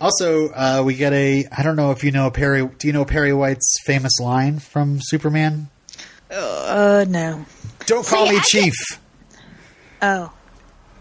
Also, 0.00 0.48
uh, 0.48 0.82
we 0.84 0.94
get 0.94 1.12
a. 1.12 1.46
I 1.56 1.62
don't 1.62 1.76
know 1.76 1.90
if 1.90 2.02
you 2.02 2.10
know 2.12 2.30
Perry. 2.30 2.66
Do 2.66 2.86
you 2.86 2.92
know 2.92 3.04
Perry 3.04 3.32
White's 3.32 3.76
famous 3.84 4.18
line 4.20 4.58
from 4.58 4.98
Superman? 5.00 5.68
Uh, 6.30 7.04
no. 7.08 7.44
Don't 7.86 8.06
call 8.06 8.26
See, 8.26 8.32
me 8.32 8.38
I 8.38 8.42
Chief. 8.42 8.74
Oh. 10.00 10.32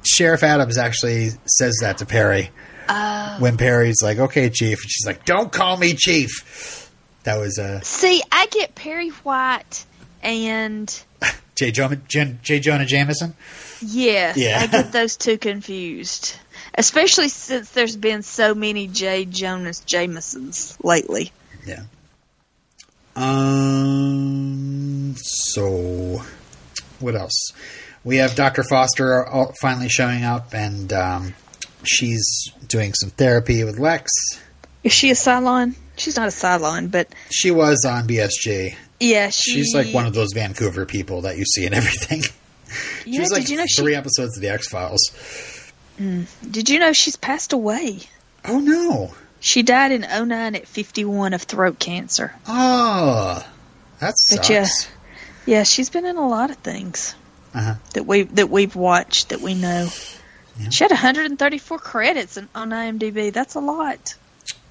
Sheriff 0.04 0.44
Adams 0.44 0.78
actually 0.78 1.30
says 1.48 1.78
that 1.82 2.00
to 2.00 2.06
Perry 2.06 2.50
Uh, 2.90 3.38
when 3.40 3.56
Perry's 3.58 4.02
like, 4.04 4.18
"Okay, 4.18 4.50
Chief," 4.50 4.82
and 4.82 4.90
she's 4.92 5.06
like, 5.06 5.26
"Don't 5.26 5.52
call 5.52 5.78
me 5.78 5.94
Chief." 5.94 6.90
That 7.24 7.38
was 7.38 7.60
uh, 7.60 7.80
see, 7.82 8.22
I 8.32 8.48
get 8.48 8.76
Perry 8.76 9.10
White 9.10 9.86
and 10.24 11.02
J. 11.56 11.72
Jonah, 11.72 11.96
J. 12.08 12.60
Jonah 12.60 12.86
Jameson. 12.86 13.36
Yes, 13.82 14.36
Yeah. 14.38 14.60
I 14.62 14.68
get 14.68 14.92
those 14.92 15.16
two 15.18 15.38
confused. 15.38 16.36
Especially 16.76 17.28
since 17.30 17.70
there's 17.72 17.96
been 17.98 18.22
so 18.24 18.56
many 18.56 18.88
J. 18.88 19.26
Jonah 19.26 19.74
Jamesons 19.86 20.78
lately. 20.84 21.32
Yeah. 21.66 21.84
Um. 23.82 25.16
So, 25.18 26.22
what 27.00 27.16
else? 27.16 27.52
We 28.04 28.18
have 28.18 28.36
Dr. 28.36 28.64
Foster 28.64 29.26
finally 29.62 29.90
showing 29.90 30.24
up, 30.24 30.54
and 30.54 30.92
um, 30.94 31.34
she's 31.84 32.24
doing 32.68 32.94
some 32.94 33.10
therapy 33.12 33.64
with 33.64 33.78
Lex. 33.78 34.10
Is 34.84 34.92
she 34.94 35.12
a 35.12 35.14
Cylon? 35.14 35.76
She's 35.98 36.16
not 36.18 36.28
a 36.30 36.32
Cylon, 36.32 36.90
but 36.90 37.14
She 37.30 37.52
was 37.52 37.86
on 37.86 38.08
BSG. 38.08 38.76
yeah, 39.00 39.30
she, 39.30 39.52
She's 39.52 39.76
like 39.76 39.94
one 39.94 40.08
of 40.08 40.14
those 40.16 40.30
Vancouver 40.34 40.86
people 40.88 41.22
that 41.22 41.38
you 41.38 41.46
see 41.46 41.66
in 41.66 41.74
everything. 41.76 42.24
She 43.04 43.12
Yeah, 43.12 43.20
was 43.20 43.32
like 43.32 43.42
did 43.42 43.50
you 43.52 43.58
know 43.58 43.66
three 43.76 43.92
she? 43.92 43.98
episodes 43.98 44.38
of 44.38 44.42
the 44.42 44.50
X 44.50 44.68
Files. 44.70 45.02
Did 46.50 46.70
you 46.70 46.80
know 46.80 46.94
she's 46.94 47.16
passed 47.16 47.54
away? 47.54 48.00
Oh 48.46 48.60
no! 48.60 49.14
She 49.40 49.62
died 49.64 49.92
in 49.92 50.02
09 50.02 50.56
at 50.56 50.68
51 50.68 51.34
of 51.34 51.44
throat 51.44 51.80
cancer. 51.80 52.34
Oh, 52.48 53.46
that 54.00 54.14
But 54.30 54.46
sucks. 54.46 54.50
yeah, 54.50 54.68
yeah, 55.46 55.64
she's 55.64 55.90
been 55.90 56.06
in 56.06 56.18
a 56.18 56.28
lot 56.28 56.50
of 56.52 56.58
things 56.58 57.16
Uh-huh. 57.54 57.76
that 57.94 58.06
we 58.06 58.24
that 58.24 58.50
we've 58.50 58.76
watched 58.76 59.30
that 59.30 59.42
we 59.42 59.54
know. 59.54 59.90
Yeah. 60.60 60.70
She 60.70 60.84
had 60.84 60.92
134 60.92 61.80
credits 61.80 62.38
in, 62.38 62.50
on 62.54 62.70
IMDb. 62.72 63.32
That's 63.32 63.56
a 63.56 63.60
lot. 63.62 64.16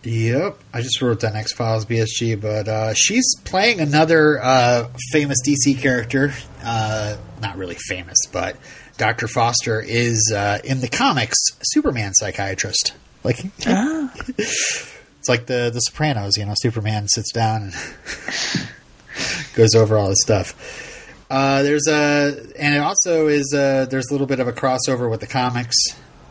Yep, 0.03 0.59
I 0.73 0.81
just 0.83 1.01
wrote 1.03 1.21
down 1.21 1.37
X 1.37 1.53
Files 1.53 1.85
BSG, 1.85 2.41
but 2.41 2.69
uh, 2.69 2.95
she's 2.95 3.35
playing 3.45 3.81
another 3.81 4.41
uh, 4.43 4.89
famous 5.13 5.39
DC 5.47 5.79
character. 5.79 6.33
Uh, 6.65 7.17
not 7.43 7.57
really 7.59 7.75
famous, 7.77 8.17
but 8.33 8.57
Doctor 9.01 9.29
Foster 9.29 9.81
is 9.81 10.31
uh, 10.31 10.59
in 10.63 10.83
the 10.83 10.89
comics 10.89 11.39
Superman 11.63 12.13
psychiatrist. 12.13 12.93
Like 13.25 13.39
it's 13.59 15.27
like 15.27 15.47
the 15.47 15.71
the 15.73 15.81
Sopranos, 15.81 16.37
you 16.37 16.45
know. 16.45 16.53
Superman 16.55 17.09
sits 17.09 17.33
down 17.33 17.63
and 17.63 17.75
goes 19.55 19.75
over 19.75 19.97
all 19.97 20.11
his 20.11 20.21
stuff. 20.23 20.55
Uh, 21.31 21.63
there's 21.63 21.87
a, 21.89 22.45
and 22.59 22.75
it 22.75 22.79
also 22.79 23.29
is 23.29 23.55
a, 23.55 23.87
there's 23.89 24.11
a 24.11 24.13
little 24.13 24.27
bit 24.27 24.39
of 24.39 24.49
a 24.49 24.53
crossover 24.53 25.11
with 25.11 25.21
the 25.21 25.27
comics. 25.27 25.77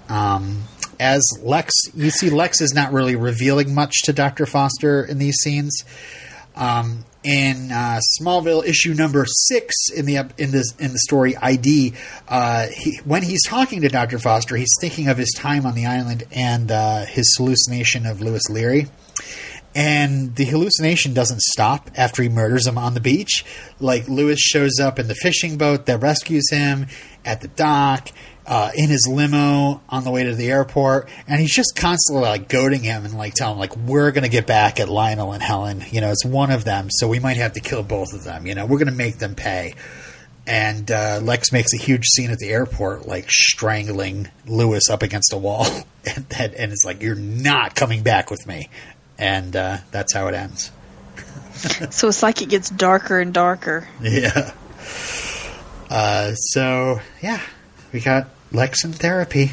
Um, 0.08 0.66
as 1.00 1.24
Lex, 1.42 1.74
you 1.96 2.12
see, 2.12 2.30
Lex 2.30 2.62
is 2.62 2.76
not 2.76 2.94
really 2.94 3.16
revealing 3.16 3.74
much 3.74 4.04
to 4.04 4.14
Doctor 4.14 4.46
Foster 4.46 5.04
in 5.04 5.18
these 5.18 5.38
scenes. 5.38 5.86
Um, 6.56 7.04
in 7.24 7.72
uh, 7.72 8.00
Smallville 8.20 8.66
issue 8.66 8.94
number 8.94 9.26
six 9.28 9.76
in 9.96 10.06
the 10.06 10.30
in 10.38 10.52
this 10.52 10.74
in 10.78 10.94
the 10.94 11.00
story 11.00 11.36
ID, 11.36 11.94
uh, 12.28 12.68
he, 12.68 12.98
when 13.04 13.24
he's 13.24 13.44
talking 13.46 13.82
to 13.82 13.90
Doctor 13.90 14.20
Foster, 14.20 14.56
he's 14.56 14.74
thinking 14.80 15.08
of 15.10 15.18
his 15.18 15.34
time 15.36 15.66
on 15.66 15.76
the 15.76 15.86
island 15.86 16.24
and 16.32 16.72
uh, 16.72 17.06
his 17.06 17.36
hallucination 17.38 18.06
of 18.06 18.22
Lewis 18.22 18.50
Leary. 18.50 18.88
And 19.76 20.36
the 20.36 20.46
hallucination 20.46 21.14
doesn't 21.14 21.42
stop 21.42 21.92
after 21.96 22.24
he 22.24 22.30
murders 22.30 22.66
him 22.66 22.78
on 22.78 22.96
the 22.96 23.00
beach. 23.00 23.46
Like 23.80 24.08
Lewis 24.08 24.40
shows 24.40 24.80
up 24.80 24.98
in 24.98 25.08
the 25.08 25.16
fishing 25.16 25.58
boat 25.58 25.86
that 25.86 26.02
rescues 26.02 26.50
him 26.50 26.88
at 27.24 27.42
the 27.42 27.50
dock, 27.50 28.10
uh, 28.50 28.72
in 28.74 28.90
his 28.90 29.08
limo 29.08 29.80
on 29.90 30.04
the 30.04 30.10
way 30.10 30.24
to 30.24 30.34
the 30.34 30.50
airport, 30.50 31.08
and 31.28 31.40
he's 31.40 31.54
just 31.54 31.76
constantly 31.76 32.24
like 32.24 32.50
goading 32.50 32.82
him 32.82 33.06
and 33.06 33.16
like 33.16 33.36
telling 33.36 33.54
him 33.54 33.60
like 33.60 33.78
we're 33.78 34.12
gonna 34.12 34.28
get 34.28 34.48
back 34.48 34.80
at 34.80 34.90
Lionel 34.90 35.32
and 35.34 35.44
Helen. 35.44 35.84
You 35.92 36.02
know, 36.02 36.10
it's 36.10 36.26
one 36.26 36.50
of 36.52 36.66
them, 36.66 36.88
so 36.90 37.08
we 37.08 37.20
might 37.20 37.38
have 37.38 37.54
to 37.54 37.60
kill 37.60 37.84
both 37.84 38.12
of 38.12 38.24
them. 38.24 38.48
You 38.48 38.56
know, 38.56 38.66
we're 38.66 38.80
gonna 38.80 38.92
make 38.92 39.20
them 39.20 39.36
pay. 39.36 39.76
And 40.48 40.90
uh, 40.90 41.20
Lex 41.22 41.52
makes 41.52 41.76
a 41.76 41.78
huge 41.78 42.06
scene 42.06 42.32
at 42.32 42.40
the 42.40 42.50
airport, 42.50 43.08
like 43.08 43.30
strangling 43.30 44.30
Lewis 44.48 44.90
up 44.90 45.04
against 45.04 45.32
a 45.32 45.38
wall, 45.38 45.68
and, 46.06 46.26
and, 46.36 46.54
and 46.56 46.72
it's 46.72 46.84
like, 46.84 47.04
"You're 47.04 47.14
not 47.14 47.76
coming 47.76 48.02
back 48.02 48.32
with 48.32 48.48
me." 48.48 48.70
And 49.20 49.56
uh, 49.56 49.78
that's 49.92 50.12
how 50.12 50.28
it 50.28 50.34
ends. 50.34 50.72
So 51.92 52.08
it's 52.08 52.24
like 52.24 52.42
it 52.42 52.48
gets 52.48 52.70
darker 52.70 53.20
and 53.20 53.34
darker. 53.34 53.86
Yeah. 54.02 54.54
Uh, 55.90 56.34
so 56.36 57.02
yeah, 57.22 57.42
we 57.92 58.00
got 58.00 58.30
Lex 58.52 58.84
in 58.84 58.94
therapy. 58.94 59.52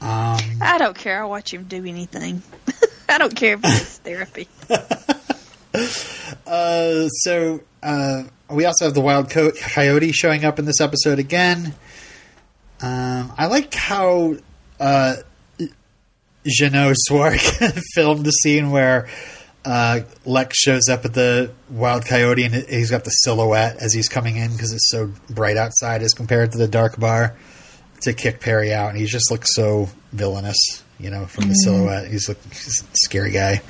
Um, 0.00 0.38
I 0.60 0.76
don't 0.78 0.96
care. 0.96 1.22
I'll 1.22 1.30
watch 1.30 1.52
him 1.52 1.64
do 1.64 1.84
anything. 1.84 2.42
I 3.08 3.18
don't 3.18 3.34
care 3.34 3.54
if 3.54 3.60
it's 3.64 3.98
therapy. 3.98 4.48
uh, 6.46 7.08
so 7.08 7.60
uh, 7.82 8.24
we 8.50 8.64
also 8.64 8.84
have 8.84 8.94
the 8.94 9.00
wild 9.00 9.30
co- 9.30 9.52
coyote 9.52 10.12
showing 10.12 10.44
up 10.44 10.58
in 10.58 10.64
this 10.64 10.80
episode 10.80 11.18
again. 11.18 11.74
Um, 12.80 13.32
I 13.38 13.46
like 13.46 13.72
how 13.72 14.36
uh, 14.78 15.16
Jeannot 16.46 16.94
Szwarc 17.08 17.82
filmed 17.94 18.26
the 18.26 18.32
scene 18.32 18.70
where 18.70 19.08
uh, 19.64 20.00
Lex 20.24 20.58
shows 20.58 20.88
up 20.88 21.04
at 21.04 21.14
the 21.14 21.52
wild 21.70 22.04
coyote 22.04 22.44
and 22.44 22.54
he's 22.54 22.90
got 22.90 23.04
the 23.04 23.10
silhouette 23.10 23.76
as 23.78 23.92
he's 23.92 24.08
coming 24.08 24.36
in 24.36 24.52
because 24.52 24.72
it's 24.72 24.90
so 24.90 25.10
bright 25.30 25.56
outside 25.56 26.02
as 26.02 26.12
compared 26.12 26.52
to 26.52 26.58
the 26.58 26.68
dark 26.68 27.00
bar 27.00 27.36
to 28.02 28.12
kick 28.12 28.40
Perry 28.40 28.72
out, 28.72 28.90
and 28.90 28.98
he 28.98 29.06
just 29.06 29.30
looks 29.30 29.54
so 29.54 29.88
villainous, 30.12 30.82
you 30.98 31.10
know, 31.10 31.26
from 31.26 31.48
the 31.48 31.54
silhouette. 31.54 32.08
He's, 32.08 32.28
look, 32.28 32.42
he's 32.50 32.82
a 32.82 32.96
scary 32.96 33.30
guy. 33.30 33.62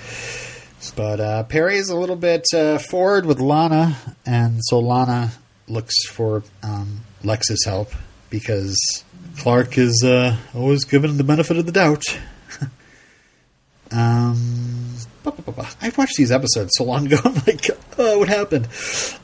But 0.95 1.21
uh, 1.21 1.43
Perry 1.45 1.77
is 1.77 1.89
a 1.89 1.97
little 1.97 2.17
bit 2.17 2.45
uh, 2.55 2.79
forward 2.79 3.27
with 3.27 3.41
Lana, 3.41 3.97
and 4.25 4.61
so 4.63 4.79
Lana 4.79 5.33
looks 5.69 6.07
for 6.09 6.45
um, 6.63 7.01
Lex's 7.25 7.65
help 7.65 7.91
because 8.31 9.05
Clark 9.39 9.79
is 9.79 10.05
uh, 10.05 10.37
always 10.55 10.85
given 10.85 11.17
the 11.17 11.25
benefit 11.25 11.57
of 11.57 11.67
the 11.67 11.73
doubt. 11.73 12.05
um, 13.91 14.95
ba, 15.23 15.33
ba, 15.33 15.43
ba, 15.43 15.53
ba. 15.53 15.69
I 15.81 15.93
watched 15.97 16.17
these 16.17 16.31
episodes 16.31 16.71
so 16.75 16.85
long 16.85 17.07
ago. 17.07 17.19
I'm 17.25 17.35
like, 17.47 17.69
oh, 17.99 18.19
what 18.19 18.29
happened? 18.29 18.69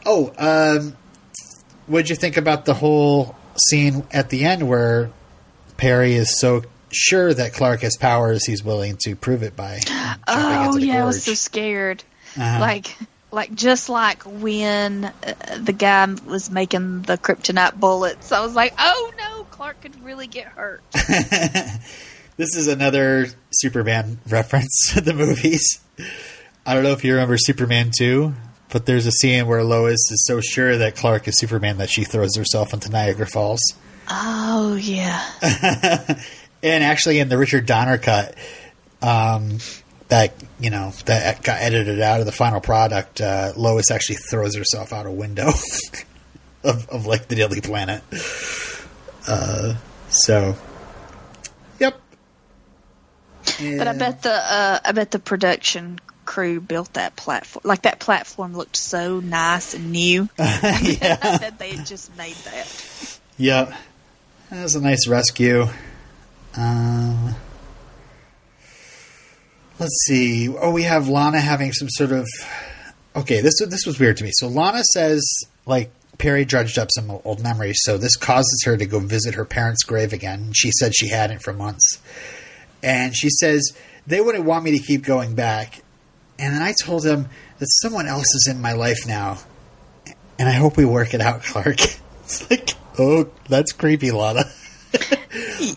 Oh, 0.04 0.32
um, 0.38 0.96
what'd 1.86 2.10
you 2.10 2.16
think 2.16 2.36
about 2.36 2.64
the 2.64 2.74
whole 2.74 3.36
scene 3.56 4.06
at 4.12 4.30
the 4.30 4.44
end 4.44 4.68
where 4.68 5.10
Perry 5.76 6.14
is 6.14 6.38
so 6.38 6.62
sure 6.92 7.32
that 7.32 7.52
Clark 7.52 7.80
has 7.82 7.96
powers, 7.96 8.44
he's 8.44 8.62
willing 8.62 8.96
to 9.02 9.16
prove 9.16 9.42
it 9.42 9.56
by 9.56 9.80
Oh 10.26 10.76
yeah, 10.76 11.02
I 11.02 11.04
was 11.04 11.24
so 11.24 11.34
scared. 11.34 12.04
Uh-huh. 12.36 12.60
Like, 12.60 12.96
like 13.30 13.54
just 13.54 13.88
like 13.88 14.22
when 14.24 15.04
uh, 15.04 15.12
the 15.58 15.72
guy 15.72 16.06
was 16.26 16.50
making 16.50 17.02
the 17.02 17.18
kryptonite 17.18 17.78
bullets, 17.78 18.32
I 18.32 18.40
was 18.40 18.54
like, 18.54 18.74
oh 18.78 19.12
no, 19.18 19.44
Clark 19.44 19.82
could 19.82 20.02
really 20.04 20.26
get 20.26 20.46
hurt. 20.46 20.82
this 20.92 21.78
this 22.36 22.56
is 22.56 22.68
another 22.68 23.26
Superman 23.52 24.18
reference 24.28 24.90
to 24.94 25.00
the 25.00 25.14
movies. 25.14 25.80
I 26.64 26.74
don't 26.74 26.84
know 26.84 26.92
if 26.92 27.04
you 27.04 27.14
remember 27.14 27.36
Superman 27.38 27.90
2, 27.96 28.32
but 28.72 28.86
there's 28.86 29.06
a 29.06 29.12
scene 29.12 29.46
where 29.46 29.62
Lois 29.62 30.10
is 30.10 30.24
so 30.26 30.40
sure 30.40 30.78
that 30.78 30.96
Clark 30.96 31.28
is 31.28 31.38
Superman 31.38 31.76
that 31.76 31.90
she 31.90 32.04
throws 32.04 32.34
herself 32.36 32.72
into 32.72 32.90
Niagara 32.90 33.26
Falls. 33.26 33.60
Oh 34.08 34.74
yeah. 34.74 35.22
and 36.62 36.82
actually, 36.82 37.18
in 37.18 37.28
the 37.28 37.36
Richard 37.36 37.66
Donner 37.66 37.98
cut, 37.98 38.34
um, 39.02 39.58
that 40.08 40.34
you 40.58 40.70
know 40.70 40.92
that 41.04 41.42
got 41.42 41.60
edited 41.60 42.00
out 42.00 42.20
of 42.20 42.26
the 42.26 42.32
final 42.32 42.60
product, 42.60 43.20
uh, 43.20 43.52
Lois 43.56 43.90
actually 43.90 44.16
throws 44.30 44.56
herself 44.56 44.92
out 44.92 45.06
a 45.06 45.10
window 45.10 45.50
of, 46.64 46.88
of 46.88 47.06
like 47.06 47.28
the 47.28 47.36
Daily 47.36 47.60
Planet. 47.60 48.02
Uh, 49.28 49.76
so, 50.08 50.56
yep. 51.78 52.00
But 53.44 53.86
I 53.86 53.92
bet 53.92 54.22
the 54.22 54.32
uh, 54.32 54.78
I 54.82 54.92
bet 54.92 55.10
the 55.10 55.18
production 55.18 56.00
crew 56.32 56.62
built 56.62 56.94
that 56.94 57.14
platform. 57.14 57.60
Like 57.62 57.82
that 57.82 58.00
platform 58.00 58.56
looked 58.56 58.76
so 58.76 59.20
nice 59.20 59.74
and 59.74 59.92
new. 59.92 60.30
yeah. 60.38 61.50
They 61.58 61.74
had 61.76 61.84
just 61.86 62.16
made 62.16 62.36
that. 62.36 63.18
Yep. 63.36 63.74
That 64.48 64.62
was 64.62 64.74
a 64.74 64.80
nice 64.80 65.06
rescue. 65.06 65.66
Um, 66.56 67.34
let's 69.78 69.94
see. 70.06 70.48
Oh, 70.48 70.70
we 70.70 70.84
have 70.84 71.06
Lana 71.06 71.38
having 71.38 71.74
some 71.74 71.90
sort 71.90 72.12
of. 72.12 72.26
Okay, 73.14 73.42
this 73.42 73.58
this 73.68 73.84
was 73.84 74.00
weird 74.00 74.16
to 74.16 74.24
me. 74.24 74.30
So 74.32 74.48
Lana 74.48 74.82
says 74.84 75.22
like 75.66 75.90
Perry 76.16 76.46
dredged 76.46 76.78
up 76.78 76.88
some 76.94 77.10
old 77.10 77.42
memories, 77.42 77.80
so 77.82 77.98
this 77.98 78.16
causes 78.16 78.62
her 78.64 78.78
to 78.78 78.86
go 78.86 79.00
visit 79.00 79.34
her 79.34 79.44
parents' 79.44 79.84
grave 79.84 80.14
again. 80.14 80.52
She 80.54 80.70
said 80.72 80.94
she 80.94 81.08
hadn't 81.08 81.42
for 81.42 81.52
months, 81.52 82.00
and 82.82 83.14
she 83.14 83.28
says 83.28 83.76
they 84.06 84.22
wouldn't 84.22 84.44
want 84.44 84.64
me 84.64 84.78
to 84.78 84.82
keep 84.82 85.04
going 85.04 85.34
back. 85.34 85.81
And 86.42 86.54
then 86.54 86.62
I 86.62 86.74
told 86.82 87.06
him 87.06 87.28
that 87.58 87.66
someone 87.80 88.06
else 88.08 88.34
is 88.34 88.48
in 88.50 88.60
my 88.60 88.72
life 88.72 89.06
now, 89.06 89.38
and 90.38 90.48
I 90.48 90.52
hope 90.52 90.76
we 90.76 90.84
work 90.84 91.14
it 91.14 91.20
out, 91.20 91.42
Clark. 91.44 91.80
it's 92.24 92.50
like, 92.50 92.70
oh, 92.98 93.30
that's 93.48 93.72
creepy, 93.72 94.10
Lana. 94.10 94.44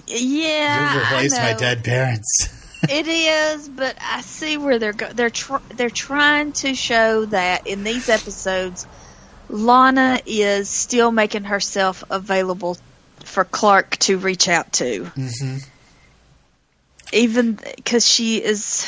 Yeah, 0.07 0.93
You've 0.95 1.03
replaced 1.03 1.39
my 1.39 1.53
dead 1.53 1.83
parents. 1.83 2.49
It 2.89 3.07
is, 3.07 3.69
but 3.69 3.95
I 4.01 4.21
see 4.21 4.57
where 4.57 4.77
they're 4.79 4.93
go- 4.93 5.13
they're 5.13 5.29
tr- 5.29 5.57
they're 5.75 5.89
trying 5.89 6.51
to 6.53 6.75
show 6.75 7.25
that 7.25 7.65
in 7.67 7.83
these 7.83 8.09
episodes, 8.09 8.85
Lana 9.49 10.19
is 10.25 10.69
still 10.69 11.11
making 11.11 11.45
herself 11.45 12.03
available 12.09 12.77
for 13.23 13.43
Clark 13.45 13.97
to 13.97 14.17
reach 14.17 14.47
out 14.49 14.73
to, 14.73 15.05
hmm 15.05 15.57
even 17.13 17.53
because 17.77 18.07
she 18.07 18.37
is. 18.37 18.85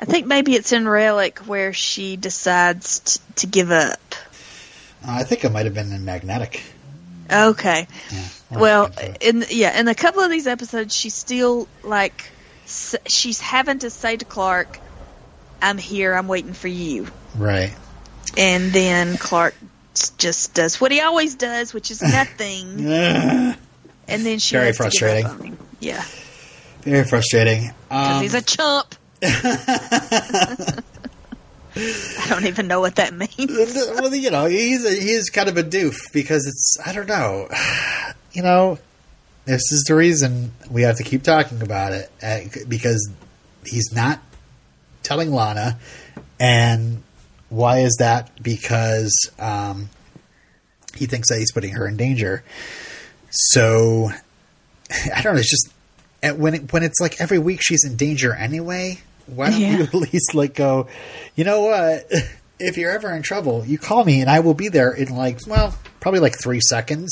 I 0.00 0.06
think 0.06 0.26
maybe 0.26 0.54
it's 0.54 0.72
in 0.72 0.88
Relic 0.88 1.40
where 1.40 1.72
she 1.74 2.16
decides 2.16 3.00
t- 3.00 3.20
to 3.36 3.46
give 3.46 3.70
up. 3.70 4.00
I 5.06 5.24
think 5.24 5.44
it 5.44 5.52
might 5.52 5.66
have 5.66 5.74
been 5.74 5.92
in 5.92 6.04
Magnetic. 6.04 6.62
Okay. 7.30 7.86
Yeah, 8.10 8.24
Well, 8.58 8.82
looking 8.84 8.96
for 8.96 9.12
it. 9.12 9.22
in 9.22 9.44
yeah, 9.50 9.78
in 9.78 9.88
a 9.88 9.94
couple 9.94 10.22
of 10.22 10.30
these 10.30 10.46
episodes, 10.46 10.94
she's 10.96 11.14
still 11.14 11.68
like 11.82 12.24
s- 12.64 12.96
she's 13.06 13.40
having 13.40 13.78
to 13.80 13.90
say 13.90 14.16
to 14.16 14.24
Clark, 14.24 14.78
"I'm 15.62 15.78
here. 15.78 16.14
I'm 16.14 16.28
waiting 16.28 16.54
for 16.54 16.68
you." 16.68 17.06
right. 17.36 17.72
And 18.36 18.72
then 18.72 19.16
Clark 19.18 19.54
just 20.18 20.54
does 20.54 20.80
what 20.80 20.92
he 20.92 21.00
always 21.00 21.34
does, 21.34 21.74
which 21.74 21.90
is 21.90 22.00
nothing. 22.02 22.86
And 24.08 24.26
then 24.26 24.40
she 24.40 24.56
Very 24.56 24.66
has 24.68 24.76
to 24.78 24.82
give 24.82 24.90
frustrating. 24.92 25.24
up 25.26 25.32
on 25.38 25.42
him. 25.46 25.58
Yeah, 25.78 26.02
Very 26.82 27.04
frustrating. 27.04 27.70
because 27.88 28.16
Um, 28.16 28.22
he's 28.22 28.34
a 28.34 28.42
chump. 28.42 28.96
I 29.22 30.82
don't 32.28 32.46
even 32.46 32.66
know 32.66 32.80
what 32.80 32.96
that 32.96 33.14
means. 33.14 33.30
well, 33.38 34.14
you 34.14 34.30
know, 34.30 34.46
he's 34.46 34.84
a, 34.84 34.90
he's 34.90 35.30
kind 35.30 35.48
of 35.48 35.56
a 35.56 35.62
doof 35.62 35.96
because 36.12 36.46
it's 36.46 36.76
I 36.84 36.92
don't 36.92 37.08
know, 37.08 37.48
you 38.32 38.42
know, 38.42 38.78
this 39.44 39.72
is 39.72 39.84
the 39.86 39.94
reason 39.94 40.52
we 40.70 40.82
have 40.82 40.96
to 40.96 41.04
keep 41.04 41.22
talking 41.22 41.62
about 41.62 41.92
it 41.92 42.10
uh, 42.22 42.40
because 42.68 43.10
he's 43.64 43.92
not 43.92 44.20
telling 45.02 45.32
Lana, 45.32 45.78
and 46.38 47.02
why 47.48 47.80
is 47.80 47.96
that? 47.98 48.30
Because 48.42 49.30
um, 49.38 49.90
he 50.96 51.06
thinks 51.06 51.28
that 51.28 51.38
he's 51.38 51.52
putting 51.52 51.72
her 51.74 51.86
in 51.86 51.96
danger. 51.96 52.42
So 53.30 54.10
I 55.14 55.22
don't 55.22 55.34
know. 55.34 55.40
It's 55.40 55.50
just 55.50 55.72
when 56.38 56.54
it, 56.54 56.72
when 56.72 56.82
it's 56.82 57.00
like 57.00 57.20
every 57.20 57.38
week 57.38 57.60
she's 57.62 57.84
in 57.84 57.96
danger 57.96 58.34
anyway. 58.34 59.00
Why 59.36 59.50
don't 59.50 59.60
Yeah. 59.60 59.76
you 59.78 59.82
at 59.84 59.94
least 59.94 60.34
like 60.34 60.54
go? 60.54 60.86
You 61.34 61.44
know 61.44 61.60
what? 61.62 62.10
If 62.62 62.76
you're 62.76 62.90
ever 62.90 63.10
in 63.16 63.22
trouble, 63.22 63.64
you 63.64 63.78
call 63.78 64.04
me 64.04 64.20
and 64.20 64.28
I 64.28 64.40
will 64.40 64.52
be 64.52 64.68
there 64.68 64.92
in 64.92 65.16
like 65.16 65.38
well, 65.46 65.74
probably 65.98 66.20
like 66.20 66.34
three 66.38 66.60
seconds. 66.60 67.10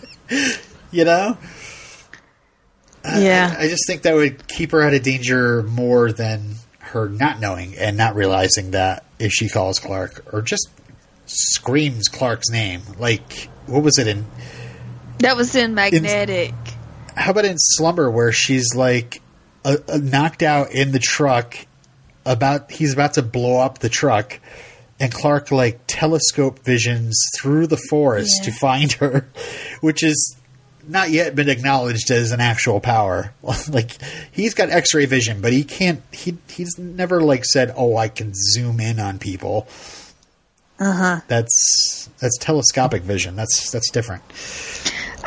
you 0.92 1.04
know. 1.04 1.36
Yeah. 3.04 3.54
I, 3.58 3.64
I 3.64 3.68
just 3.68 3.88
think 3.88 4.02
that 4.02 4.14
would 4.14 4.46
keep 4.46 4.70
her 4.72 4.80
out 4.82 4.94
of 4.94 5.02
danger 5.02 5.64
more 5.64 6.12
than 6.12 6.54
her 6.78 7.08
not 7.08 7.40
knowing 7.40 7.76
and 7.76 7.96
not 7.96 8.14
realizing 8.14 8.70
that 8.70 9.04
if 9.18 9.32
she 9.32 9.48
calls 9.48 9.80
Clark 9.80 10.32
or 10.32 10.42
just 10.42 10.68
screams 11.26 12.06
Clark's 12.08 12.50
name. 12.50 12.82
Like, 13.00 13.48
what 13.66 13.82
was 13.82 13.98
it 13.98 14.06
in? 14.06 14.26
That 15.18 15.36
was 15.36 15.56
in 15.56 15.74
Magnetic. 15.74 16.54
How 17.16 17.32
about 17.32 17.44
in 17.46 17.56
Slumber 17.58 18.10
where 18.10 18.30
she's 18.30 18.76
like 18.76 19.20
uh, 19.88 19.98
knocked 19.98 20.42
out 20.42 20.72
in 20.72 20.92
the 20.92 20.98
truck? 20.98 21.56
About 22.26 22.70
he's 22.70 22.92
about 22.92 23.14
to 23.14 23.22
blow 23.22 23.58
up 23.58 23.78
the 23.78 23.88
truck, 23.88 24.38
and 25.00 25.10
Clark 25.12 25.50
like 25.50 25.80
telescope 25.86 26.58
visions 26.58 27.18
through 27.40 27.66
the 27.68 27.78
forest 27.88 28.32
Yeah. 28.40 28.44
to 28.44 28.52
find 28.58 28.92
her, 28.92 29.28
which 29.80 30.02
is 30.02 30.36
not 30.86 31.10
yet 31.10 31.34
been 31.34 31.48
acknowledged 31.48 32.10
as 32.10 32.30
an 32.32 32.40
actual 32.40 32.80
power. 32.80 33.32
like 33.70 33.92
he's 34.30 34.52
got 34.52 34.68
X-ray 34.68 35.06
vision, 35.06 35.40
but 35.40 35.52
he 35.54 35.64
can't. 35.64 36.02
He 36.12 36.36
he's 36.50 36.78
never 36.78 37.22
like 37.22 37.46
said, 37.46 37.72
"Oh, 37.76 37.96
I 37.96 38.08
can 38.08 38.32
zoom 38.34 38.78
in 38.80 39.00
on 39.00 39.18
people." 39.18 39.66
Uh 40.78 40.92
huh. 40.92 41.20
That's 41.28 42.10
that's 42.20 42.36
telescopic 42.38 43.02
vision. 43.02 43.36
That's 43.36 43.70
that's 43.70 43.90
different. 43.90 44.22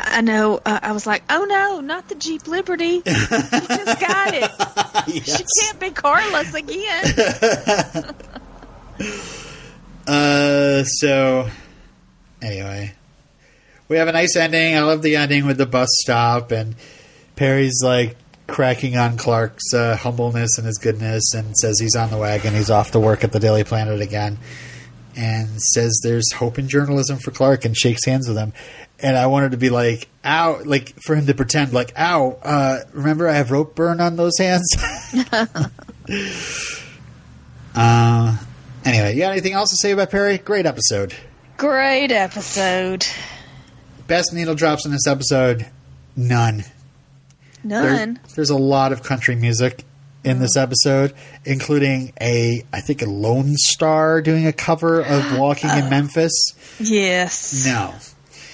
I 0.03 0.21
know. 0.21 0.59
Uh, 0.65 0.79
I 0.81 0.91
was 0.91 1.05
like, 1.07 1.23
oh 1.29 1.45
no, 1.45 1.79
not 1.81 2.07
the 2.07 2.15
Jeep 2.15 2.47
Liberty. 2.47 3.01
she 3.01 3.11
just 3.11 3.99
got 3.99 4.33
it. 4.33 4.51
Yes. 5.07 5.37
She 5.37 5.45
can't 5.61 5.79
be 5.79 5.89
carless 5.89 6.53
again. 6.53 8.13
Uh, 10.07 10.83
so 10.83 11.47
anyway, 12.41 12.91
we 13.87 13.97
have 13.97 14.07
a 14.07 14.11
nice 14.11 14.35
ending. 14.35 14.75
I 14.75 14.81
love 14.81 15.01
the 15.01 15.15
ending 15.15 15.45
with 15.45 15.57
the 15.57 15.65
bus 15.65 15.87
stop 16.01 16.51
and 16.51 16.75
Perry's 17.35 17.81
like 17.83 18.17
cracking 18.47 18.97
on 18.97 19.17
Clark's 19.17 19.73
uh, 19.73 19.95
humbleness 19.95 20.57
and 20.57 20.67
his 20.67 20.77
goodness, 20.77 21.33
and 21.33 21.55
says 21.57 21.79
he's 21.79 21.95
on 21.95 22.11
the 22.11 22.17
wagon. 22.17 22.53
He's 22.53 22.69
off 22.69 22.91
to 22.91 22.99
work 22.99 23.23
at 23.23 23.31
the 23.31 23.39
Daily 23.39 23.63
Planet 23.63 24.01
again, 24.01 24.37
and 25.15 25.59
says 25.61 25.99
there's 26.03 26.31
hope 26.33 26.59
in 26.59 26.67
journalism 26.67 27.17
for 27.17 27.31
Clark, 27.31 27.65
and 27.65 27.75
shakes 27.75 28.05
hands 28.05 28.27
with 28.27 28.37
him. 28.37 28.53
And 29.03 29.17
I 29.17 29.27
wanted 29.27 29.51
to 29.51 29.57
be 29.57 29.69
like, 29.69 30.07
"Ow!" 30.23 30.61
Like 30.63 30.93
for 31.03 31.15
him 31.15 31.25
to 31.27 31.33
pretend 31.33 31.73
like, 31.73 31.91
"Ow!" 31.97 32.37
Uh, 32.43 32.79
remember, 32.93 33.27
I 33.27 33.33
have 33.33 33.49
rope 33.51 33.75
burn 33.75 33.99
on 33.99 34.15
those 34.15 34.37
hands. 34.37 34.67
uh, 37.75 38.37
anyway, 38.85 39.13
you 39.13 39.19
got 39.21 39.31
anything 39.31 39.53
else 39.53 39.69
to 39.71 39.77
say 39.77 39.91
about 39.91 40.09
Perry? 40.11 40.37
Great 40.37 40.65
episode. 40.65 41.13
Great 41.57 42.11
episode. 42.11 43.05
Best 44.07 44.33
needle 44.33 44.55
drops 44.55 44.85
in 44.85 44.91
this 44.91 45.07
episode? 45.07 45.67
None. 46.15 46.63
There- 47.63 47.83
None. 47.83 48.19
there's 48.35 48.49
a 48.49 48.57
lot 48.57 48.91
of 48.91 49.03
country 49.03 49.35
music 49.35 49.83
in 50.23 50.39
this 50.39 50.57
episode, 50.57 51.13
including 51.45 52.13
a, 52.19 52.63
I 52.73 52.81
think, 52.81 53.01
a 53.01 53.05
Lone 53.05 53.53
Star 53.55 54.21
doing 54.21 54.45
a 54.47 54.53
cover 54.53 55.01
of 55.01 55.37
"Walking 55.39 55.69
in 55.69 55.89
Memphis." 55.89 56.31
Yes. 56.79 57.65
No, 57.65 57.93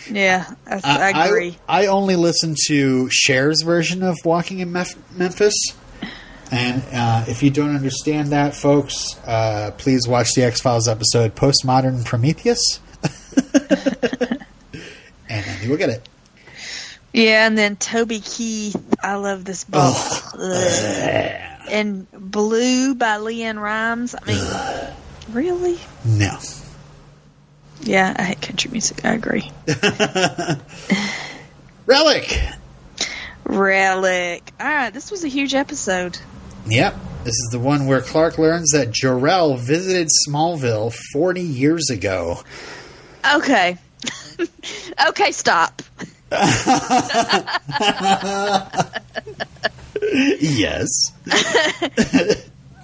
Yeah, 0.10 0.49
I, 0.66 0.82
I 1.14 1.26
agree. 1.26 1.58
I, 1.68 1.88
only 1.88 2.16
listened 2.16 2.58
to 2.68 3.10
Cher's 3.10 3.62
version 3.64 4.03
of 4.03 4.16
"Walking 4.24 4.60
in 4.60 4.72
Mef- 4.72 4.95
Memphis." 5.16 5.55
And 6.49 6.82
uh, 6.93 7.26
if 7.28 7.43
you 7.43 7.49
don't 7.49 7.76
understand 7.76 8.30
that, 8.30 8.55
folks, 8.55 9.18
uh, 9.26 9.72
please 9.78 10.08
watch 10.08 10.34
the 10.34 10.43
X 10.43 10.62
Files 10.62 10.88
episode 10.88 11.36
"Postmodern 11.36 12.05
Prometheus," 12.05 12.80
and 13.53 14.39
then 15.28 15.60
you 15.62 15.70
will 15.70 15.78
get 15.78 15.89
it. 15.89 16.08
yeah, 17.14 17.47
and 17.47 17.58
then 17.58 17.76
Toby 17.76 18.20
Keith. 18.22 18.82
I 19.01 19.16
love 19.16 19.43
this 19.45 19.64
book. 19.66 19.95
Ugh. 20.36 21.41
And 21.70 22.10
Blue 22.12 22.95
by 22.95 23.18
LeAnn 23.18 23.62
Rimes. 23.62 24.16
I 24.16 24.26
mean, 24.26 25.36
really? 25.36 25.78
No. 26.05 26.38
Yeah, 27.82 28.14
I 28.18 28.24
hate 28.24 28.42
country 28.42 28.72
music. 28.72 29.06
I 29.06 29.14
agree. 29.14 29.52
Relic. 31.86 32.40
Relic. 33.46 34.52
All 34.60 34.68
right, 34.68 34.94
this 34.94 35.12
was 35.12 35.24
a 35.24 35.28
huge 35.28 35.54
episode. 35.54 36.18
Yep. 36.68 36.96
This 37.24 37.36
is 37.36 37.50
the 37.52 37.60
one 37.60 37.88
where 37.88 38.02
Clark 38.02 38.38
learns 38.38 38.72
that 38.72 38.92
Jor-El 38.92 39.56
visited 39.58 40.10
Smallville 40.28 40.94
40 41.14 41.42
years 41.42 41.90
ago. 41.90 42.42
Okay. 43.36 43.78
okay, 45.10 45.32
stop. 45.32 45.82
yes. 50.40 51.12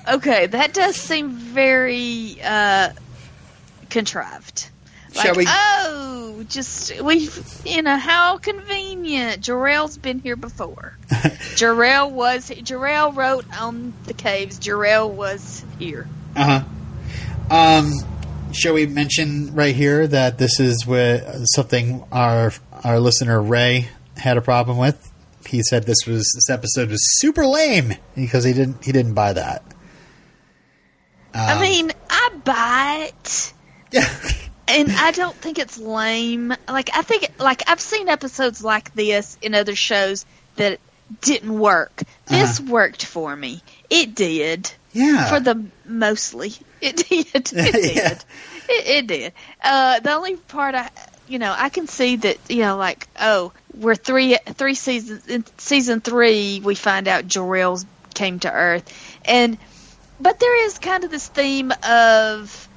Okay, 0.07 0.47
that 0.47 0.73
does 0.73 0.95
seem 0.95 1.31
very 1.31 2.37
uh, 2.43 2.91
contrived. 3.89 4.69
Like, 5.15 5.25
Shall 5.25 5.35
we- 5.35 5.45
Oh, 5.47 6.43
just 6.49 7.01
we've 7.01 7.61
you 7.65 7.81
know, 7.81 7.97
how 7.97 8.37
convenient. 8.37 9.41
Jor-El's 9.41 9.97
been 9.97 10.19
here 10.19 10.35
before. 10.35 10.97
Jor-El 11.55 12.11
was 12.11 12.49
Jor-El 12.49 13.11
wrote 13.13 13.45
on 13.59 13.93
the 14.05 14.13
caves. 14.13 14.57
Jor-El 14.59 15.09
was 15.11 15.63
here. 15.79 16.07
Uh 16.35 16.61
huh. 17.49 17.55
Um, 17.55 17.93
shall 18.53 18.73
we 18.73 18.85
mention 18.87 19.53
right 19.53 19.75
here 19.75 20.07
that 20.07 20.37
this 20.37 20.59
is 20.59 20.85
where 20.87 21.45
something 21.45 22.03
our 22.11 22.51
our 22.83 22.99
listener 22.99 23.41
Ray 23.41 23.89
had 24.17 24.37
a 24.37 24.41
problem 24.41 24.77
with? 24.77 25.11
He 25.47 25.61
said 25.61 25.83
this 25.83 26.07
was 26.07 26.23
this 26.35 26.49
episode 26.49 26.89
was 26.89 27.01
super 27.19 27.45
lame 27.45 27.93
because 28.15 28.43
he 28.43 28.53
didn't 28.53 28.83
he 28.83 28.91
didn't 28.91 29.13
buy 29.13 29.33
that. 29.33 29.63
I 31.33 31.53
Um, 31.53 31.61
mean, 31.61 31.91
I 32.09 32.29
buy 32.43 33.09
it. 33.09 33.53
Yeah. 33.91 34.09
And 34.67 34.91
I 34.91 35.11
don't 35.11 35.35
think 35.35 35.59
it's 35.59 35.77
lame. 35.77 36.53
Like 36.67 36.89
I 36.93 37.01
think, 37.01 37.27
like 37.39 37.63
I've 37.67 37.81
seen 37.81 38.09
episodes 38.09 38.63
like 38.63 38.93
this 38.93 39.37
in 39.41 39.55
other 39.55 39.75
shows 39.75 40.25
that 40.55 40.79
didn't 41.21 41.57
work. 41.57 42.03
This 42.27 42.59
Uh-huh. 42.59 42.71
worked 42.71 43.05
for 43.05 43.35
me. 43.35 43.61
It 43.89 44.15
did 44.15 44.71
Yeah. 44.93 45.29
for 45.29 45.39
the 45.39 45.65
mostly. 45.85 46.53
It 46.81 46.97
did. 46.97 47.25
It 47.35 47.51
did. 47.73 47.95
Yeah. 47.95 48.17
It, 48.69 48.87
it 48.87 49.07
did. 49.07 49.33
Uh, 49.63 49.99
the 49.99 50.13
only 50.13 50.35
part 50.37 50.75
I, 50.75 50.89
you 51.27 51.39
know, 51.39 51.53
I 51.55 51.69
can 51.69 51.87
see 51.87 52.15
that 52.17 52.37
you 52.49 52.61
know, 52.61 52.77
like 52.77 53.07
oh, 53.19 53.51
we're 53.75 53.95
three 53.95 54.37
three 54.45 54.75
seasons 54.75 55.27
in 55.27 55.45
season 55.57 56.01
three. 56.01 56.61
We 56.63 56.75
find 56.75 57.07
out 57.07 57.27
Jor-El 57.27 57.79
came 58.13 58.39
to 58.39 58.51
Earth, 58.51 58.85
and 59.25 59.57
but 60.19 60.39
there 60.39 60.65
is 60.65 60.77
kind 60.79 61.03
of 61.03 61.11
this 61.11 61.27
theme 61.27 61.71
of 61.83 62.67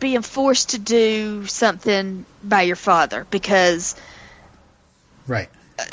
being 0.00 0.22
forced 0.22 0.70
to 0.70 0.78
do 0.78 1.46
something 1.46 2.24
by 2.42 2.62
your 2.62 2.76
father 2.76 3.26
because 3.30 3.94
right. 5.26 5.48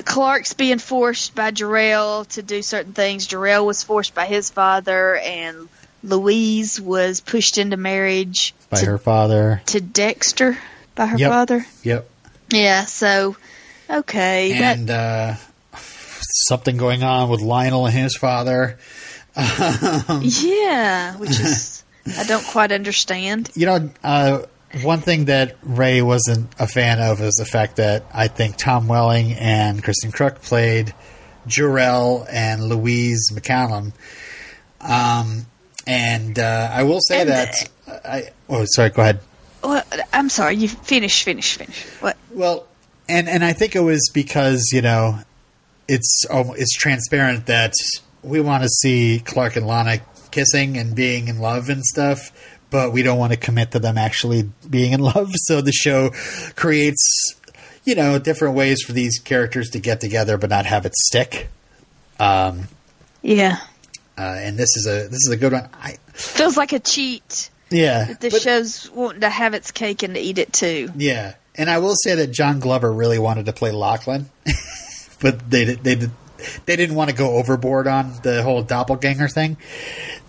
Clark's 0.05 0.53
being 0.53 0.79
forced 0.79 1.35
by 1.35 1.51
Jor-El 1.51 2.25
to 2.25 2.41
do 2.41 2.61
certain 2.61 2.93
things. 2.93 3.27
Jor-El 3.27 3.65
was 3.65 3.83
forced 3.83 4.15
by 4.15 4.25
his 4.25 4.49
father, 4.49 5.17
and 5.17 5.67
Louise 6.03 6.79
was 6.79 7.19
pushed 7.19 7.57
into 7.57 7.75
marriage 7.75 8.53
By 8.69 8.79
to, 8.79 8.85
her 8.85 8.97
father. 8.97 9.61
to 9.67 9.81
Dexter 9.81 10.57
by 10.95 11.07
her 11.07 11.17
Yep. 11.17 11.29
father. 11.31 11.65
Yep. 11.83 12.09
Yeah, 12.51 12.85
so 12.85 13.35
okay, 13.89 14.53
that 14.59 14.77
And 14.77 14.89
uh, 14.89 15.35
something 16.47 16.77
going 16.77 17.03
on 17.03 17.29
with 17.29 17.41
Lionel 17.41 17.85
and 17.87 17.95
his 17.95 18.15
father. 18.15 18.77
yeah, 19.35 21.17
which 21.17 21.31
is 21.31 21.72
I 22.05 22.23
don't 22.23 22.45
quite 22.45 22.71
understand. 22.71 23.49
You 23.55 23.65
know, 23.65 23.89
uh, 24.03 24.41
one 24.81 25.01
thing 25.01 25.25
that 25.25 25.55
Ray 25.63 26.01
wasn't 26.01 26.49
a 26.59 26.67
fan 26.67 26.99
of 26.99 27.21
is 27.21 27.35
the 27.35 27.45
fact 27.45 27.77
that 27.77 28.05
I 28.13 28.27
think 28.27 28.57
Tom 28.57 28.87
Welling 28.87 29.33
and 29.33 29.83
Kristin 29.83 30.11
Kreuk 30.11 30.41
played 30.41 30.93
Jor-El 31.47 32.25
and 32.29 32.63
Louise 32.63 33.29
McCallum. 33.31 33.93
Um, 34.81 35.45
and 35.85 36.39
uh, 36.39 36.69
I 36.71 36.83
will 36.83 37.01
say 37.01 37.21
And 37.21 37.29
that 37.29 37.69
I. 37.87 38.31
Oh, 38.49 38.65
sorry. 38.65 38.89
Go 38.89 39.01
ahead. 39.01 39.19
Well, 39.63 39.83
I'm 40.11 40.29
sorry, 40.29 40.55
you 40.55 40.67
finish, 40.67 41.23
finish, 41.23 41.55
finish. 41.55 41.83
What? 42.01 42.17
Well, 42.31 42.67
and 43.07 43.29
and 43.29 43.43
I 43.43 43.53
think 43.53 43.75
it 43.75 43.81
was 43.81 44.09
because 44.13 44.71
you 44.73 44.81
know 44.81 45.19
it's 45.87 46.25
it's 46.29 46.75
transparent 46.75 47.45
that 47.45 47.73
we 48.23 48.41
want 48.41 48.63
to 48.63 48.69
see 48.69 49.21
Clark 49.23 49.55
and 49.55 49.67
Lana 49.67 49.99
kissing 50.33 50.77
and 50.77 50.95
being 50.95 51.27
in 51.29 51.39
love 51.39 51.69
and 51.69 51.83
stuff, 51.85 52.31
but 52.69 52.91
we 52.91 53.03
don't 53.03 53.17
want 53.19 53.31
to 53.31 53.37
commit 53.37 53.71
to 53.71 53.79
them 53.79 53.97
actually 53.97 54.49
being 54.69 54.91
in 54.91 54.99
love. 55.13 55.29
So 55.35 55.61
the 55.61 55.71
show 55.71 56.09
creates 56.55 57.35
you 57.85 57.95
know 57.95 58.17
different 58.19 58.55
ways 58.55 58.81
for 58.81 58.93
these 58.93 59.19
characters 59.19 59.69
to 59.71 59.79
get 59.79 59.99
together 60.01 60.37
but 60.37 60.49
not 60.49 60.65
have 60.65 60.85
it 60.85 60.93
stick. 60.95 61.47
Um, 62.19 62.67
Yeah, 63.21 63.57
uh, 64.17 64.21
and 64.21 64.57
this 64.57 64.75
is 64.75 64.85
a 64.87 65.07
this 65.07 65.19
is 65.27 65.29
a 65.31 65.37
good 65.37 65.53
one. 65.53 65.69
I 65.73 65.97
feels 66.13 66.57
like 66.57 66.73
a 66.73 66.79
cheat. 66.79 67.49
yeah, 67.69 68.13
The 68.19 68.29
but- 68.29 68.41
show's 68.41 68.89
wanting 68.91 69.21
to 69.21 69.29
have 69.29 69.53
its 69.53 69.71
cake 69.71 70.03
and 70.03 70.15
to 70.15 70.19
eat 70.19 70.37
it 70.37 70.51
too. 70.53 70.89
Yeah, 70.95 71.33
and 71.55 71.69
I 71.69 71.79
will 71.79 71.95
say 71.95 72.15
that 72.15 72.31
John 72.31 72.59
Glover 72.59 72.91
really 72.91 73.19
wanted 73.19 73.45
to 73.47 73.53
play 73.53 73.71
Lachlan, 73.71 74.29
but 75.21 75.49
they 75.49 75.65
did- 75.65 75.83
they 75.83 75.95
did- 75.95 76.11
they 76.65 76.75
didn't 76.75 76.95
want 76.95 77.09
to 77.09 77.15
go 77.15 77.31
overboard 77.37 77.87
on 77.87 78.13
the 78.23 78.43
whole 78.43 78.61
doppelganger 78.63 79.27
thing. 79.27 79.57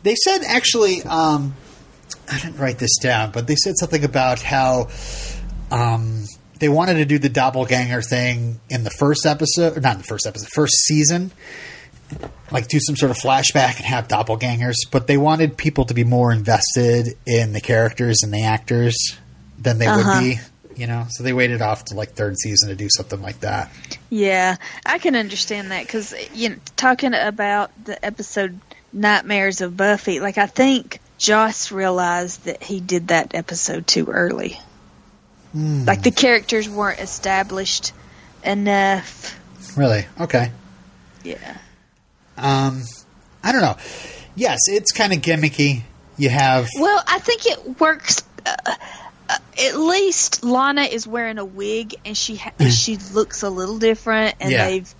They 0.02 0.14
said 0.14 0.40
actually, 0.46 1.02
um, 1.02 1.54
I 2.30 2.38
didn't 2.38 2.58
write 2.58 2.78
this 2.78 2.96
down, 3.00 3.30
but 3.32 3.46
they 3.46 3.56
said 3.56 3.74
something 3.78 4.04
about 4.04 4.40
how 4.40 4.88
um, 5.70 6.24
they 6.58 6.68
wanted 6.68 6.94
to 6.94 7.04
do 7.04 7.18
the 7.18 7.28
doppelganger 7.28 8.02
thing 8.02 8.60
in 8.70 8.84
the 8.84 8.90
first 8.90 9.26
episode, 9.26 9.76
or 9.76 9.80
not 9.80 9.92
in 9.92 9.98
the 9.98 10.04
first 10.04 10.26
episode, 10.26 10.48
first 10.54 10.74
season. 10.84 11.32
Like 12.50 12.68
do 12.68 12.78
some 12.80 12.96
sort 12.96 13.10
of 13.10 13.16
flashback 13.16 13.76
and 13.76 13.86
have 13.86 14.08
doppelgangers, 14.08 14.74
but 14.90 15.06
they 15.06 15.16
wanted 15.16 15.56
people 15.56 15.86
to 15.86 15.94
be 15.94 16.04
more 16.04 16.32
invested 16.32 17.16
in 17.26 17.52
the 17.52 17.60
characters 17.60 18.18
and 18.22 18.32
the 18.32 18.44
actors 18.44 18.94
than 19.58 19.78
they 19.78 19.86
Uh-huh. 19.86 20.20
would 20.20 20.20
be, 20.20 20.38
you 20.76 20.86
know. 20.86 21.06
So 21.10 21.22
they 21.22 21.32
waited 21.32 21.62
off 21.62 21.86
to 21.86 21.94
like 21.94 22.12
third 22.12 22.38
season 22.38 22.68
to 22.68 22.74
do 22.74 22.88
something 22.90 23.20
like 23.22 23.40
that. 23.40 23.70
Yeah, 24.10 24.56
I 24.84 24.98
can 24.98 25.16
understand 25.16 25.70
that 25.70 25.86
because 25.86 26.14
you 26.34 26.50
know, 26.50 26.56
talking 26.76 27.14
about 27.14 27.70
the 27.84 28.02
episode 28.04 28.58
"Nightmares 28.92 29.60
of 29.60 29.76
Buffy," 29.76 30.20
like 30.20 30.38
I 30.38 30.46
think 30.46 31.00
Joss 31.18 31.72
realized 31.72 32.44
that 32.44 32.62
he 32.62 32.80
did 32.80 33.08
that 33.08 33.34
episode 33.34 33.86
too 33.86 34.06
early. 34.06 34.58
Like 35.54 36.02
the 36.02 36.10
characters 36.10 36.68
weren't 36.68 36.98
established 36.98 37.92
enough. 38.42 39.38
Really? 39.76 40.04
Okay. 40.20 40.50
Yeah. 41.22 41.58
Um, 42.36 42.82
I 43.42 43.52
don't 43.52 43.60
know. 43.60 43.76
Yes, 44.34 44.58
it's 44.66 44.90
kind 44.90 45.12
of 45.12 45.20
gimmicky. 45.20 45.82
You 46.16 46.28
have 46.30 46.68
Well, 46.78 47.02
I 47.06 47.18
think 47.20 47.46
it 47.46 47.80
works. 47.80 48.22
Uh, 48.44 48.74
uh, 49.28 49.36
at 49.66 49.76
least 49.76 50.44
Lana 50.44 50.82
is 50.82 51.06
wearing 51.06 51.38
a 51.38 51.44
wig, 51.44 51.94
and 52.04 52.16
she 52.16 52.36
ha- 52.36 52.52
she 52.70 52.96
looks 52.96 53.42
a 53.42 53.50
little 53.50 53.78
different. 53.78 54.34
And 54.40 54.50
Yeah. 54.52 54.66
they've 54.66 54.94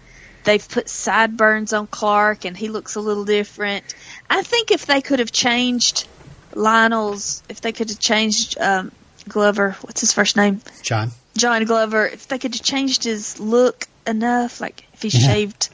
they've 0.45 0.69
put 0.69 0.89
sideburns 0.89 1.73
on 1.73 1.87
Clark, 1.87 2.45
and 2.45 2.57
he 2.57 2.69
looks 2.69 2.95
a 2.97 3.01
little 3.01 3.25
different. 3.25 3.95
I 4.29 4.43
think 4.43 4.71
if 4.71 4.87
they 4.87 5.01
could 5.01 5.19
have 5.19 5.33
changed 5.33 6.07
Lionel's, 6.55 7.43
if 7.49 7.61
they 7.61 7.73
could 7.73 7.89
have 7.91 7.99
changed 7.99 8.59
um, 8.59 8.93
Glover, 9.29 9.77
what's 9.83 10.01
his 10.01 10.13
first 10.13 10.37
name? 10.37 10.61
John. 10.83 11.11
John 11.37 11.65
Glover. 11.65 12.07
If 12.07 12.29
they 12.29 12.39
could 12.39 12.55
have 12.55 12.63
changed 12.63 13.05
his 13.05 13.41
look 13.41 13.87
enough, 14.07 14.61
like 14.61 14.85
if 14.93 15.03
he 15.03 15.09
Yeah. 15.09 15.27
shaved 15.27 15.69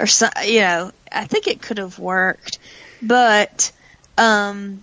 or 0.00 0.06
so, 0.06 0.28
you 0.44 0.60
know, 0.60 0.90
I 1.10 1.26
think 1.26 1.48
it 1.48 1.60
could 1.60 1.78
have 1.78 1.98
worked. 1.98 2.58
But 3.02 3.72
um, 4.16 4.82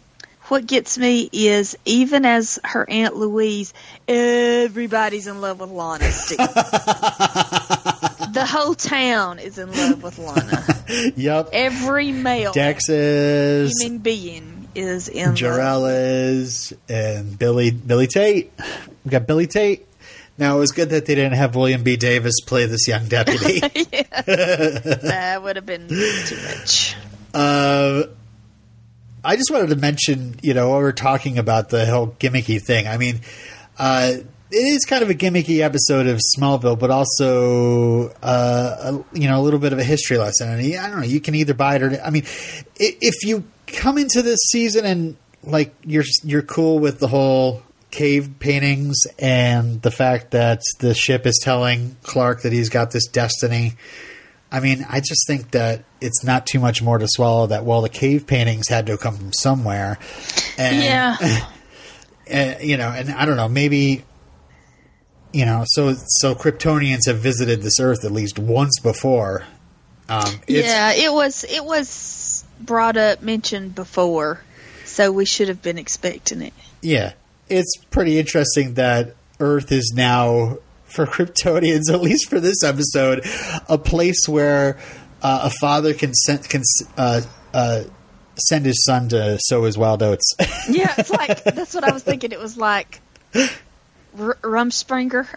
what 0.49 0.65
gets 0.65 0.97
me 0.97 1.29
is 1.31 1.77
even 1.85 2.25
as 2.25 2.59
her 2.63 2.89
aunt 2.89 3.15
Louise, 3.15 3.73
everybody's 4.07 5.27
in 5.27 5.41
love 5.41 5.59
with 5.59 5.69
Lana. 5.69 6.11
Still. 6.11 6.37
the 8.33 8.45
whole 8.47 8.75
town 8.75 9.39
is 9.39 9.57
in 9.57 9.71
love 9.71 10.03
with 10.03 10.17
Lana. 10.17 10.65
Yep. 11.15 11.49
Every 11.53 12.11
male 12.11 12.51
Dex 12.51 12.89
is, 12.89 13.79
human 13.79 13.99
being 13.99 14.67
is 14.73 15.07
in 15.07 15.27
love. 15.27 15.35
Jor-El 15.35 15.85
is, 15.85 16.73
and 16.87 17.37
Billy 17.37 17.69
Billy 17.69 18.07
Tate. 18.07 18.51
We 19.05 19.11
got 19.11 19.27
Billy 19.27 19.45
Tate. 19.45 19.85
Now 20.39 20.55
it 20.55 20.59
was 20.59 20.71
good 20.71 20.89
that 20.89 21.05
they 21.05 21.13
didn't 21.13 21.33
have 21.33 21.55
William 21.55 21.83
B. 21.83 21.95
Davis 21.95 22.39
play 22.41 22.65
this 22.65 22.87
young 22.87 23.07
deputy. 23.07 23.59
That 24.25 25.41
would 25.43 25.55
have 25.57 25.65
been 25.65 25.87
too 25.87 26.37
much. 26.47 26.95
Uh, 27.33 28.03
I 29.23 29.35
just 29.35 29.51
wanted 29.51 29.69
to 29.69 29.75
mention, 29.75 30.35
you 30.41 30.53
know, 30.53 30.69
while 30.69 30.79
we're 30.79 30.91
talking 30.91 31.37
about 31.37 31.69
the 31.69 31.85
whole 31.85 32.07
gimmicky 32.19 32.61
thing. 32.61 32.87
I 32.87 32.97
mean, 32.97 33.21
uh, 33.77 34.13
it 34.51 34.55
is 34.55 34.85
kind 34.85 35.03
of 35.03 35.09
a 35.09 35.13
gimmicky 35.13 35.59
episode 35.59 36.07
of 36.07 36.19
Smallville, 36.37 36.79
but 36.79 36.89
also, 36.89 38.09
uh, 38.23 38.75
a, 39.13 39.17
you 39.17 39.27
know, 39.27 39.39
a 39.39 39.43
little 39.43 39.59
bit 39.59 39.73
of 39.73 39.79
a 39.79 39.83
history 39.83 40.17
lesson. 40.17 40.49
And 40.49 40.75
I 40.77 40.89
don't 40.89 41.01
know, 41.01 41.05
you 41.05 41.19
can 41.21 41.35
either 41.35 41.53
buy 41.53 41.75
it 41.75 41.83
or, 41.83 42.01
I 42.03 42.09
mean, 42.09 42.23
if 42.77 43.23
you 43.23 43.43
come 43.67 43.97
into 43.97 44.21
this 44.21 44.39
season 44.49 44.85
and 44.85 45.17
like 45.43 45.73
you're 45.85 46.03
you're 46.23 46.41
cool 46.41 46.79
with 46.79 46.99
the 46.99 47.07
whole 47.07 47.61
cave 47.91 48.35
paintings 48.39 48.97
and 49.17 49.81
the 49.81 49.91
fact 49.91 50.31
that 50.31 50.61
the 50.79 50.93
ship 50.93 51.25
is 51.25 51.39
telling 51.41 51.95
Clark 52.03 52.41
that 52.41 52.51
he's 52.51 52.69
got 52.69 52.91
this 52.91 53.07
destiny 53.07 53.75
I 54.51 54.59
mean, 54.59 54.85
I 54.89 54.99
just 54.99 55.27
think 55.27 55.51
that 55.51 55.83
it's 56.01 56.23
not 56.23 56.45
too 56.45 56.59
much 56.59 56.81
more 56.81 56.97
to 56.97 57.07
swallow 57.07 57.47
that, 57.47 57.65
well, 57.65 57.81
the 57.81 57.89
cave 57.89 58.25
paintings 58.27 58.67
had 58.69 58.85
to 58.87 58.97
come 58.97 59.15
from 59.17 59.33
somewhere. 59.33 59.97
And, 60.57 60.83
Yeah. 60.83 61.45
and, 62.27 62.63
you 62.67 62.77
know, 62.77 62.89
and 62.89 63.11
I 63.11 63.25
don't 63.25 63.37
know, 63.37 63.49
maybe, 63.49 64.03
you 65.33 65.45
know, 65.45 65.63
so, 65.67 65.93
so 66.19 66.35
Kryptonians 66.35 67.05
have 67.07 67.17
visited 67.19 67.61
this 67.61 67.79
Earth 67.79 68.03
at 68.05 68.11
least 68.11 68.39
once 68.39 68.79
before. 68.79 69.43
Um, 70.07 70.39
it's, 70.47 70.67
yeah, 70.67 70.91
it 70.93 71.13
was 71.13 71.43
it 71.43 71.63
was 71.63 72.43
brought 72.59 72.97
up, 72.97 73.21
mentioned 73.21 73.75
before, 73.75 74.41
so 74.83 75.11
we 75.11 75.25
should 75.25 75.49
have 75.49 75.61
been 75.61 75.77
expecting 75.77 76.41
it. 76.41 76.53
Yeah. 76.81 77.13
It's 77.47 77.75
pretty 77.91 78.17
interesting 78.17 78.73
that 78.75 79.15
Earth 79.39 79.71
is 79.71 79.93
now, 79.95 80.57
for 80.85 81.05
Kryptonians, 81.05 81.89
at 81.93 82.01
least 82.01 82.27
for 82.29 82.39
this 82.39 82.63
episode, 82.63 83.23
a 83.67 83.77
place 83.77 84.27
where 84.27 84.79
uh, 85.21 85.41
a 85.43 85.49
father 85.59 85.93
can 85.93 86.13
send, 86.13 86.47
can, 86.49 86.63
uh, 86.97 87.21
uh, 87.53 87.83
send 88.37 88.65
his 88.65 88.83
son 88.85 89.09
to 89.09 89.37
sow 89.41 89.63
his 89.63 89.77
wild 89.77 90.01
oats. 90.03 90.33
Yeah, 90.69 90.93
it's 90.97 91.09
like 91.09 91.43
that's 91.43 91.73
what 91.73 91.83
I 91.83 91.91
was 91.91 92.03
thinking. 92.03 92.31
It 92.31 92.39
was 92.39 92.55
like 92.55 93.01
R- 93.35 94.37
Rumspringa. 94.43 95.27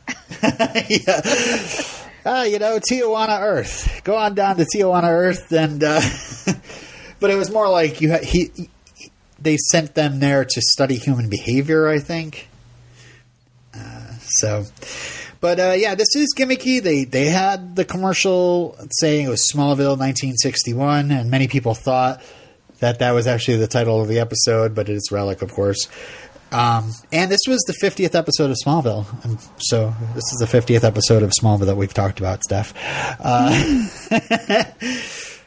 yeah. 2.25 2.33
Uh, 2.39 2.45
you 2.45 2.59
know, 2.59 2.79
Tijuana 2.79 3.41
Earth. 3.41 4.03
Go 4.05 4.17
on 4.17 4.35
down 4.35 4.57
to 4.57 4.65
Tijuana 4.65 5.09
Earth, 5.09 5.51
and 5.53 5.83
uh, 5.83 6.01
but 7.21 7.31
it 7.31 7.37
was 7.37 7.51
more 7.51 7.69
like 7.69 8.01
you. 8.01 8.13
Ha- 8.13 8.23
he, 8.23 8.51
he- 8.55 8.71
they 9.41 9.57
sent 9.57 9.95
them 9.95 10.21
there 10.21 10.45
to 10.45 10.61
study 10.61 10.97
human 10.97 11.29
behavior. 11.31 11.89
I 11.89 11.99
think. 11.99 12.49
Uh, 13.75 14.13
so, 14.39 14.67
but 15.43 15.59
uh, 15.59 15.75
yeah, 15.77 15.97
this 15.97 16.15
is 16.15 16.33
gimmicky. 16.35 16.81
They 16.81 17.03
they 17.03 17.27
had 17.27 17.75
the 17.75 17.85
commercial 17.85 18.79
saying 19.01 19.27
it 19.27 19.29
was 19.29 19.45
Smallville 19.53 19.99
1961, 19.99 21.11
and 21.11 21.31
many 21.31 21.49
people 21.49 21.75
thought 21.75 22.23
that 22.79 23.01
that 23.01 23.11
was 23.11 23.27
actually 23.27 23.57
the 23.57 23.67
title 23.67 24.01
of 24.01 24.07
the 24.07 24.21
episode, 24.21 24.73
but 24.75 24.89
it's 24.89 25.11
Relic, 25.11 25.43
of 25.43 25.53
course. 25.53 25.89
Um, 26.53 26.93
and 27.11 27.31
this 27.31 27.41
was 27.49 27.61
the 27.63 27.73
50th 27.73 28.15
episode 28.15 28.51
of 28.51 28.57
Smallville. 28.65 29.07
And 29.25 29.41
so 29.57 29.93
this 30.15 30.25
is 30.33 30.39
the 30.39 30.47
50th 30.47 30.85
episode 30.85 31.23
of 31.23 31.31
Smallville 31.31 31.67
that 31.67 31.77
we've 31.77 31.95
talked 31.95 32.21
about, 32.21 32.45
Steph. 32.45 32.75
Uh, 33.19 33.87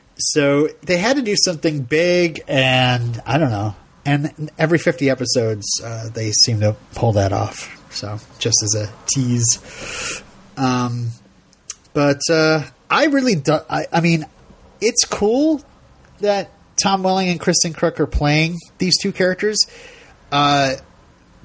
so 0.17 0.67
they 0.83 0.97
had 0.97 1.15
to 1.15 1.21
do 1.21 1.35
something 1.37 1.83
big, 1.83 2.43
and 2.47 3.21
I 3.25 3.37
don't 3.37 3.51
know. 3.51 3.75
And 4.05 4.51
every 4.57 4.77
50 4.77 5.09
episodes, 5.09 5.65
uh, 5.83 6.09
they 6.09 6.31
seem 6.31 6.59
to 6.59 6.75
pull 6.95 7.13
that 7.13 7.31
off. 7.31 7.74
So 7.95 8.19
just 8.39 8.61
as 8.61 8.75
a 8.75 8.91
tease. 9.07 10.21
Um, 10.57 11.09
but 11.93 12.19
uh, 12.29 12.63
I 12.89 13.05
really 13.05 13.35
do. 13.35 13.57
I, 13.69 13.87
I 13.91 14.01
mean, 14.01 14.25
it's 14.81 15.05
cool 15.05 15.61
that 16.19 16.51
Tom 16.81 17.03
Welling 17.03 17.29
and 17.29 17.39
Kristin 17.39 17.73
Kreuk 17.73 17.99
are 17.99 18.07
playing 18.07 18.57
these 18.77 18.97
two 19.01 19.11
characters. 19.11 19.57
Uh, 20.31 20.75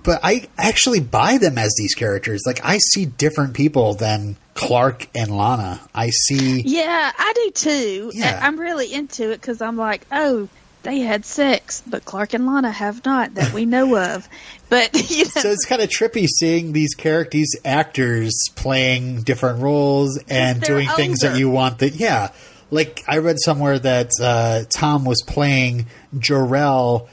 but 0.02 0.20
I 0.22 0.48
actually 0.58 1.00
buy 1.00 1.38
them 1.38 1.58
as 1.58 1.74
these 1.78 1.94
characters. 1.94 2.42
Like 2.46 2.64
I 2.64 2.78
see 2.78 3.06
different 3.06 3.54
people 3.54 3.94
than 3.94 4.36
Clark 4.54 5.08
and 5.14 5.36
Lana. 5.36 5.80
I 5.94 6.10
see. 6.10 6.62
Yeah, 6.62 7.12
I 7.16 7.32
do 7.34 7.50
too. 7.52 8.10
Yeah. 8.14 8.38
I'm 8.42 8.58
really 8.58 8.92
into 8.92 9.30
it 9.30 9.40
because 9.40 9.60
I'm 9.60 9.76
like, 9.76 10.06
oh, 10.10 10.48
they 10.82 11.00
had 11.00 11.24
sex, 11.24 11.82
but 11.86 12.04
Clark 12.04 12.34
and 12.34 12.46
Lana 12.46 12.70
have 12.70 13.04
not 13.04 13.34
that 13.34 13.52
we 13.52 13.66
know 13.66 13.96
of. 13.96 14.28
But 14.68 14.94
you 15.10 15.24
know, 15.24 15.30
So 15.30 15.50
it's 15.50 15.64
kind 15.66 15.82
of 15.82 15.88
trippy 15.88 16.26
seeing 16.26 16.72
these 16.72 16.94
characters, 16.94 17.32
these 17.32 17.56
actors 17.64 18.32
playing 18.54 19.22
different 19.22 19.60
roles 19.60 20.18
and 20.28 20.60
doing 20.60 20.88
things 20.88 21.20
that 21.20 21.38
you 21.38 21.50
want. 21.50 21.80
That 21.80 21.94
yeah, 21.94 22.32
like 22.70 23.02
I 23.08 23.18
read 23.18 23.36
somewhere 23.40 23.78
that 23.78 24.10
uh, 24.20 24.62
Tom 24.74 25.04
was 25.04 25.22
playing 25.26 25.86
Jor-El 26.18 27.08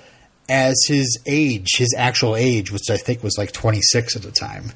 as 0.49 0.81
his 0.87 1.19
age, 1.27 1.75
his 1.77 1.93
actual 1.97 2.35
age, 2.35 2.71
which 2.71 2.89
I 2.89 2.97
think 2.97 3.21
was 3.21 3.37
like 3.37 3.51
26 3.51 4.15
at 4.15 4.21
the 4.21 4.31
time. 4.31 4.71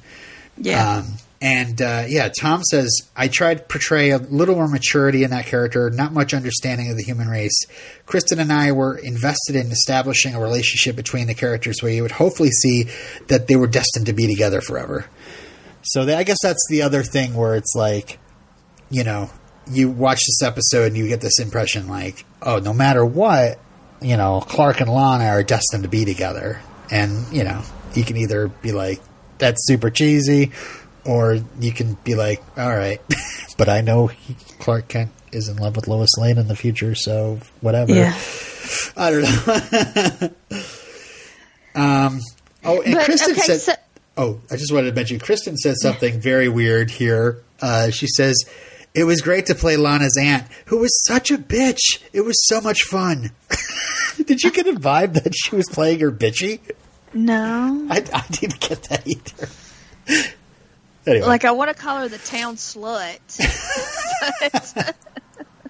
yeah, 0.58 0.98
Um, 0.98 1.14
and 1.42 1.82
uh, 1.82 2.04
yeah, 2.06 2.28
Tom 2.28 2.62
says, 2.62 3.10
I 3.16 3.26
tried 3.26 3.58
to 3.58 3.64
portray 3.64 4.10
a 4.10 4.18
little 4.18 4.54
more 4.54 4.68
maturity 4.68 5.24
in 5.24 5.30
that 5.30 5.46
character, 5.46 5.90
not 5.90 6.12
much 6.12 6.34
understanding 6.34 6.88
of 6.88 6.96
the 6.96 7.02
human 7.02 7.26
race. 7.26 7.66
Kristin 8.06 8.38
and 8.38 8.52
I 8.52 8.70
were 8.70 8.96
invested 8.96 9.56
in 9.56 9.72
establishing 9.72 10.36
a 10.36 10.40
relationship 10.40 10.94
between 10.94 11.26
the 11.26 11.34
characters 11.34 11.82
where 11.82 11.90
you 11.90 12.02
would 12.02 12.12
hopefully 12.12 12.50
see 12.50 12.86
that 13.26 13.48
they 13.48 13.56
were 13.56 13.66
destined 13.66 14.06
to 14.06 14.12
be 14.12 14.28
together 14.28 14.60
forever. 14.60 15.06
So 15.82 16.02
I 16.02 16.22
guess 16.22 16.38
that's 16.40 16.64
the 16.70 16.82
other 16.82 17.02
thing 17.02 17.34
where 17.34 17.56
it's 17.56 17.74
like, 17.74 18.20
you 18.88 19.02
know, 19.02 19.28
you 19.68 19.90
watch 19.90 20.20
this 20.24 20.46
episode 20.46 20.92
and 20.92 20.96
you 20.96 21.08
get 21.08 21.20
this 21.20 21.40
impression 21.40 21.88
like, 21.88 22.24
oh, 22.40 22.60
no 22.60 22.72
matter 22.72 23.04
what, 23.04 23.58
you 24.00 24.16
know, 24.16 24.40
Clark 24.42 24.80
and 24.80 24.88
Lana 24.88 25.24
are 25.24 25.42
destined 25.42 25.82
to 25.82 25.88
be 25.88 26.04
together. 26.04 26.60
And, 26.88 27.32
you 27.32 27.42
know, 27.42 27.62
you 27.94 28.04
can 28.04 28.16
either 28.16 28.46
be 28.46 28.70
like, 28.70 29.00
that's 29.38 29.66
super 29.66 29.90
cheesy, 29.90 30.52
or 31.04 31.38
you 31.60 31.72
can 31.72 31.94
be 32.04 32.14
like, 32.14 32.42
all 32.56 32.70
right, 32.70 33.00
but 33.58 33.68
I 33.68 33.80
know 33.80 34.06
he, 34.08 34.34
Clark 34.58 34.88
Kent 34.88 35.10
is 35.32 35.48
in 35.48 35.56
love 35.56 35.76
with 35.76 35.88
Lois 35.88 36.10
Lane 36.18 36.38
in 36.38 36.48
the 36.48 36.56
future, 36.56 36.94
so 36.94 37.38
whatever. 37.60 37.94
yeah. 37.94 38.16
I 38.96 39.10
don't 39.10 39.22
know. 39.22 40.60
um, 41.74 42.20
oh, 42.64 42.80
and 42.82 42.94
But, 42.94 43.08
Kristin 43.08 43.32
okay, 43.32 43.40
said, 43.40 43.60
so- 43.60 43.72
oh, 44.16 44.40
I 44.50 44.56
just 44.56 44.72
wanted 44.72 44.90
to 44.90 44.94
mention, 44.94 45.18
Kristin 45.18 45.56
said 45.56 45.76
something 45.78 46.20
very 46.20 46.48
weird 46.48 46.90
here. 46.90 47.42
Uh, 47.60 47.90
she 47.90 48.06
says, 48.06 48.44
it 48.94 49.04
was 49.04 49.20
great 49.22 49.46
to 49.46 49.54
play 49.54 49.76
Lana's 49.76 50.18
aunt, 50.20 50.44
who 50.66 50.78
was 50.78 51.04
such 51.06 51.30
a 51.30 51.38
bitch. 51.38 52.02
It 52.12 52.20
was 52.22 52.36
so 52.46 52.60
much 52.60 52.82
fun. 52.82 53.30
Did 54.26 54.42
you 54.42 54.50
get 54.52 54.66
a 54.66 54.72
vibe 54.74 55.14
that 55.22 55.32
she 55.34 55.56
was 55.56 55.66
playing 55.68 56.00
her 56.00 56.12
bitchy? 56.12 56.60
No, 57.14 57.86
I, 57.90 58.04
I 58.12 58.24
didn't 58.30 58.60
get 58.60 58.82
that 58.84 59.06
either. 59.06 60.28
Anyway, 61.06 61.26
like 61.26 61.44
I 61.44 61.50
want 61.52 61.68
to 61.70 61.74
call 61.74 62.00
her 62.00 62.08
the 62.08 62.18
town 62.18 62.56
slut. 62.56 63.18
but, 64.74 64.96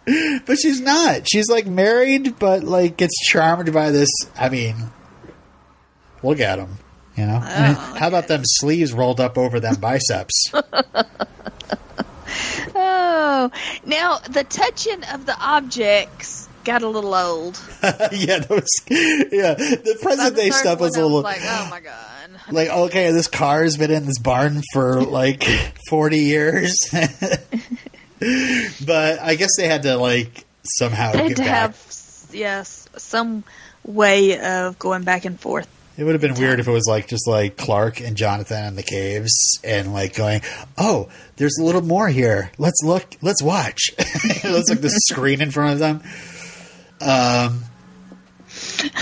but 0.46 0.58
she's 0.58 0.80
not. 0.80 1.28
She's 1.28 1.48
like 1.48 1.66
married, 1.66 2.38
but 2.38 2.64
like 2.64 2.96
gets 2.96 3.18
charmed 3.26 3.72
by 3.72 3.90
this. 3.90 4.10
I 4.36 4.48
mean, 4.50 4.76
look 6.22 6.40
at 6.40 6.58
him. 6.58 6.78
You 7.16 7.26
know, 7.26 7.40
oh, 7.42 7.46
And 7.46 7.76
how 7.98 8.08
about 8.08 8.28
them 8.28 8.42
sleeves 8.44 8.92
rolled 8.92 9.20
up 9.20 9.36
over 9.38 9.60
them 9.60 9.76
biceps? 9.76 10.50
oh, 12.74 13.50
now 13.84 14.18
the 14.18 14.44
touching 14.44 15.04
of 15.04 15.26
the 15.26 15.36
objects 15.38 16.48
got 16.64 16.82
a 16.82 16.88
little 16.88 17.14
old. 17.14 17.60
yeah, 17.82 18.38
that 18.38 18.50
was, 18.50 18.70
yeah. 18.88 19.54
The 19.54 19.98
present 20.00 20.36
day 20.36 20.50
stuff 20.50 20.80
was 20.80 20.96
a 20.96 21.02
little 21.02 21.22
like, 21.22 21.40
oh 21.42 21.68
my 21.70 21.80
god. 21.80 21.98
like 22.50 22.68
okay. 22.68 23.12
This 23.12 23.28
car 23.28 23.62
has 23.62 23.76
been 23.76 23.90
in 23.90 24.06
this 24.06 24.18
barn 24.18 24.62
for 24.72 25.02
like 25.02 25.44
forty 25.88 26.20
years, 26.20 26.76
but 26.90 27.40
I 29.20 29.34
guess 29.36 29.50
they 29.56 29.68
had 29.68 29.82
to 29.82 29.96
like 29.96 30.44
somehow 30.64 31.12
They 31.12 31.18
had 31.18 31.28
get 31.28 31.36
to 31.38 31.42
back. 31.42 31.50
have 31.74 32.28
yes 32.32 32.88
some 32.96 33.44
way 33.84 34.38
of 34.40 34.78
going 34.78 35.02
back 35.02 35.24
and 35.24 35.38
forth. 35.38 35.68
It 35.98 36.04
would 36.04 36.14
have 36.14 36.22
been 36.22 36.34
weird 36.34 36.58
if 36.58 36.66
it 36.66 36.72
was 36.72 36.86
like 36.88 37.06
just 37.06 37.28
like 37.28 37.58
Clark 37.58 38.00
and 38.00 38.16
Jonathan 38.16 38.64
in 38.64 38.76
the 38.76 38.82
caves 38.82 39.58
and 39.62 39.92
like 39.92 40.16
going, 40.16 40.40
"Oh, 40.78 41.10
there's 41.36 41.58
a 41.60 41.64
little 41.64 41.82
more 41.82 42.08
here. 42.08 42.50
Let's 42.56 42.80
look. 42.82 43.14
Let's 43.20 43.42
watch." 43.42 43.90
it 43.98 44.44
was 44.44 44.70
like 44.70 44.80
the 44.80 44.88
screen 45.10 45.42
in 45.42 45.50
front 45.50 45.74
of 45.74 45.78
them. 45.80 46.02
Um, 47.02 47.64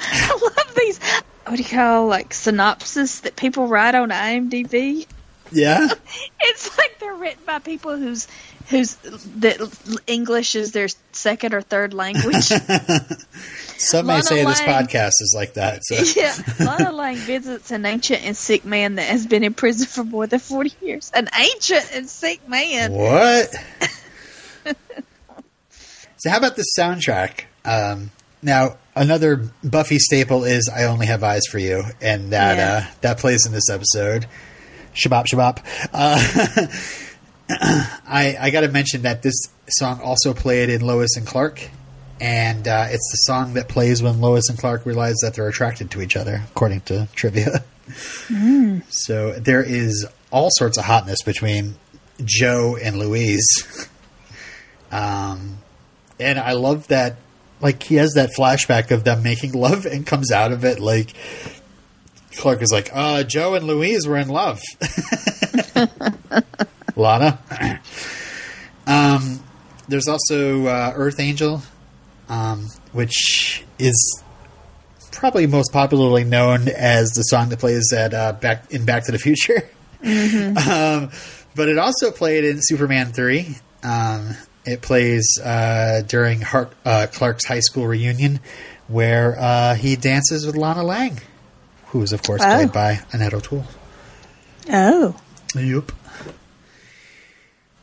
I 0.00 0.38
love 0.40 0.74
these. 0.76 1.00
What 1.46 1.56
do 1.56 1.62
you 1.62 1.68
call 1.68 2.06
like 2.06 2.34
synopsis 2.34 3.20
that 3.20 3.36
people 3.36 3.66
write 3.68 3.94
on 3.94 4.10
IMDb? 4.10 5.06
yeah, 5.52 5.88
It's 6.40 6.76
like 6.76 6.98
they're 6.98 7.14
written 7.14 7.42
by 7.46 7.58
people 7.60 7.96
whose 7.96 8.26
whose 8.68 8.94
that 9.36 10.02
English 10.06 10.56
is 10.56 10.72
their 10.72 10.88
second 11.12 11.54
or 11.54 11.60
third 11.60 11.94
language. 11.94 12.34
some 13.78 14.06
may 14.06 14.20
say 14.22 14.44
this 14.44 14.60
podcast 14.60 15.12
is 15.20 15.32
like 15.36 15.54
that. 15.54 15.84
So. 15.84 16.20
yeah, 16.20 16.34
Lana 16.58 16.92
Lang 16.92 17.16
visits 17.16 17.70
an 17.70 17.86
ancient 17.86 18.24
and 18.24 18.36
sick 18.36 18.64
man 18.64 18.96
that 18.96 19.06
has 19.06 19.26
been 19.26 19.44
in 19.44 19.54
prison 19.54 19.86
for 19.86 20.04
more 20.04 20.26
than 20.26 20.40
forty 20.40 20.72
years. 20.82 21.10
An 21.14 21.28
ancient 21.38 21.90
and 21.94 22.08
sick 22.08 22.48
man. 22.48 22.92
What? 22.92 23.54
So, 26.26 26.30
how 26.30 26.38
about 26.38 26.56
the 26.56 26.64
soundtrack? 26.78 27.44
Um, 27.64 28.10
now, 28.42 28.76
another 28.94 29.48
Buffy 29.64 29.98
staple 29.98 30.44
is 30.44 30.68
"I 30.74 30.84
Only 30.84 31.06
Have 31.06 31.22
Eyes 31.24 31.42
for 31.50 31.58
You," 31.58 31.84
and 32.00 32.32
that 32.32 32.56
Yeah. 32.58 32.88
uh, 32.88 32.94
that 33.02 33.18
plays 33.18 33.46
in 33.46 33.52
this 33.52 33.70
episode. 33.70 34.26
Shabop, 34.94 35.26
shabop. 35.26 35.58
Uh, 35.92 36.66
I 38.08 38.36
I 38.40 38.50
got 38.50 38.62
to 38.62 38.68
mention 38.68 39.02
that 39.02 39.22
this 39.22 39.36
song 39.68 40.00
also 40.02 40.34
played 40.34 40.68
in 40.70 40.80
Lois 40.80 41.16
and 41.16 41.26
Clark, 41.26 41.68
and 42.20 42.66
uh, 42.66 42.86
it's 42.88 43.10
the 43.12 43.16
song 43.32 43.54
that 43.54 43.68
plays 43.68 44.02
when 44.02 44.20
Lois 44.20 44.48
and 44.48 44.58
Clark 44.58 44.84
realize 44.86 45.16
that 45.22 45.34
they're 45.34 45.48
attracted 45.48 45.90
to 45.92 46.02
each 46.02 46.16
other, 46.16 46.42
according 46.50 46.80
to 46.82 47.08
trivia. 47.14 47.64
So 48.90 49.32
there 49.34 49.62
is 49.62 50.04
all 50.32 50.48
sorts 50.50 50.76
of 50.76 50.84
hotness 50.84 51.22
between 51.22 51.76
Joe 52.24 52.76
and 52.82 52.98
Louise. 52.98 53.46
Um, 54.92 55.58
and 56.18 56.38
I 56.38 56.52
love 56.52 56.88
that, 56.88 57.16
like, 57.60 57.82
he 57.82 57.96
has 57.96 58.12
that 58.14 58.30
flashback 58.36 58.90
of 58.90 59.04
them 59.04 59.22
making 59.22 59.52
love 59.52 59.86
and 59.86 60.06
comes 60.06 60.30
out 60.30 60.52
of 60.52 60.64
it 60.64 60.80
like 60.80 61.12
Clark 62.36 62.62
is 62.62 62.70
like, 62.70 62.90
uh, 62.92 63.22
Joe 63.24 63.54
and 63.54 63.66
Louise 63.66 64.06
were 64.06 64.16
in 64.16 64.28
love. 64.28 64.60
Lana. 66.96 67.38
um, 68.86 69.40
there's 69.88 70.08
also 70.08 70.66
uh, 70.66 70.92
Earth 70.94 71.20
Angel, 71.20 71.62
um, 72.28 72.68
which 72.92 73.64
is 73.78 74.22
probably 75.12 75.46
most 75.46 75.72
popularly 75.72 76.24
known 76.24 76.68
as 76.68 77.10
the 77.10 77.22
song 77.22 77.48
that 77.48 77.58
plays 77.58 77.92
at 77.92 78.12
uh, 78.12 78.32
back 78.32 78.70
in 78.70 78.84
Back 78.84 79.06
to 79.06 79.12
the 79.12 79.18
Future. 79.18 79.68
Um, 80.06 81.10
but 81.56 81.68
it 81.68 81.78
also 81.78 82.12
played 82.12 82.44
in 82.44 82.58
Superman 82.60 83.12
three. 83.12 83.56
Um, 83.82 84.36
it 84.66 84.82
plays 84.82 85.38
uh, 85.42 86.02
during 86.06 86.40
Hart, 86.40 86.72
uh, 86.84 87.06
Clark's 87.12 87.46
high 87.46 87.60
school 87.60 87.86
reunion, 87.86 88.40
where 88.88 89.36
uh, 89.38 89.74
he 89.74 89.96
dances 89.96 90.44
with 90.46 90.56
Lana 90.56 90.82
Lang, 90.82 91.20
who 91.86 92.02
is 92.02 92.12
of 92.12 92.22
course 92.22 92.42
Oh. 92.44 92.54
played 92.56 92.72
by 92.72 93.00
Annette 93.12 93.34
O'Toole. 93.34 93.64
Oh. 94.70 95.16
Yep. 95.54 95.92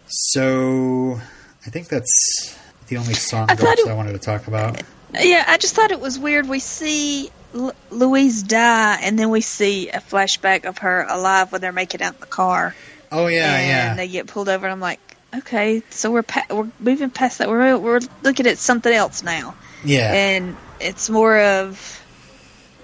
So, 0.07 1.19
I 1.65 1.69
think 1.69 1.87
that's 1.87 2.57
the 2.87 2.97
only 2.97 3.13
song 3.13 3.47
I 3.49 3.53
it- 3.53 3.87
I 3.87 3.93
wanted 3.93 4.13
to 4.13 4.19
talk 4.19 4.47
about. 4.47 4.81
Yeah, 5.19 5.43
I 5.47 5.57
just 5.57 5.75
thought 5.75 5.91
it 5.91 5.99
was 5.99 6.17
weird. 6.17 6.47
We 6.49 6.59
see 6.59 7.31
L- 7.53 7.73
Louise 7.91 8.41
die, 8.43 8.99
and 9.01 9.17
then 9.17 9.29
we 9.29 9.41
see 9.41 9.89
a 9.89 9.99
flashback 9.99 10.65
of 10.65 10.79
her 10.79 11.05
alive 11.07 11.51
when 11.51 11.61
they're 11.61 11.71
making 11.71 12.01
out 12.01 12.15
in 12.15 12.19
the 12.19 12.25
car. 12.25 12.75
Oh 13.11 13.27
yeah, 13.27 13.53
and 13.55 13.67
yeah. 13.67 13.93
they 13.95 14.07
get 14.07 14.25
pulled 14.25 14.49
over, 14.49 14.65
and 14.65 14.71
I'm 14.73 14.79
like, 14.79 14.99
okay, 15.37 15.83
so 15.89 16.11
we're 16.11 16.23
pa- 16.23 16.45
we're 16.49 16.69
moving 16.79 17.09
past 17.09 17.39
that. 17.39 17.49
We're 17.49 17.77
we're 17.77 18.01
looking 18.23 18.47
at 18.47 18.57
something 18.57 18.93
else 18.93 19.23
now, 19.23 19.55
yeah. 19.83 20.11
and 20.13 20.55
it's 20.79 21.09
more 21.09 21.39
of 21.39 22.01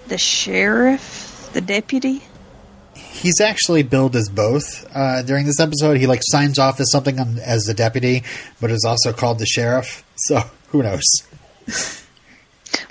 the 0.07 0.17
sheriff, 0.17 1.49
the 1.53 1.61
deputy. 1.61 2.21
He's 2.95 3.41
actually 3.41 3.83
billed 3.83 4.15
as 4.15 4.29
both 4.29 4.87
uh, 4.95 5.21
during 5.23 5.45
this 5.45 5.59
episode. 5.59 5.97
He 5.97 6.07
like 6.07 6.21
signs 6.23 6.57
off 6.59 6.79
as 6.79 6.91
something 6.91 7.19
on, 7.19 7.37
as 7.39 7.63
the 7.63 7.73
deputy, 7.73 8.23
but 8.61 8.71
is 8.71 8.85
also 8.87 9.11
called 9.13 9.39
the 9.39 9.45
sheriff. 9.45 10.03
So 10.15 10.39
who 10.69 10.83
knows? 10.83 11.03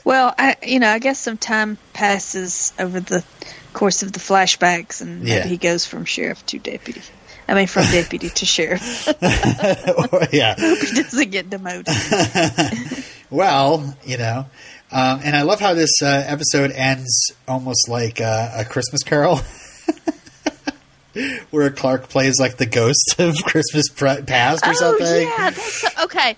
Well, 0.05 0.35
I 0.39 0.57
you 0.63 0.81
know 0.81 0.91
I 0.91 0.99
guess 0.99 1.19
some 1.19 1.37
time 1.37 1.79
passes 1.93 2.73
over 2.79 3.01
the 3.01 3.25
course 3.73 4.03
of 4.03 4.13
the 4.13 4.19
flashbacks, 4.19 5.01
and 5.03 5.27
Yeah. 5.27 5.45
he 5.45 5.57
goes 5.57 5.87
from 5.87 6.05
sheriff 6.05 6.45
to 6.47 6.59
deputy. 6.59 7.03
I 7.49 7.55
mean, 7.55 7.67
from 7.67 7.85
deputy 7.85 8.29
to 8.29 8.47
sheriff. 8.47 9.07
yeah. 10.33 10.55
he 10.57 11.03
doesn't 11.03 11.31
get 11.31 11.49
demoted. 11.51 11.89
Well, 13.31 13.95
you 14.07 14.17
know, 14.17 14.47
um, 14.91 15.21
and 15.23 15.37
I 15.37 15.43
love 15.43 15.61
how 15.61 15.75
this 15.75 16.01
uh, 16.03 16.07
episode 16.27 16.71
ends 16.71 17.33
almost 17.47 17.91
like 17.91 18.23
uh, 18.23 18.53
a 18.57 18.65
Christmas 18.65 19.03
Carol, 19.03 19.41
where 21.51 21.69
Clark 21.71 22.09
plays 22.09 22.41
like 22.41 22.57
the 22.57 22.65
ghost 22.65 23.17
of 23.19 23.37
Christmas 23.45 23.89
pre- 23.91 24.23
past 24.23 24.67
or 24.67 24.71
oh 24.71 24.73
something. 24.73 25.29
yeah, 25.29 25.51
so, 25.51 25.89
okay. 26.05 26.37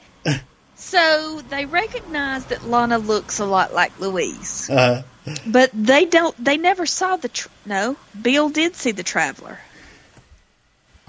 So 0.75 1.43
they 1.49 1.67
recognize 1.67 2.47
that 2.47 2.65
Lana 2.65 2.99
looks 2.99 3.39
a 3.39 3.45
lot 3.47 3.73
like 3.73 3.99
Louise, 4.01 4.69
Uh, 4.69 5.05
but 5.47 5.71
they 5.73 6.07
don't. 6.07 6.35
They 6.45 6.57
never 6.57 6.87
saw 6.87 7.17
the. 7.19 7.29
Tr- 7.29 7.49
no, 7.67 7.95
Bill 8.21 8.49
did 8.49 8.75
see 8.75 8.91
the 8.91 9.05
traveler. 9.05 9.61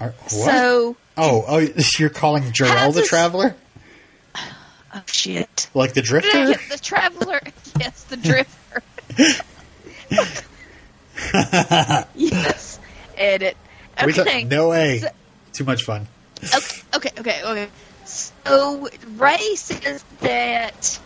Are- 0.02 0.10
what? 0.10 0.30
So 0.30 0.96
oh, 1.16 1.44
oh, 1.46 1.58
you're 1.98 2.10
calling 2.10 2.52
Jor-El 2.52 2.92
the 2.92 3.02
Traveler, 3.02 3.54
oh 4.36 5.02
shit. 5.06 5.68
like 5.74 5.94
the 5.94 6.02
Drifter? 6.02 6.36
Yeah, 6.36 6.56
the 6.70 6.78
traveler. 6.78 7.40
Yes, 7.80 8.04
the 8.04 8.16
drifter. 8.18 8.82
yes. 12.14 12.78
Edit. 13.16 13.56
Are 13.98 14.06
we 14.06 14.12
ta- 14.12 14.22
Okay. 14.22 14.44
no 14.44 14.68
way. 14.68 14.98
So- 14.98 15.08
Too 15.54 15.64
much 15.64 15.84
fun. 15.84 16.06
Okay, 16.44 16.82
okay, 16.94 17.10
okay, 17.18 17.42
okay. 17.44 17.68
So 18.04 18.88
Ray 19.16 19.54
says 19.56 20.04
that 20.20 20.98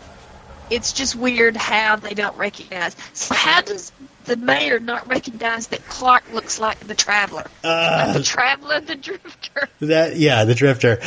it's 0.69 0.91
just 0.93 1.15
weird 1.15 1.55
how 1.55 1.95
they 1.95 2.13
don't 2.13 2.35
recognize. 2.37 2.95
So 3.13 3.33
how 3.35 3.61
does 3.61 3.91
the 4.27 4.37
mayor 4.37 4.79
not 4.79 5.07
recognize 5.07 5.67
that 5.67 5.83
Clark 5.87 6.31
looks 6.31 6.59
like 6.59 6.79
the 6.81 6.93
traveler? 6.93 7.45
Uh, 7.63 8.13
the 8.13 8.23
traveler, 8.23 8.79
the 8.81 8.95
drifter. 8.95 9.69
That 9.81 10.17
yeah, 10.17 10.43
the 10.43 10.53
drifter. 10.53 10.99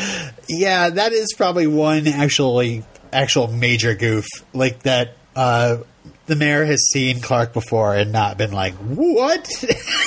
Yeah, 0.49 0.91
that 0.91 1.13
is 1.13 1.29
probably 1.37 1.67
one 1.67 2.09
actually 2.09 2.83
actual 3.13 3.47
major 3.49 3.95
goof. 3.95 4.27
Like 4.53 4.83
that 4.83 5.17
uh 5.37 5.79
the 6.27 6.37
mayor 6.37 6.65
has 6.65 6.89
seen 6.91 7.21
Clark 7.21 7.53
before 7.53 7.95
and 7.95 8.13
not 8.13 8.39
been 8.39 8.53
like, 8.53 8.75
"What?" 8.75 9.49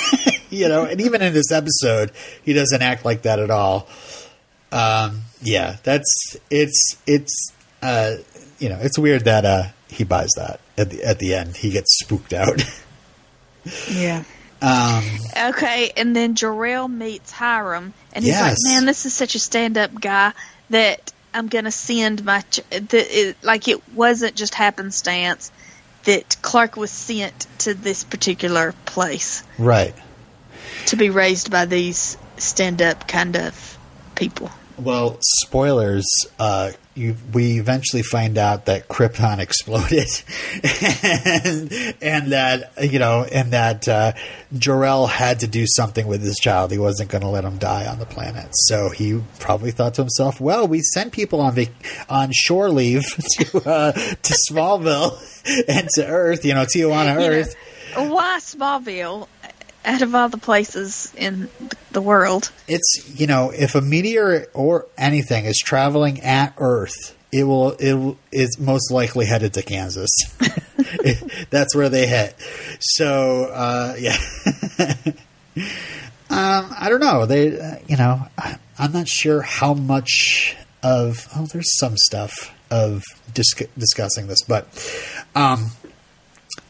you 0.50 0.68
know, 0.68 0.84
and 0.84 1.00
even 1.00 1.22
in 1.22 1.32
this 1.32 1.52
episode, 1.52 2.12
he 2.42 2.52
doesn't 2.52 2.82
act 2.82 3.04
like 3.04 3.22
that 3.22 3.38
at 3.38 3.50
all. 3.50 3.88
Um 4.72 5.22
yeah, 5.40 5.76
that's 5.82 6.36
it's 6.50 6.96
it's 7.06 7.52
uh 7.82 8.16
you 8.58 8.68
know, 8.68 8.78
it's 8.80 8.98
weird 8.98 9.24
that 9.24 9.44
uh 9.44 9.64
he 9.88 10.04
buys 10.04 10.30
that 10.36 10.60
at 10.76 10.90
the 10.90 11.04
at 11.04 11.18
the 11.18 11.34
end. 11.34 11.56
He 11.56 11.70
gets 11.70 11.98
spooked 12.02 12.32
out. 12.32 12.62
Yeah. 13.90 14.24
um 14.62 15.04
Okay, 15.36 15.92
and 15.96 16.14
then 16.14 16.34
Jor-El 16.34 16.88
meets 16.88 17.30
Hiram, 17.32 17.92
and 18.12 18.24
he's 18.24 18.34
Yes. 18.34 18.42
like, 18.42 18.72
"Man, 18.74 18.86
this 18.86 19.04
is 19.06 19.12
such 19.14 19.34
a 19.34 19.38
stand-up 19.38 20.00
guy 20.00 20.32
that 20.70 21.12
I'm 21.32 21.48
gonna 21.48 21.72
send 21.72 22.24
my 22.24 22.40
ch- 22.42 22.60
that 22.70 22.92
it, 22.94 23.36
like 23.42 23.68
it 23.68 23.80
wasn't 23.94 24.36
just 24.36 24.54
happenstance 24.54 25.50
that 26.04 26.36
Clark 26.42 26.76
was 26.76 26.90
sent 26.90 27.46
to 27.58 27.74
this 27.74 28.04
particular 28.04 28.74
place 28.84 29.42
right. 29.58 29.94
to 30.86 30.96
be 30.96 31.10
raised 31.10 31.50
by 31.50 31.64
these 31.64 32.16
stand-up 32.38 33.08
kind 33.08 33.36
of 33.36 33.78
people." 34.14 34.50
Well, 34.78 35.18
spoilers. 35.20 36.04
Uh, 36.38 36.72
you, 36.94 37.16
we 37.32 37.58
eventually 37.58 38.02
find 38.02 38.38
out 38.38 38.66
that 38.66 38.88
Krypton 38.88 39.38
exploded, 39.40 40.08
and, 40.84 41.94
and 42.02 42.32
that 42.32 42.72
you 42.82 42.98
know, 42.98 43.24
and 43.24 43.52
that 43.52 43.88
uh, 43.88 44.12
Jor-El 44.56 45.06
had 45.06 45.40
to 45.40 45.46
do 45.46 45.64
something 45.66 46.06
with 46.06 46.22
his 46.22 46.36
child. 46.36 46.70
He 46.70 46.78
wasn't 46.78 47.10
going 47.10 47.22
to 47.22 47.28
let 47.28 47.44
him 47.44 47.58
die 47.58 47.86
on 47.86 47.98
the 47.98 48.06
planet. 48.06 48.48
So 48.52 48.90
he 48.90 49.20
probably 49.40 49.70
thought 49.70 49.94
to 49.94 50.02
himself, 50.02 50.40
"Well, 50.40 50.66
we 50.68 50.80
sent 50.82 51.12
people 51.12 51.40
on 51.40 51.54
vac- 51.54 52.06
on 52.08 52.30
shore 52.32 52.70
leave 52.70 53.02
to 53.38 53.58
uh, 53.68 53.92
to 53.92 54.34
Smallville 54.50 55.18
and 55.68 55.88
to 55.94 56.06
Earth. 56.06 56.44
You 56.44 56.54
know, 56.54 56.64
Tijuana, 56.64 57.14
You 57.14 57.18
know, 57.28 57.34
Earth." 57.40 57.56
why 57.96 58.38
Smallville? 58.40 59.28
Out 59.84 60.02
of 60.02 60.14
all 60.14 60.28
the 60.28 60.38
places 60.38 61.12
in 61.16 61.48
the 61.92 62.00
world, 62.00 62.50
it's 62.66 63.20
you 63.20 63.26
know 63.26 63.50
if 63.50 63.74
a 63.74 63.80
meteor 63.80 64.46
or 64.54 64.86
anything 64.96 65.44
is 65.44 65.58
traveling 65.58 66.20
at 66.20 66.54
Earth, 66.58 67.14
it 67.32 67.44
will 67.44 67.72
it 67.72 67.94
will, 67.94 68.18
is 68.32 68.58
most 68.58 68.90
likely 68.90 69.26
headed 69.26 69.54
to 69.54 69.62
Kansas. 69.62 70.10
That's 71.50 71.74
where 71.74 71.88
they 71.88 72.06
hit. 72.06 72.34
So 72.80 73.44
uh, 73.44 73.96
yeah, 73.98 74.16
um, 76.30 76.74
I 76.78 76.86
don't 76.88 77.00
know. 77.00 77.26
They 77.26 77.58
uh, 77.58 77.76
you 77.86 77.96
know 77.96 78.26
I, 78.38 78.58
I'm 78.78 78.92
not 78.92 79.08
sure 79.08 79.42
how 79.42 79.74
much 79.74 80.56
of 80.82 81.28
oh 81.36 81.46
there's 81.46 81.78
some 81.78 81.96
stuff 81.96 82.54
of 82.70 83.02
dis- 83.32 83.54
discussing 83.76 84.26
this, 84.26 84.42
but 84.46 84.66
um, 85.34 85.70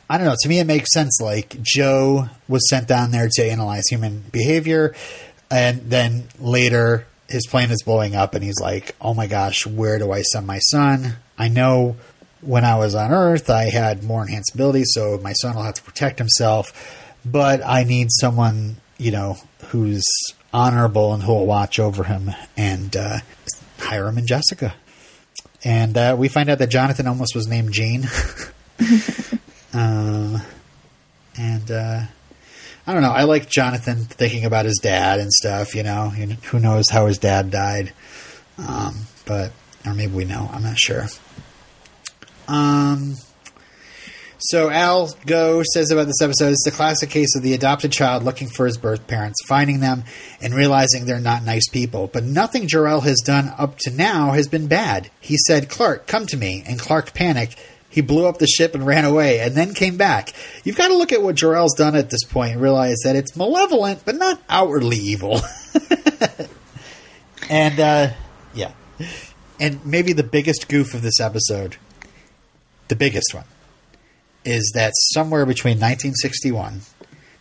I 0.09 0.19
don't 0.19 0.27
know. 0.27 0.37
To 0.39 0.49
me, 0.49 0.59
it 0.59 0.67
makes 0.67 0.93
sense. 0.93 1.21
Like 1.21 1.61
Joe 1.63 2.29
was 2.49 2.69
sent 2.69 2.89
down 2.89 3.11
there 3.11 3.29
to 3.31 3.45
analyze 3.45 3.85
human 3.89 4.25
behavior, 4.33 4.95
and 5.51 5.91
then 5.91 6.25
later 6.39 7.07
his 7.29 7.47
plane 7.47 7.71
is 7.71 7.83
blowing 7.83 8.15
up, 8.15 8.35
and 8.35 8.45
he's 8.45 8.61
like, 8.61 8.95
"Oh 9.01 9.15
my 9.15 9.27
gosh, 9.27 9.67
where 9.67 9.99
do 9.99 10.13
I 10.13 10.23
send 10.23 10.47
my 10.47 10.59
son? 10.59 11.17
I 11.39 11.49
know 11.49 11.97
when 12.43 12.65
I 12.65 12.77
was 12.77 12.95
on 12.95 13.11
Earth, 13.11 13.49
I 13.49 13.71
had 13.71 14.05
more 14.05 14.23
enhanced 14.23 14.55
abilities, 14.55 14.91
so 14.93 15.19
my 15.23 15.33
son 15.33 15.57
will 15.57 15.63
have 15.63 15.75
to 15.75 15.83
protect 15.83 16.19
himself, 16.19 16.73
but 17.25 17.65
I 17.65 17.85
need 17.85 18.09
someone, 18.11 18.77
you 18.99 19.11
know, 19.11 19.39
who's 19.69 20.05
honorable 20.53 21.15
and 21.15 21.23
who 21.23 21.33
will 21.33 21.47
watch 21.47 21.79
over 21.79 22.05
him, 22.05 22.31
and 22.57 22.95
uh, 22.95 23.19
Hiram 23.79 24.19
and 24.19 24.29
Jessica." 24.29 24.75
And 25.65 25.97
uh, 25.97 26.15
we 26.19 26.29
find 26.29 26.51
out 26.51 26.59
that 26.59 26.69
Jonathan 26.69 27.07
almost 27.07 27.35
was 27.35 27.47
named 27.47 27.73
Gene. 27.73 28.07
Um, 29.75 30.41
and 31.37 31.71
uh, 31.71 32.03
I 32.87 32.93
don't 32.93 33.03
know. 33.03 33.11
I 33.11 33.25
like 33.25 33.49
Jonathan 33.49 34.05
thinking 34.05 34.45
about 34.45 34.67
his 34.67 34.79
dad 34.83 35.21
and 35.21 35.33
stuff. 35.33 35.75
You 35.75 35.83
know, 35.83 36.09
who 36.09 36.61
knows 36.61 36.85
how 36.91 37.07
his 37.07 37.19
dad 37.19 37.51
died? 37.51 37.93
Um, 38.59 38.95
but 39.27 39.53
or 39.87 39.95
maybe 39.95 40.13
we 40.13 40.25
know. 40.25 40.49
I'm 40.53 40.63
not 40.63 40.79
sure. 40.79 41.07
Um. 42.49 43.17
So 44.39 44.69
Al 44.69 45.09
Gough 45.25 45.65
says 45.73 45.91
about 45.91 46.07
this 46.07 46.21
episode, 46.21 46.51
it's 46.51 46.65
the 46.67 46.71
classic 46.71 47.09
case 47.09 47.35
of 47.35 47.43
the 47.43 47.55
adopted 47.55 47.93
child 47.93 48.25
looking 48.25 48.49
for 48.49 48.67
his 48.67 48.77
birth 48.77 49.07
parents, 49.07 49.39
finding 49.47 49.81
them, 49.81 50.05
and 50.43 50.53
realizing 50.53 51.07
they're 51.07 51.19
not 51.19 51.45
nice 51.45 51.67
people. 51.71 52.09
But 52.09 52.25
nothing 52.25 52.69
Jor-El 52.69 53.01
has 53.03 53.23
done 53.25 53.51
up 53.57 53.79
to 53.79 53.91
now 53.91 54.33
has 54.33 54.47
been 54.47 54.67
bad. 54.67 55.11
He 55.19 55.39
said, 55.47 55.71
Clark, 55.71 56.07
come 56.07 56.27
to 56.27 56.37
me, 56.37 56.63
and 56.67 56.79
Clark 56.79 57.15
panicked. 57.15 57.57
He 57.95 58.01
blew 58.01 58.27
up 58.27 58.39
the 58.39 58.49
ship 58.49 58.75
and 58.75 58.85
ran 58.85 59.05
away, 59.05 59.39
and 59.39 59.55
then 59.55 59.73
came 59.73 59.97
back. 59.97 60.33
You've 60.65 60.77
got 60.77 60.89
to 60.89 60.97
look 60.97 61.13
at 61.13 61.23
what 61.23 61.37
Jor-El's 61.37 61.75
done 61.75 61.95
at 61.95 62.11
this 62.11 62.25
point 62.25 62.55
and 62.55 62.61
realize 62.61 62.97
that 63.05 63.15
it's 63.15 63.37
malevolent, 63.37 64.05
but 64.05 64.17
not 64.17 64.43
outwardly 64.49 64.97
evil. 64.97 65.41
and, 67.49 67.79
uh, 67.79 68.11
yeah. 68.53 68.73
And 69.61 69.87
maybe 69.87 70.13
the 70.13 70.25
biggest 70.25 70.69
goof 70.69 70.93
of 70.93 71.03
this 71.03 71.21
episode, 71.21 71.77
the 72.89 72.97
biggest 72.97 73.33
one, 73.33 73.45
is 74.45 74.73
that 74.75 74.93
somewhere 74.97 75.47
between 75.47 75.75
1961 75.77 76.81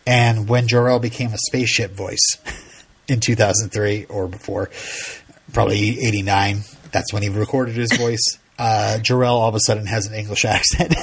and 0.06 0.48
when 0.48 0.68
Jor-El 0.68 1.00
became 1.00 1.32
a 1.32 1.38
spaceship 1.48 1.90
voice 1.90 2.38
in 3.08 3.18
2003 3.18 4.04
or 4.04 4.28
before, 4.28 4.70
probably 5.52 5.98
89, 5.98 6.60
that's 6.92 7.12
when 7.12 7.24
he 7.24 7.28
recorded 7.28 7.74
his 7.74 7.92
voice. 7.92 8.38
Uh, 8.58 8.98
Jor-El 8.98 9.36
all 9.36 9.48
of 9.48 9.54
a 9.54 9.60
sudden 9.60 9.86
has 9.86 10.06
an 10.06 10.14
English 10.14 10.44
accent. 10.44 10.94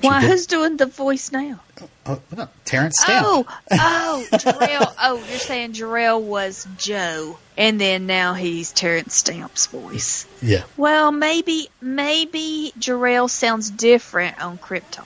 Why, 0.00 0.20
did- 0.20 0.30
who's 0.30 0.46
doing 0.46 0.76
the 0.76 0.86
voice 0.86 1.32
now? 1.32 1.60
Oh, 2.06 2.20
no, 2.36 2.48
Terence 2.64 2.94
Stamp. 2.98 3.26
Oh, 3.28 3.46
oh, 3.72 4.26
Jor-El. 4.38 4.94
oh, 5.02 5.16
you're 5.28 5.38
saying 5.38 5.72
Jor-El 5.74 6.22
was 6.22 6.66
Joe, 6.78 7.38
and 7.56 7.80
then 7.80 8.06
now 8.06 8.34
he's 8.34 8.72
Terence 8.72 9.14
Stamp's 9.16 9.66
voice. 9.66 10.26
Yeah. 10.40 10.62
Well, 10.76 11.12
maybe, 11.12 11.68
maybe 11.80 12.72
Jor-El 12.78 13.28
sounds 13.28 13.70
different 13.70 14.40
on 14.42 14.58
Krypton. 14.58 15.04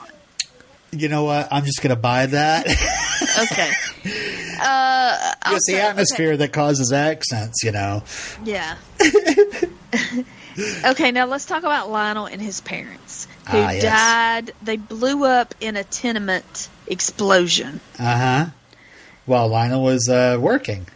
You 0.91 1.09
know 1.09 1.23
what? 1.25 1.49
I'm 1.51 1.65
just 1.65 1.81
going 1.81 1.95
to 1.95 2.01
buy 2.01 2.25
that. 2.27 2.65
Okay. 3.51 3.71
Uh, 4.59 5.33
it's 5.49 5.67
the 5.67 5.79
atmosphere 5.79 6.35
that 6.35 6.51
causes 6.51 6.91
accents, 6.91 7.63
you 7.63 7.71
know. 7.71 8.01
Yeah. 8.43 8.75
okay, 10.85 11.11
now 11.11 11.25
let's 11.27 11.45
talk 11.45 11.59
about 11.59 11.91
Lionel 11.91 12.25
and 12.25 12.41
his 12.41 12.59
parents, 12.61 13.27
who 13.51 13.57
Ah, 13.59 13.69
yes. 13.71 13.83
died. 13.83 14.51
They 14.63 14.77
blew 14.77 15.25
up 15.25 15.53
in 15.61 15.75
a 15.75 15.83
tenement 15.83 16.69
explosion. 16.87 17.79
Uh 17.99 18.17
huh. 18.17 18.45
Well, 19.27 19.47
Lionel 19.49 19.83
was 19.83 20.09
uh, 20.09 20.37
working. 20.39 20.87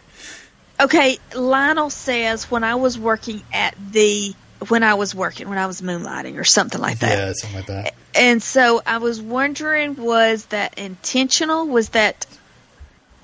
Okay, 0.80 1.18
Lionel 1.36 1.90
says 1.90 2.50
when 2.50 2.64
I 2.64 2.74
was 2.74 2.98
working 2.98 3.42
at 3.52 3.76
the 3.92 4.34
when 4.68 4.82
I 4.82 4.94
was 4.94 5.14
working 5.14 5.48
when 5.48 5.58
I 5.58 5.66
was 5.66 5.80
moonlighting 5.80 6.38
or 6.38 6.44
something 6.44 6.80
like 6.80 7.00
that. 7.00 7.18
Yeah, 7.18 7.32
something 7.32 7.58
like 7.58 7.66
that. 7.66 7.94
And 8.14 8.42
so 8.42 8.82
I 8.84 8.98
was 8.98 9.20
wondering 9.20 9.96
was 9.96 10.46
that 10.46 10.78
intentional? 10.78 11.66
Was 11.66 11.90
that 11.90 12.26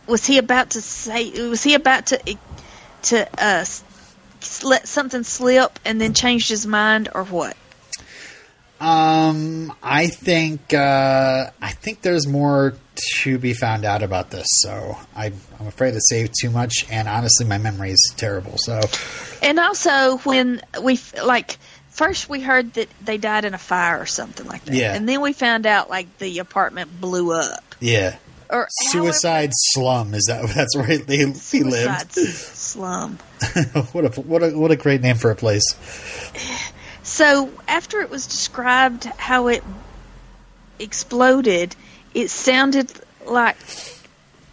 was 0.07 0.27
he 0.27 0.39
about 0.39 0.71
to 0.71 0.81
say 0.81 1.49
was 1.49 1.63
he 1.63 1.75
about 1.75 2.07
to 2.07 2.37
to 3.03 3.29
uh 3.39 3.65
let 4.63 4.87
something 4.87 5.25
slip 5.25 5.79
and 5.85 6.01
then 6.01 6.15
changed 6.15 6.49
his 6.49 6.67
mind 6.67 7.09
or 7.15 7.25
what? 7.25 7.57
Um, 8.81 9.73
I 9.83 10.07
think 10.07 10.73
uh, 10.73 11.51
I 11.61 11.73
think 11.73 12.01
there's 12.01 12.29
more 12.29 12.75
to 13.23 13.39
be 13.39 13.53
found 13.55 13.85
out 13.85 14.03
about 14.03 14.31
this. 14.31 14.47
So 14.61 14.97
I, 15.15 15.33
I'm 15.59 15.67
afraid 15.67 15.93
to 15.93 16.01
say 16.01 16.29
too 16.41 16.51
much, 16.51 16.87
and 16.91 17.09
honestly, 17.09 17.47
my 17.47 17.59
memory 17.59 17.91
is 17.93 18.13
terrible. 18.17 18.55
So 18.57 18.81
And 19.43 19.59
also 19.59 20.19
when 20.19 20.61
we 20.83 20.99
like 21.25 21.59
first 21.91 22.29
we 22.29 22.41
heard 22.41 22.75
that 22.75 22.89
they 23.05 23.19
died 23.19 23.45
in 23.45 23.55
a 23.55 23.59
fire 23.59 24.01
or 24.01 24.07
something 24.07 24.47
like 24.47 24.65
that. 24.67 24.75
Yeah. 24.75 24.95
And 24.95 25.09
then 25.09 25.21
we 25.21 25.33
found 25.33 25.67
out 25.67 25.91
like 25.91 26.19
the 26.19 26.39
apartment 26.39 27.01
blew 27.01 27.33
up. 27.33 27.75
yeah, 27.81 28.17
Or 28.51 28.69
suicide 28.91 29.51
slum 29.53 30.15
is 30.15 30.25
that? 30.29 30.49
That's 30.55 30.77
where 30.77 30.87
he, 30.87 30.99
he 30.99 31.63
lived. 31.65 32.13
slum. 32.13 33.17
what 33.93 34.05
a 34.05 34.21
what 34.21 34.43
a 34.43 34.51
what 34.51 34.71
a 34.71 34.77
great 34.77 35.01
name 35.01 35.17
for 35.17 35.31
a 35.31 35.37
place. 35.37 35.65
So 37.03 37.51
after 37.67 38.01
it 38.01 38.11
was 38.11 38.27
described 38.27 39.05
how 39.07 39.49
it 39.49 39.65
exploded, 40.79 41.75
it 42.15 42.31
sounded 42.31 42.93
like 43.27 43.57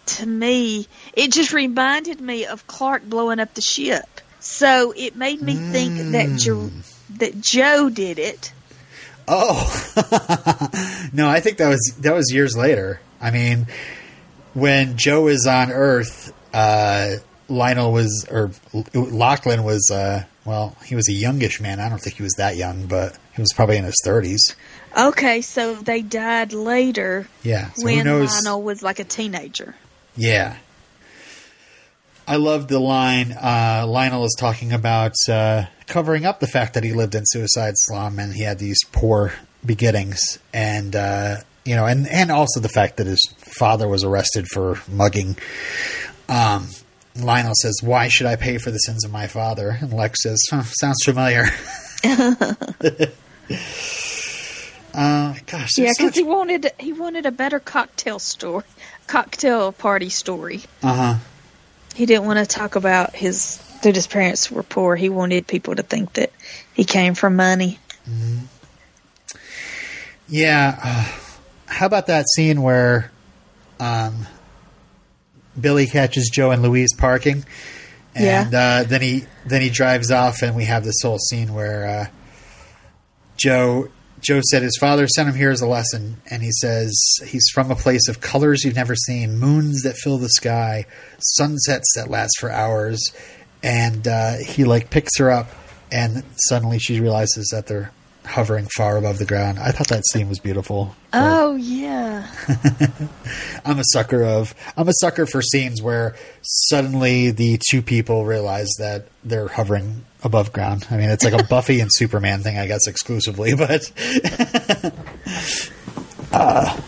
to 0.06 0.26
me 0.26 0.86
it 1.14 1.32
just 1.32 1.52
reminded 1.52 2.20
me 2.20 2.44
of 2.44 2.66
Clark 2.66 3.04
blowing 3.04 3.40
up 3.40 3.54
the 3.54 3.62
ship. 3.62 4.04
So 4.40 4.92
it 4.96 5.16
made 5.16 5.42
me 5.42 5.54
think 5.54 6.12
that 6.12 6.38
jo- 6.38 6.70
that 7.16 7.40
Joe 7.40 7.88
did 7.88 8.18
it. 8.18 8.52
Oh 9.26 9.64
no, 11.12 11.28
I 11.28 11.40
think 11.40 11.58
that 11.58 11.68
was 11.68 11.94
that 12.00 12.14
was 12.14 12.32
years 12.32 12.56
later. 12.56 13.00
I 13.20 13.30
mean, 13.30 13.66
when 14.54 14.96
Joe 14.96 15.26
is 15.26 15.46
on 15.46 15.72
Earth, 15.72 16.32
uh, 16.54 17.16
Lionel 17.48 17.92
was 17.92 18.26
or 18.30 18.52
Lachlan 18.94 19.64
was. 19.64 19.90
Uh, 19.90 20.24
well, 20.44 20.76
he 20.84 20.94
was 20.94 21.08
a 21.08 21.12
youngish 21.12 21.60
man. 21.60 21.80
I 21.80 21.88
don't 21.88 22.00
think 22.00 22.16
he 22.16 22.22
was 22.22 22.34
that 22.34 22.56
young, 22.56 22.86
but 22.86 23.18
he 23.34 23.40
was 23.40 23.52
probably 23.52 23.78
in 23.78 23.84
his 23.84 24.00
thirties. 24.04 24.54
Okay, 24.96 25.42
so 25.42 25.74
they 25.74 26.00
died 26.00 26.52
later 26.52 27.28
Yeah. 27.42 27.70
So 27.72 27.84
when? 27.84 28.06
Lionel 28.06 28.62
was 28.62 28.82
like 28.82 28.98
a 28.98 29.04
teenager. 29.04 29.74
Yeah. 30.16 30.56
I 32.28 32.36
love 32.36 32.66
the 32.68 32.80
line 32.80 33.32
uh, 33.32 33.84
Lionel 33.86 34.24
is 34.24 34.34
talking 34.36 34.72
about 34.72 35.12
uh, 35.28 35.66
covering 35.86 36.24
up 36.24 36.40
the 36.40 36.48
fact 36.48 36.74
that 36.74 36.82
he 36.82 36.92
lived 36.92 37.14
in 37.14 37.22
suicide 37.24 37.74
slum 37.76 38.18
and 38.18 38.32
he 38.32 38.42
had 38.42 38.58
these 38.58 38.82
poor 38.90 39.32
beginnings, 39.64 40.38
and 40.52 40.96
uh, 40.96 41.36
you 41.64 41.76
know, 41.76 41.86
and 41.86 42.08
and 42.08 42.32
also 42.32 42.60
the 42.60 42.68
fact 42.68 42.96
that 42.96 43.06
his 43.06 43.20
father 43.58 43.86
was 43.86 44.02
arrested 44.02 44.46
for 44.52 44.80
mugging. 44.88 45.36
Um, 46.28 46.68
Lionel 47.16 47.54
says, 47.54 47.78
"Why 47.82 48.08
should 48.08 48.26
I 48.26 48.34
pay 48.34 48.58
for 48.58 48.72
the 48.72 48.78
sins 48.78 49.04
of 49.04 49.12
my 49.12 49.28
father?" 49.28 49.78
And 49.80 49.92
Lex 49.92 50.22
says, 50.22 50.40
huh, 50.50 50.62
"Sounds 50.62 51.02
familiar." 51.04 51.46
uh, 54.96 55.34
gosh, 55.46 55.70
Yeah, 55.78 55.90
because 55.90 56.04
much- 56.06 56.14
he 56.16 56.22
wanted 56.24 56.72
he 56.80 56.92
wanted 56.92 57.26
a 57.26 57.30
better 57.30 57.60
cocktail 57.60 58.18
story, 58.18 58.64
cocktail 59.06 59.70
party 59.72 60.08
story. 60.08 60.62
uh-huh. 60.82 61.16
He 61.94 62.04
didn't 62.06 62.26
want 62.26 62.38
to 62.38 62.46
talk 62.46 62.74
about 62.76 63.14
his 63.14 63.58
that 63.82 63.94
his 63.94 64.06
parents 64.06 64.50
were 64.50 64.62
poor. 64.62 64.96
He 64.96 65.08
wanted 65.08 65.46
people 65.46 65.74
to 65.76 65.82
think 65.82 66.14
that 66.14 66.32
he 66.74 66.84
came 66.84 67.14
from 67.14 67.36
money. 67.36 67.78
Yeah. 70.28 70.78
Uh, 70.82 71.12
how 71.66 71.86
about 71.86 72.06
that 72.08 72.26
scene 72.34 72.62
where 72.62 73.10
um, 73.80 74.26
Billy 75.60 75.86
catches 75.86 76.30
Joe 76.32 76.50
and 76.50 76.62
Louise 76.62 76.94
parking, 76.94 77.44
and 78.14 78.54
uh, 78.54 78.84
then 78.84 79.02
he 79.02 79.24
then 79.46 79.62
he 79.62 79.70
drives 79.70 80.10
off, 80.10 80.42
and 80.42 80.56
we 80.56 80.64
have 80.64 80.84
this 80.84 80.96
whole 81.02 81.18
scene 81.18 81.54
where 81.54 81.86
uh, 81.86 82.06
Joe 83.36 83.88
Joe 84.26 84.40
said 84.50 84.64
his 84.64 84.76
father 84.80 85.06
sent 85.06 85.28
him 85.28 85.36
here 85.36 85.50
as 85.50 85.60
a 85.60 85.68
lesson, 85.68 86.20
and 86.28 86.42
he 86.42 86.50
says 86.50 87.00
he's 87.24 87.46
from 87.54 87.70
a 87.70 87.76
place 87.76 88.08
of 88.08 88.20
colors 88.20 88.64
you've 88.64 88.74
never 88.74 88.96
seen, 88.96 89.38
moons 89.38 89.82
that 89.82 89.96
fill 89.96 90.18
the 90.18 90.28
sky, 90.28 90.84
sunsets 91.20 91.86
that 91.94 92.10
last 92.10 92.32
for 92.40 92.50
hours, 92.50 93.12
and 93.62 94.08
uh, 94.08 94.34
he 94.38 94.64
like 94.64 94.90
picks 94.90 95.16
her 95.18 95.30
up, 95.30 95.48
and 95.92 96.24
suddenly 96.48 96.80
she 96.80 96.98
realizes 96.98 97.50
that 97.52 97.68
they're 97.68 97.92
hovering 98.26 98.66
far 98.76 98.96
above 98.96 99.18
the 99.18 99.24
ground. 99.24 99.58
I 99.58 99.70
thought 99.70 99.88
that 99.88 100.04
scene 100.06 100.28
was 100.28 100.38
beautiful. 100.38 100.94
Oh 101.12 101.56
yeah, 101.56 102.30
I'm 103.64 103.78
a 103.78 103.84
sucker 103.92 104.22
of 104.22 104.54
I'm 104.76 104.88
a 104.88 104.92
sucker 105.00 105.26
for 105.26 105.40
scenes 105.42 105.80
where 105.80 106.14
suddenly 106.42 107.30
the 107.30 107.60
two 107.70 107.82
people 107.82 108.24
realize 108.24 108.68
that 108.78 109.08
they're 109.24 109.48
hovering 109.48 110.04
above 110.22 110.52
ground. 110.52 110.86
I 110.90 110.96
mean, 110.96 111.10
it's 111.10 111.24
like 111.24 111.32
a 111.32 111.44
Buffy 111.48 111.80
and 111.80 111.90
Superman 111.92 112.42
thing, 112.42 112.58
I 112.58 112.66
guess, 112.66 112.86
exclusively, 112.86 113.54
but 113.56 113.90
uh, 116.32 116.80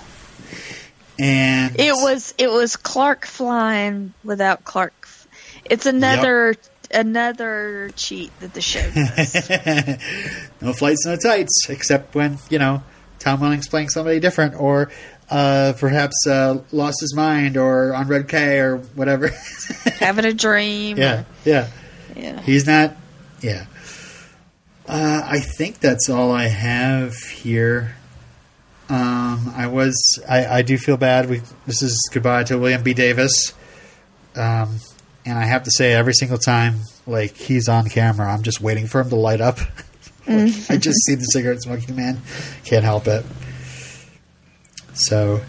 and 1.19 1.79
it 1.79 1.95
was 1.95 2.35
it 2.39 2.51
was 2.51 2.77
Clark 2.77 3.25
flying 3.25 4.13
without 4.25 4.65
Clark. 4.65 5.09
It's 5.65 5.87
another 5.87 6.55
another 6.91 7.91
cheat 7.97 8.31
that 8.41 8.55
the 8.55 8.61
show 8.61 8.83
does. 8.95 9.51
no 10.61 10.73
flights, 10.73 11.05
no 11.07 11.17
tights, 11.17 11.69
except 11.69 12.15
when 12.15 12.39
you 12.51 12.59
know 12.59 12.83
Tom 13.19 13.41
Welling's 13.41 13.69
playing 13.69 13.89
somebody 13.89 14.21
different, 14.21 14.55
or 14.55 14.91
uh, 15.31 15.75
perhaps 15.79 16.27
uh, 16.27 16.63
lost 16.73 17.01
his 17.01 17.15
mind, 17.15 17.57
or 17.57 17.95
on 17.95 18.09
Red 18.09 18.29
K, 18.29 18.59
or 18.59 18.79
whatever. 18.79 19.29
Having 19.99 20.25
a 20.25 20.33
dream. 20.33 20.97
yeah, 20.97 21.25
yeah. 21.45 21.69
yeah. 22.17 22.41
He's 22.43 22.67
not. 22.67 22.97
Yeah. 23.41 23.67
Uh, 24.87 25.21
I 25.23 25.41
think 25.41 25.81
that's 25.81 26.09
all 26.09 26.33
I 26.33 26.49
have 26.49 27.15
here. 27.17 27.95
Um, 28.89 29.53
I 29.55 29.67
was. 29.67 29.95
I, 30.29 30.47
I 30.47 30.63
do 30.63 30.79
feel 30.79 30.97
bad. 30.97 31.29
We. 31.29 31.43
This 31.67 31.83
is 31.83 32.09
goodbye 32.13 32.45
to 32.45 32.59
William 32.59 32.83
B. 32.83 32.95
Davis. 32.95 33.53
Um, 34.35 34.79
and 35.29 35.39
I 35.39 35.45
have 35.45 35.65
to 35.65 35.71
say, 35.71 35.93
every 35.93 36.15
single 36.15 36.39
time, 36.39 36.81
like 37.07 37.37
he's 37.37 37.69
on 37.69 37.89
camera, 37.89 38.33
I'm 38.33 38.43
just 38.43 38.61
waiting 38.61 38.87
for 38.87 39.01
him 39.01 39.11
to 39.11 39.17
light 39.17 39.41
up. 39.41 39.59
I 40.27 40.77
just 40.79 41.05
see 41.07 41.15
the 41.15 41.25
cigarette 41.25 41.63
smoking 41.63 41.97
man. 41.97 42.21
Can't 42.65 42.85
help 42.85 43.07
it. 43.07 43.25
So, 44.95 45.41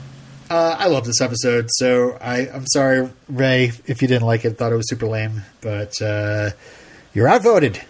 uh, 0.49 0.75
I 0.77 0.87
love 0.87 1.05
this 1.05 1.21
episode. 1.21 1.67
So 1.71 2.17
I, 2.19 2.49
I'm 2.49 2.65
sorry, 2.67 3.09
Ray, 3.29 3.71
if 3.85 4.01
you 4.01 4.07
didn't 4.07 4.25
like 4.25 4.45
it, 4.45 4.57
thought 4.57 4.71
it 4.71 4.75
was 4.75 4.89
super 4.89 5.07
lame, 5.07 5.43
but 5.61 6.01
uh, 6.01 6.51
you're 7.13 7.27
outvoted 7.27 7.81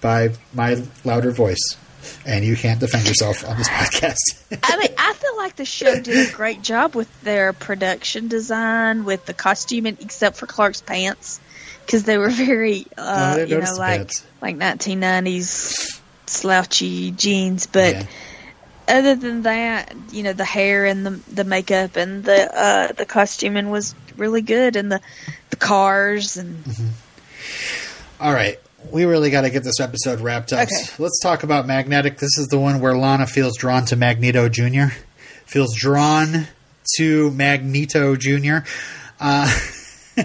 by 0.00 0.30
my 0.52 0.82
louder 1.04 1.30
voice, 1.30 1.76
and 2.24 2.44
you 2.44 2.56
can't 2.56 2.80
defend 2.80 3.06
yourself 3.06 3.46
on 3.48 3.56
this 3.56 3.68
podcast. 3.68 4.16
I 4.62 4.76
mean, 4.76 4.90
I 4.98 5.12
feel 5.14 5.36
like 5.36 5.56
the 5.56 5.64
show 5.64 5.96
did 6.00 6.28
a 6.28 6.30
great 6.30 6.62
job 6.62 6.94
with 6.94 7.08
their 7.22 7.52
production 7.52 8.28
design, 8.28 9.04
with 9.04 9.24
the 9.26 9.34
costuming, 9.34 9.96
except 10.00 10.36
for 10.36 10.46
Clark's 10.46 10.80
pants, 10.80 11.40
because 11.86 12.04
they 12.04 12.18
were 12.18 12.30
very, 12.30 12.86
uh, 12.98 13.36
didn't 13.36 13.48
you 13.50 13.60
know, 13.60 13.74
like 13.76 13.98
pants. 13.98 14.24
like 14.40 14.56
1990s 14.56 16.00
slouchy 16.26 17.10
jeans. 17.10 17.66
But 17.66 17.94
Yeah. 17.94 18.02
other 18.88 19.14
than 19.16 19.42
that, 19.42 19.94
you 20.12 20.22
know, 20.22 20.32
the 20.32 20.44
hair 20.44 20.84
and 20.84 21.06
the 21.06 21.20
the 21.32 21.44
makeup 21.44 21.96
and 21.96 22.24
the 22.24 22.54
uh, 22.54 22.92
the 22.92 23.06
costuming 23.06 23.70
was 23.70 23.94
really 24.16 24.42
good, 24.42 24.76
and 24.76 24.90
the 24.92 25.00
the 25.50 25.56
cars 25.56 26.36
and 26.36 26.64
All 28.20 28.32
right. 28.32 28.58
We 28.90 29.04
really 29.04 29.30
got 29.30 29.42
to 29.42 29.50
get 29.50 29.62
this 29.62 29.78
episode 29.80 30.20
wrapped 30.20 30.52
up. 30.52 30.60
Okay. 30.60 30.92
Let's 30.98 31.20
talk 31.20 31.42
about 31.42 31.66
Magnetic. 31.66 32.18
This 32.18 32.38
is 32.38 32.48
the 32.48 32.58
one 32.58 32.80
where 32.80 32.96
Lana 32.96 33.26
feels 33.26 33.56
drawn 33.56 33.84
to 33.86 33.96
Magneto 33.96 34.48
Jr., 34.48 34.86
feels 35.46 35.74
drawn 35.76 36.46
to 36.96 37.30
Magneto 37.30 38.16
Jr. 38.16 38.58
Uh, 39.20 39.52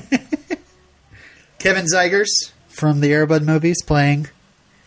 Kevin 1.60 1.86
Zegers 1.86 2.30
from 2.70 3.02
the 3.02 3.12
Airbud 3.12 3.44
movies 3.44 3.84
playing 3.84 4.28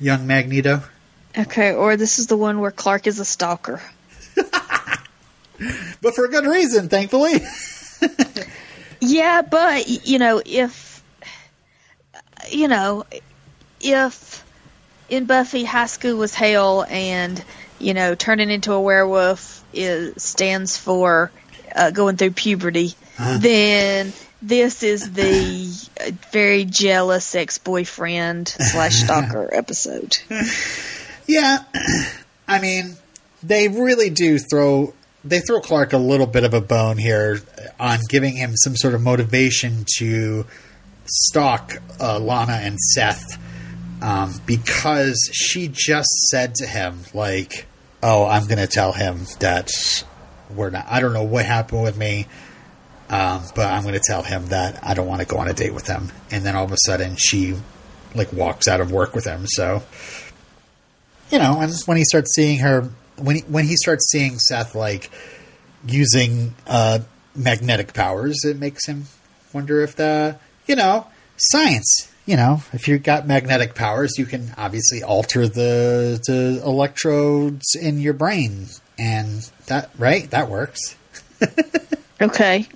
young 0.00 0.26
Magneto. 0.26 0.82
okay, 1.36 1.72
or 1.72 1.96
this 1.96 2.18
is 2.18 2.26
the 2.26 2.36
one 2.36 2.60
where 2.60 2.70
Clark 2.70 3.06
is 3.06 3.18
a 3.20 3.24
stalker. 3.24 3.80
But 6.00 6.14
for 6.14 6.24
a 6.24 6.28
good 6.28 6.46
reason, 6.46 6.88
thankfully. 6.88 7.32
Yeah, 9.00 9.42
but 9.42 9.88
you 10.06 10.18
know, 10.18 10.40
if 10.44 11.02
you 12.50 12.66
know, 12.68 13.04
if 13.80 14.44
in 15.08 15.24
Buffy 15.26 15.64
high 15.64 15.86
school 15.86 16.16
was 16.16 16.34
hell, 16.34 16.84
and 16.88 17.42
you 17.78 17.94
know, 17.94 18.14
turning 18.14 18.50
into 18.50 18.72
a 18.72 18.80
werewolf 18.80 19.64
is 19.72 20.22
stands 20.22 20.76
for 20.76 21.30
uh, 21.74 21.90
going 21.90 22.16
through 22.16 22.32
puberty, 22.32 22.94
then 23.18 24.12
this 24.42 24.82
is 24.82 25.12
the 25.12 25.90
uh, 26.00 26.10
very 26.30 26.64
jealous 26.64 27.34
ex 27.34 27.58
boyfriend 27.58 28.48
slash 28.48 28.96
stalker 29.04 29.48
episode. 29.52 30.18
Yeah, 31.26 31.64
I 32.46 32.60
mean, 32.60 32.96
they 33.42 33.68
really 33.68 34.10
do 34.10 34.38
throw 34.38 34.94
they 35.24 35.40
throw 35.40 35.60
Clark 35.60 35.92
a 35.92 35.98
little 35.98 36.26
bit 36.26 36.44
of 36.44 36.54
a 36.54 36.60
bone 36.60 36.96
here 36.96 37.40
on 37.78 37.98
giving 38.08 38.36
him 38.36 38.56
some 38.56 38.76
sort 38.76 38.94
of 38.94 39.02
motivation 39.02 39.84
to 39.98 40.46
stalk 41.04 41.72
uh, 42.00 42.18
Lana 42.18 42.60
and 42.62 42.78
Seth 42.78 43.38
um, 44.02 44.34
because 44.46 45.18
she 45.32 45.68
just 45.68 46.08
said 46.30 46.56
to 46.56 46.66
him 46.66 47.00
like, 47.14 47.66
"Oh, 48.02 48.26
I'm 48.26 48.46
going 48.46 48.58
to 48.58 48.66
tell 48.66 48.92
him 48.92 49.26
that 49.40 49.70
we're 50.54 50.70
not. 50.70 50.86
I 50.88 51.00
don't 51.00 51.12
know 51.12 51.24
what 51.24 51.44
happened 51.44 51.82
with 51.82 51.96
me." 51.96 52.26
Um, 53.10 53.42
but 53.54 53.66
I'm 53.66 53.82
going 53.82 53.94
to 53.94 54.02
tell 54.04 54.22
him 54.22 54.48
that 54.48 54.80
I 54.82 54.92
don't 54.92 55.06
want 55.06 55.22
to 55.22 55.26
go 55.26 55.38
on 55.38 55.48
a 55.48 55.54
date 55.54 55.72
with 55.72 55.86
him. 55.86 56.12
And 56.30 56.44
then 56.44 56.54
all 56.54 56.64
of 56.64 56.72
a 56.72 56.76
sudden, 56.84 57.16
she 57.16 57.56
like 58.14 58.32
walks 58.32 58.68
out 58.68 58.80
of 58.80 58.92
work 58.92 59.14
with 59.14 59.24
him. 59.24 59.46
So, 59.46 59.82
you 61.30 61.38
know, 61.38 61.60
and 61.60 61.72
when 61.86 61.96
he 61.96 62.04
starts 62.04 62.34
seeing 62.34 62.58
her, 62.58 62.90
when 63.16 63.36
he, 63.36 63.42
when 63.42 63.64
he 63.64 63.76
starts 63.76 64.10
seeing 64.10 64.38
Seth 64.38 64.74
like 64.74 65.10
using 65.86 66.54
uh, 66.66 67.00
magnetic 67.34 67.94
powers, 67.94 68.44
it 68.44 68.58
makes 68.58 68.86
him 68.86 69.04
wonder 69.52 69.80
if 69.80 69.96
the 69.96 70.38
you 70.66 70.76
know 70.76 71.06
science. 71.36 72.07
You 72.28 72.36
know, 72.36 72.62
if 72.74 72.88
you've 72.88 73.02
got 73.02 73.26
magnetic 73.26 73.74
powers, 73.74 74.18
you 74.18 74.26
can 74.26 74.52
obviously 74.58 75.02
alter 75.02 75.48
the 75.48 76.20
the 76.26 76.60
electrodes 76.62 77.74
in 77.74 78.00
your 78.00 78.12
brain, 78.12 78.66
and 78.98 79.50
that 79.66 79.88
right 79.98 80.30
that 80.30 80.50
works. 80.50 80.94
Okay. 82.20 82.66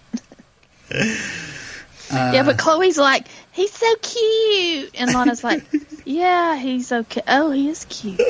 yeah, 0.91 2.45
but 2.45 2.59
Chloe's 2.59 2.97
like, 2.97 3.27
he's 3.51 3.73
so 3.73 3.93
cute, 4.01 4.91
and 4.99 5.13
Lana's 5.13 5.43
like, 5.43 5.65
yeah, 6.05 6.57
he's 6.57 6.93
okay. 6.93 7.23
Oh, 7.27 7.51
he 7.51 7.69
is 7.69 7.85
cute. 7.87 8.21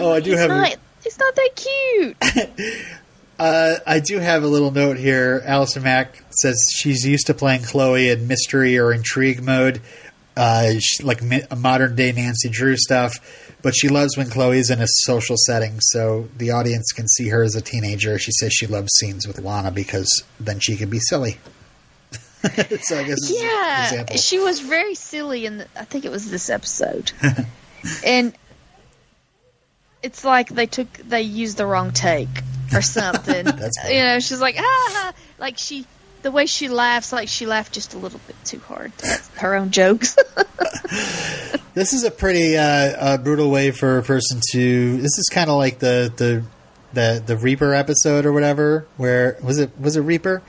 Oh, 0.00 0.12
I 0.12 0.18
do 0.20 0.30
he's 0.32 0.40
have. 0.40 0.50
a- 0.50 0.76
He's 1.04 1.18
not 1.18 1.34
that 1.36 1.50
cute. 1.56 2.76
Uh, 3.38 3.76
I 3.86 4.00
do 4.00 4.18
have 4.18 4.42
a 4.42 4.46
little 4.46 4.70
note 4.70 4.98
here. 4.98 5.42
Allison 5.46 5.82
Mack 5.82 6.22
says 6.42 6.62
she's 6.76 7.06
used 7.06 7.28
to 7.28 7.32
playing 7.32 7.62
Chloe 7.62 8.10
in 8.10 8.28
mystery 8.28 8.78
or 8.78 8.92
intrigue 8.92 9.42
mode, 9.42 9.80
uh, 10.36 10.72
sh- 10.78 11.02
like 11.02 11.22
mi- 11.22 11.42
modern 11.56 11.94
day 11.96 12.12
Nancy 12.12 12.48
Drew 12.48 12.76
stuff. 12.76 13.18
But 13.62 13.74
she 13.76 13.88
loves 13.88 14.16
when 14.16 14.30
Chloe's 14.30 14.70
in 14.70 14.80
a 14.80 14.86
social 14.88 15.36
setting, 15.36 15.80
so 15.80 16.28
the 16.38 16.50
audience 16.52 16.92
can 16.92 17.06
see 17.08 17.28
her 17.28 17.42
as 17.42 17.54
a 17.54 17.60
teenager. 17.60 18.18
She 18.18 18.32
says 18.32 18.52
she 18.54 18.66
loves 18.66 18.88
scenes 18.98 19.26
with 19.26 19.38
Lana 19.38 19.70
because 19.70 20.08
then 20.38 20.60
she 20.60 20.76
can 20.76 20.88
be 20.88 20.98
silly. 20.98 21.36
so 22.80 22.98
I 22.98 23.02
guess 23.02 23.30
Yeah, 23.30 24.14
she 24.14 24.38
was 24.38 24.60
very 24.60 24.94
silly 24.94 25.44
in. 25.44 25.58
The, 25.58 25.66
I 25.76 25.84
think 25.84 26.06
it 26.06 26.10
was 26.10 26.30
this 26.30 26.48
episode, 26.48 27.12
and 28.04 28.32
it's 30.02 30.24
like 30.24 30.48
they 30.48 30.64
took 30.64 30.90
they 30.94 31.20
used 31.20 31.58
the 31.58 31.66
wrong 31.66 31.92
take 31.92 32.28
or 32.72 32.80
something. 32.80 33.46
You 33.90 34.02
know, 34.02 34.20
she's 34.20 34.40
like 34.40 34.56
ah," 34.58 35.12
like 35.38 35.58
she 35.58 35.84
the 36.22 36.30
way 36.30 36.46
she 36.46 36.68
laughs, 36.68 37.12
like 37.12 37.28
she 37.28 37.46
laughed 37.46 37.72
just 37.72 37.94
a 37.94 37.98
little 37.98 38.20
bit 38.26 38.36
too 38.44 38.60
hard. 38.60 38.92
at 39.04 39.20
Her 39.38 39.54
own 39.54 39.70
jokes. 39.70 40.16
This 41.72 41.92
is 41.92 42.02
a 42.02 42.10
pretty 42.10 42.56
uh, 42.58 42.62
uh, 42.64 43.16
brutal 43.18 43.48
way 43.48 43.70
for 43.70 43.98
a 43.98 44.02
person 44.02 44.40
to. 44.52 44.96
This 44.96 45.18
is 45.18 45.28
kind 45.32 45.48
of 45.48 45.56
like 45.56 45.78
the, 45.78 46.12
the 46.16 46.42
the 46.92 47.22
the 47.24 47.36
Reaper 47.36 47.72
episode 47.74 48.26
or 48.26 48.32
whatever. 48.32 48.86
Where 48.96 49.38
was 49.42 49.58
it? 49.58 49.70
Was 49.78 49.96
it 49.96 50.00
Reaper? 50.00 50.42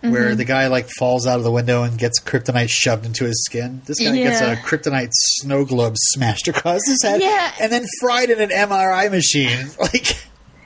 Where 0.00 0.36
the 0.36 0.44
guy 0.44 0.68
like 0.68 0.88
falls 0.88 1.26
out 1.26 1.38
of 1.38 1.44
the 1.44 1.50
window 1.50 1.82
and 1.82 1.98
gets 1.98 2.20
kryptonite 2.20 2.68
shoved 2.70 3.04
into 3.04 3.24
his 3.24 3.44
skin. 3.44 3.82
This 3.86 3.98
guy 3.98 4.14
gets 4.14 4.40
a 4.40 4.54
kryptonite 4.54 5.10
snow 5.12 5.64
globe 5.64 5.94
smashed 5.98 6.46
across 6.46 6.86
his 6.86 7.02
head, 7.02 7.20
Yeah. 7.20 7.52
and 7.60 7.72
then 7.72 7.84
fried 8.00 8.30
in 8.30 8.40
an 8.40 8.50
MRI 8.50 9.10
machine. 9.10 9.66
Like, 9.80 10.16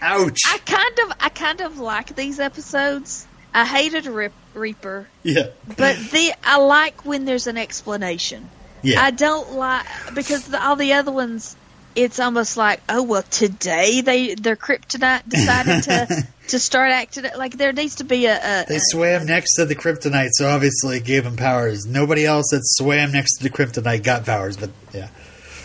ouch! 0.02 0.38
I 0.46 0.58
kind 0.58 0.98
of 1.10 1.16
I 1.20 1.30
kind 1.30 1.62
of 1.62 1.78
like 1.78 2.14
these 2.14 2.38
episodes. 2.38 3.26
I 3.55 3.64
hated 3.66 4.07
Rip, 4.07 4.32
Reaper, 4.55 5.07
yeah, 5.22 5.48
but 5.66 5.96
the 5.96 6.32
I 6.44 6.59
like 6.59 7.05
when 7.05 7.24
there's 7.24 7.46
an 7.46 7.59
explanation. 7.59 8.48
yeah. 8.82 9.00
I 9.03 9.11
don't 9.11 9.53
like 9.53 9.86
because 10.14 10.46
the, 10.46 10.62
all 10.64 10.76
the 10.76 10.94
other 10.94 11.12
ones, 11.12 11.55
it's 11.94 12.18
almost 12.18 12.57
like, 12.57 12.80
oh 12.88 13.03
well, 13.03 13.22
today 13.22 14.00
they 14.00 14.34
their 14.34 14.57
kryptonite 14.57 15.28
decided 15.28 15.82
to 15.84 16.26
to 16.48 16.59
start 16.59 16.90
acting 16.92 17.24
like 17.36 17.57
there 17.57 17.72
needs 17.72 17.96
to 17.96 18.05
be 18.05 18.26
a, 18.26 18.36
a, 18.36 18.64
They 18.66 18.76
a- 18.76 18.80
swam 18.80 19.26
next 19.26 19.57
to 19.57 19.64
the 19.66 19.74
kryptonite, 19.74 20.30
so 20.32 20.48
obviously 20.48 20.96
it 20.96 21.05
gave 21.05 21.24
him 21.26 21.36
powers. 21.36 21.84
Nobody 21.86 22.24
else 22.24 22.46
that 22.53 22.62
swam 22.64 23.12
next 23.12 23.36
to 23.38 23.44
the 23.44 23.50
kryptonite 23.50 24.03
got 24.03 24.24
powers, 24.24 24.57
but 24.57 24.70
yeah. 24.94 25.09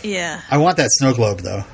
yeah. 0.02 0.42
I 0.50 0.58
want 0.58 0.76
that 0.76 0.90
snow 0.90 1.14
globe 1.14 1.40
though. 1.40 1.64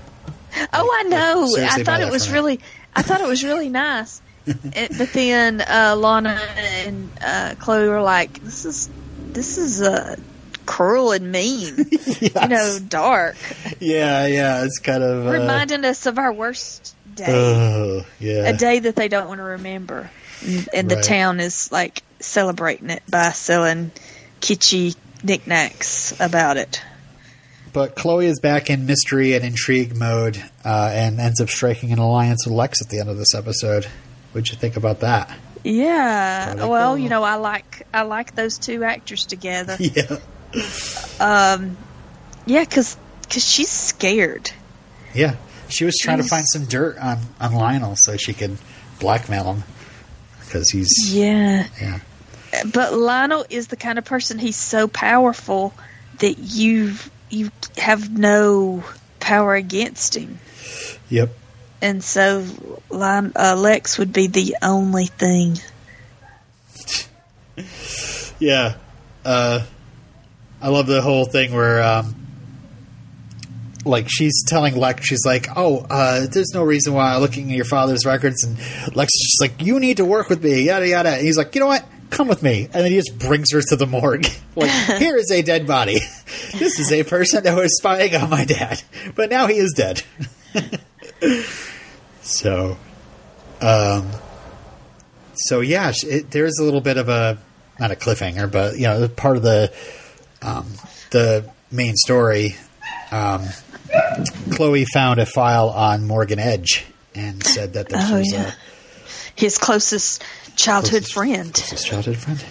Oh, 0.72 0.90
I 0.96 1.02
know. 1.02 1.48
I 1.58 1.82
thought 1.82 2.00
it 2.00 2.10
was 2.12 2.30
really, 2.30 2.60
I 2.94 3.02
thought 3.02 3.20
it 3.20 3.26
was 3.26 3.42
really 3.42 3.68
nice. 3.68 4.22
It- 4.76 4.96
but 4.98 5.12
then 5.12 5.60
uh, 5.60 5.94
Lana 5.98 6.38
and 6.56 7.08
uh, 7.20 7.54
Chloe 7.58 7.88
were 7.88 8.02
like, 8.02 8.42
"This 8.42 8.64
is 8.64 8.90
this 9.32 9.58
is 9.58 9.80
uh, 9.82 10.16
cruel 10.66 11.12
and 11.12 11.30
mean, 11.32 11.74
you 12.20 12.48
know, 12.48 12.78
dark, 12.88 13.36
Yeah, 13.80 14.26
yeah, 14.26 14.64
it's 14.64 14.78
kind 14.78 15.02
of 15.02 15.26
uh, 15.26 15.30
reminding 15.30 15.84
us 15.84 16.06
of 16.06 16.18
our 16.18 16.32
worst 16.32 16.94
day." 17.14 17.24
Oh, 17.28 18.06
yeah. 18.20 18.48
a 18.48 18.56
day 18.56 18.80
that 18.80 18.96
they 18.96 19.08
don't 19.08 19.28
want 19.28 19.38
to 19.38 19.44
remember. 19.44 20.10
And, 20.46 20.68
and 20.74 20.90
the 20.90 20.96
Right. 20.96 21.04
town 21.04 21.40
is 21.40 21.72
like 21.72 22.02
celebrating 22.20 22.90
it 22.90 23.02
by 23.10 23.30
selling 23.30 23.92
kitschy 24.40 24.94
knickknacks 25.22 26.18
about 26.20 26.56
it. 26.58 26.82
But 27.72 27.96
Chloe 27.96 28.26
is 28.26 28.38
back 28.40 28.70
in 28.70 28.86
mystery 28.86 29.32
and 29.32 29.44
intrigue 29.44 29.96
mode, 29.96 30.36
uh, 30.64 30.90
and 30.92 31.18
ends 31.18 31.40
up 31.40 31.48
striking 31.48 31.92
an 31.92 31.98
alliance 31.98 32.46
with 32.46 32.54
Lex 32.54 32.80
at 32.82 32.88
the 32.88 33.00
end 33.00 33.08
of 33.08 33.16
this 33.16 33.34
episode. 33.34 33.86
What'd 34.34 34.50
you 34.50 34.56
think 34.56 34.76
about 34.76 35.00
that? 35.00 35.30
Yeah. 35.62 36.66
Well, 36.66 36.98
you 36.98 37.08
know, 37.08 37.22
I 37.22 37.36
like 37.36 37.86
I 37.94 38.02
like 38.02 38.34
those 38.34 38.58
two 38.58 38.82
actors 38.82 39.24
together. 39.26 39.76
Yeah, 39.80 40.18
Um, 41.20 41.76
yeah, 42.46 42.64
because 42.64 42.96
cause 43.30 43.48
she's 43.48 43.70
scared. 43.70 44.50
yeah. 45.14 45.36
She 45.68 45.84
was 45.84 45.96
trying 46.00 46.18
to 46.18 46.24
find 46.24 46.44
some 46.46 46.64
dirt 46.66 46.98
on 46.98 47.18
on 47.40 47.54
Lionel 47.54 47.94
so 47.96 48.16
she 48.16 48.34
could 48.34 48.58
blackmail 49.00 49.54
him 49.54 49.62
because 50.40 50.68
he's 50.70 50.90
Yeah. 51.14 51.66
yeah. 51.80 52.00
But 52.72 52.92
Lionel 52.92 53.46
is 53.50 53.68
the 53.68 53.76
kind 53.76 53.98
of 53.98 54.04
person 54.04 54.38
he's 54.38 54.56
so 54.56 54.86
powerful 54.88 55.72
that 56.18 56.38
you 56.38 56.94
you 57.30 57.50
have 57.78 58.16
no 58.16 58.84
power 59.20 59.54
against 59.54 60.16
him. 60.16 60.38
Yep. 61.08 61.30
And 61.84 62.02
so 62.02 62.42
Lime, 62.88 63.34
uh, 63.36 63.56
Lex 63.58 63.98
would 63.98 64.10
be 64.10 64.26
the 64.26 64.56
only 64.62 65.06
thing. 65.06 65.58
Yeah. 68.40 68.74
Uh, 69.24 69.64
I 70.60 70.68
love 70.68 70.88
the 70.88 71.00
whole 71.00 71.24
thing 71.24 71.54
where, 71.54 71.80
um, 71.80 72.16
like, 73.84 74.06
she's 74.08 74.44
telling 74.44 74.76
Lex, 74.76 75.06
she's 75.06 75.24
like, 75.24 75.46
oh, 75.54 75.86
uh, 75.88 76.26
there's 76.26 76.50
no 76.52 76.64
reason 76.64 76.94
why 76.94 77.14
I'm 77.14 77.20
looking 77.20 77.48
at 77.50 77.56
your 77.56 77.64
father's 77.64 78.04
records. 78.04 78.42
And 78.42 78.58
Lex 78.96 79.08
is 79.14 79.38
just 79.38 79.40
like, 79.40 79.64
you 79.64 79.78
need 79.78 79.98
to 79.98 80.04
work 80.04 80.28
with 80.28 80.42
me, 80.42 80.62
yada, 80.62 80.88
yada. 80.88 81.10
And 81.10 81.22
he's 81.22 81.38
like, 81.38 81.54
you 81.54 81.60
know 81.60 81.68
what? 81.68 81.86
Come 82.10 82.26
with 82.26 82.42
me. 82.42 82.64
And 82.64 82.72
then 82.72 82.90
he 82.90 82.96
just 82.96 83.18
brings 83.18 83.52
her 83.52 83.60
to 83.68 83.76
the 83.76 83.86
morgue. 83.86 84.26
like, 84.56 84.70
here 84.98 85.16
is 85.16 85.30
a 85.30 85.42
dead 85.42 85.66
body. 85.66 86.00
this 86.54 86.80
is 86.80 86.92
a 86.92 87.04
person 87.04 87.44
that 87.44 87.56
was 87.56 87.76
spying 87.78 88.16
on 88.16 88.30
my 88.30 88.44
dad. 88.44 88.82
But 89.14 89.30
now 89.30 89.46
he 89.46 89.58
is 89.58 89.72
dead. 89.76 90.02
So, 92.24 92.76
um, 93.60 94.10
so 95.34 95.60
yeah, 95.60 95.92
it, 96.02 96.30
there's 96.30 96.58
a 96.58 96.64
little 96.64 96.80
bit 96.80 96.96
of 96.96 97.08
a 97.08 97.38
not 97.78 97.90
a 97.90 97.96
cliffhanger, 97.96 98.50
but 98.50 98.76
you 98.76 98.82
know, 98.86 99.08
part 99.08 99.36
of 99.36 99.42
the 99.42 99.72
um, 100.42 100.66
the 101.10 101.48
main 101.70 101.94
story. 101.96 102.56
Um, 103.10 103.44
Chloe 104.52 104.84
found 104.86 105.20
a 105.20 105.26
file 105.26 105.68
on 105.70 106.06
Morgan 106.06 106.38
Edge 106.38 106.84
and 107.14 107.44
said 107.44 107.74
that 107.74 107.88
this 107.88 108.10
Oh, 108.10 108.18
was 108.18 108.32
yeah. 108.32 108.52
His 109.36 109.58
closest 109.58 110.22
childhood 110.56 111.04
Closest- 111.08 111.12
friend. 111.12 111.56
his 111.56 111.84
childhood 111.84 112.16
friend. 112.16 112.44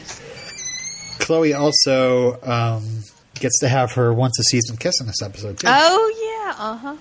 Chloe 1.19 1.53
also 1.53 2.39
um, 2.43 3.03
gets 3.36 3.59
to 3.59 3.67
have 3.67 3.93
her 3.93 4.13
once 4.13 4.38
a 4.39 4.43
season 4.43 4.78
kiss 4.78 4.99
in 5.01 5.07
this 5.07 5.21
episode 5.21 5.57
too. 5.59 5.67
Oh 5.69 6.45
yeah, 6.55 6.63
uh 6.63 6.76
huh. 6.78 6.95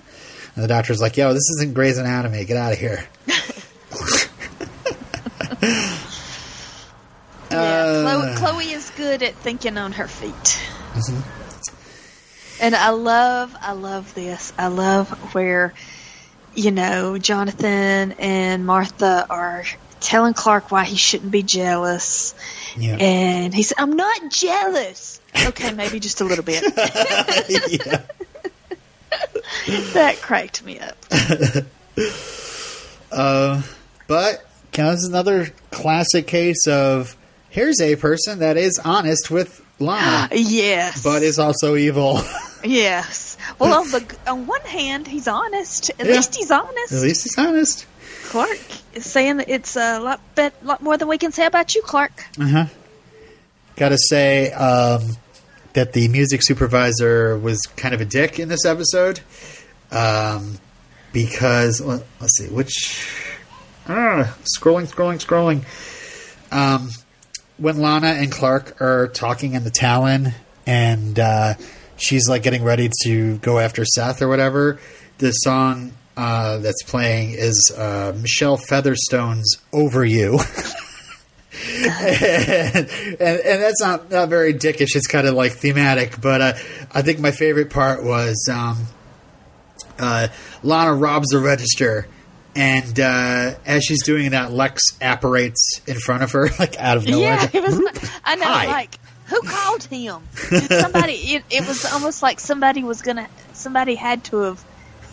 And 0.54 0.64
the 0.64 0.68
doctor's 0.68 1.00
like, 1.00 1.16
"Yo, 1.16 1.32
this 1.32 1.48
isn't 1.56 1.74
Grey's 1.74 1.98
Anatomy. 1.98 2.44
Get 2.44 2.56
out 2.56 2.72
of 2.72 2.78
here." 2.78 3.04
Yeah, 7.50 7.58
Uh. 7.58 8.36
Chloe, 8.36 8.36
Chloe 8.36 8.72
is 8.72 8.90
good 8.96 9.22
at 9.22 9.34
thinking 9.34 9.76
on 9.76 9.92
her 9.92 10.08
feet. 10.08 10.32
Mm-hmm. 10.94 11.20
And 12.62 12.74
I 12.74 12.90
love, 12.90 13.54
I 13.60 13.72
love 13.72 14.14
this. 14.14 14.52
I 14.56 14.68
love 14.68 15.10
where, 15.34 15.74
you 16.54 16.70
know, 16.70 17.18
Jonathan 17.18 18.12
and 18.12 18.64
Martha 18.64 19.26
are 19.28 19.64
telling 20.00 20.32
Clark 20.34 20.70
why 20.70 20.84
he 20.84 20.96
shouldn't 20.96 21.30
be 21.30 21.42
jealous. 21.42 22.34
Yeah. 22.76 22.96
And 22.96 23.54
he 23.54 23.62
said, 23.64 23.78
I'm 23.78 23.96
not 23.96 24.30
jealous. 24.30 25.20
Okay, 25.46 25.72
maybe 25.72 25.98
just 25.98 26.20
a 26.20 26.24
little 26.24 26.44
bit. 26.44 26.62
yeah. 27.48 28.02
that 29.94 30.18
cracked 30.20 30.64
me 30.64 30.78
up. 30.78 30.96
Uh, 33.10 33.60
but 34.06 34.42
counts 34.72 35.06
another 35.06 35.50
classic 35.70 36.26
case 36.26 36.66
of 36.66 37.14
here's 37.50 37.78
a 37.80 37.94
person 37.96 38.38
that 38.38 38.56
is 38.56 38.80
honest 38.82 39.30
with 39.30 39.60
Lana, 39.78 40.28
Yes. 40.32 41.02
but 41.02 41.22
is 41.22 41.38
also 41.38 41.76
evil. 41.76 42.20
Yes. 42.64 43.36
Well, 43.58 43.80
on 43.80 43.90
the 43.90 44.16
on 44.28 44.46
one 44.46 44.60
hand, 44.60 45.08
he's 45.08 45.26
honest. 45.26 45.90
At 45.98 46.06
Yeah. 46.06 46.12
least 46.12 46.36
he's 46.36 46.52
honest. 46.52 46.92
At 46.92 47.00
least 47.02 47.24
he's 47.24 47.36
honest. 47.36 47.86
Clark 48.26 48.56
is 48.94 49.04
saying 49.04 49.38
that 49.38 49.48
it's 49.48 49.74
a 49.74 49.98
lot 49.98 50.20
bet, 50.36 50.54
lot 50.64 50.80
more 50.80 50.96
than 50.96 51.08
we 51.08 51.18
can 51.18 51.32
say 51.32 51.44
about 51.44 51.74
you, 51.74 51.82
Clark. 51.82 52.24
Uh 52.40 52.46
huh. 52.46 52.66
Got 53.74 53.88
to 53.88 53.98
say 53.98 54.52
um, 54.52 55.02
that 55.74 55.92
the 55.92 56.08
music 56.08 56.40
supervisor 56.42 57.38
was 57.38 57.60
kind 57.76 57.94
of 57.94 58.00
a 58.00 58.04
dick 58.04 58.38
in 58.38 58.48
this 58.48 58.64
episode 58.66 59.20
um, 59.90 60.58
because 61.12 61.80
let, 61.80 62.02
let's 62.20 62.36
see 62.38 62.48
which 62.48 63.08
ah, 63.88 64.36
scrolling, 64.58 64.90
scrolling, 64.90 65.24
scrolling. 65.24 65.64
Um, 66.52 66.90
when 67.58 67.78
Lana 67.78 68.08
and 68.08 68.30
Clark 68.30 68.80
are 68.80 69.08
talking 69.08 69.54
in 69.54 69.64
the 69.64 69.70
Talon, 69.70 70.32
and 70.66 71.18
uh, 71.18 71.54
she's 71.96 72.28
like 72.28 72.42
getting 72.42 72.64
ready 72.64 72.90
to 73.04 73.38
go 73.38 73.58
after 73.58 73.84
Seth 73.84 74.22
or 74.22 74.28
whatever, 74.28 74.78
the 75.18 75.32
song 75.32 75.92
uh, 76.16 76.58
that's 76.58 76.82
playing 76.82 77.30
is 77.32 77.72
uh, 77.76 78.12
Michelle 78.20 78.56
Featherstone's 78.56 79.56
"Over 79.72 80.04
You." 80.04 80.38
and, 81.54 82.88
and 83.20 83.20
and 83.20 83.62
that's 83.62 83.80
not 83.80 84.10
not 84.10 84.28
very 84.28 84.54
dickish. 84.54 84.96
It's 84.96 85.06
kind 85.06 85.26
of 85.26 85.34
like 85.34 85.52
thematic, 85.52 86.20
but 86.20 86.40
uh, 86.40 86.52
I 86.92 87.02
think 87.02 87.20
my 87.20 87.30
favorite 87.30 87.70
part 87.70 88.02
was 88.02 88.48
um, 88.50 88.86
uh, 89.98 90.28
Lana 90.62 90.94
robs 90.94 91.28
the 91.28 91.38
register, 91.38 92.06
and 92.54 92.98
uh, 92.98 93.54
as 93.66 93.84
she's 93.84 94.02
doing 94.04 94.30
that, 94.30 94.52
Lex 94.52 94.82
apparates 95.00 95.80
in 95.86 95.98
front 95.98 96.22
of 96.22 96.32
her, 96.32 96.48
like 96.58 96.78
out 96.78 96.96
of 96.96 97.06
nowhere. 97.06 97.24
yeah, 97.26 97.48
it 97.52 97.62
was. 97.62 97.80
I 98.24 98.36
know. 98.36 98.44
Hi. 98.44 98.66
Like, 98.66 98.98
who 99.26 99.40
called 99.42 99.84
him? 99.84 100.22
Did 100.50 100.70
somebody. 100.70 101.12
It, 101.12 101.44
it 101.50 101.66
was 101.66 101.84
almost 101.84 102.22
like 102.22 102.40
somebody 102.40 102.82
was 102.82 103.02
gonna. 103.02 103.28
Somebody 103.52 103.94
had 103.94 104.24
to 104.24 104.38
have 104.38 104.64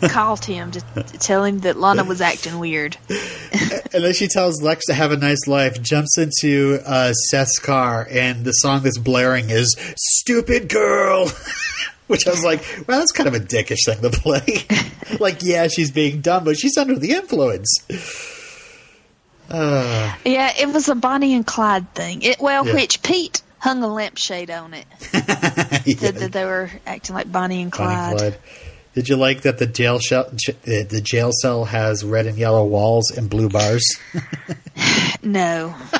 called 0.08 0.44
him 0.44 0.70
to, 0.72 0.80
to 0.80 1.18
tell 1.18 1.44
him 1.44 1.60
that 1.60 1.76
Lana 1.78 2.04
was 2.04 2.20
acting 2.20 2.58
weird. 2.58 2.96
And 3.92 4.04
then 4.04 4.12
she 4.12 4.28
tells 4.28 4.62
Lex 4.62 4.86
to 4.86 4.94
have 4.94 5.10
a 5.10 5.16
nice 5.16 5.48
life, 5.48 5.82
jumps 5.82 6.16
into 6.16 6.78
uh, 6.86 7.12
Seth's 7.12 7.58
car, 7.58 8.06
and 8.08 8.44
the 8.44 8.52
song 8.52 8.82
that's 8.84 8.98
blaring 8.98 9.50
is 9.50 9.74
"Stupid 9.96 10.68
Girl," 10.68 11.28
which 12.06 12.24
I 12.28 12.30
was 12.30 12.44
like, 12.44 12.62
"Well, 12.86 13.00
that's 13.00 13.10
kind 13.10 13.26
of 13.28 13.34
a 13.34 13.40
dickish 13.40 13.84
thing 13.86 14.00
to 14.02 14.10
play." 14.10 14.64
like, 15.18 15.42
yeah, 15.42 15.66
she's 15.66 15.90
being 15.90 16.20
dumb, 16.20 16.44
but 16.44 16.56
she's 16.56 16.76
under 16.78 16.94
the 16.94 17.10
influence. 17.10 17.78
Uh, 19.50 20.14
Yeah, 20.24 20.52
it 20.58 20.68
was 20.72 20.88
a 20.88 20.94
Bonnie 20.94 21.34
and 21.34 21.44
Clyde 21.46 21.92
thing. 21.94 22.22
It 22.22 22.40
well, 22.40 22.64
Yeah. 22.66 22.74
which 22.74 23.02
Pete 23.02 23.42
hung 23.58 23.82
a 23.82 23.88
lampshade 23.88 24.50
on 24.50 24.72
it. 24.74 24.86
yeah. 25.12 25.96
Said 25.96 26.14
that 26.16 26.30
they 26.32 26.44
were 26.44 26.70
acting 26.86 27.14
like 27.16 27.30
Bonnie 27.30 27.62
and 27.62 27.72
Bonnie 27.72 27.94
and 27.94 28.18
Clyde. 28.18 28.38
Did 28.94 29.08
you 29.08 29.16
like 29.16 29.42
that 29.42 29.58
the 29.58 29.66
jail 29.66 29.98
shell, 30.00 30.26
uh, 30.26 30.32
the 30.64 31.00
jail 31.02 31.30
cell 31.32 31.64
has 31.64 32.04
red 32.04 32.26
and 32.26 32.36
yellow 32.36 32.64
walls 32.64 33.10
and 33.10 33.28
blue 33.30 33.48
bars? 33.48 33.84
No. 35.22 35.74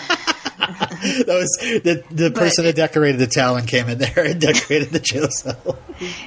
that 0.58 1.26
was 1.28 1.58
the 1.82 2.02
the 2.10 2.30
person 2.30 2.64
that 2.64 2.74
decorated 2.74 3.18
the 3.18 3.26
Talon 3.26 3.66
came 3.66 3.90
in 3.90 3.98
there 3.98 4.24
and 4.24 4.40
decorated 4.40 4.88
the 4.90 4.98
jail 4.98 5.28
cell. 5.30 5.78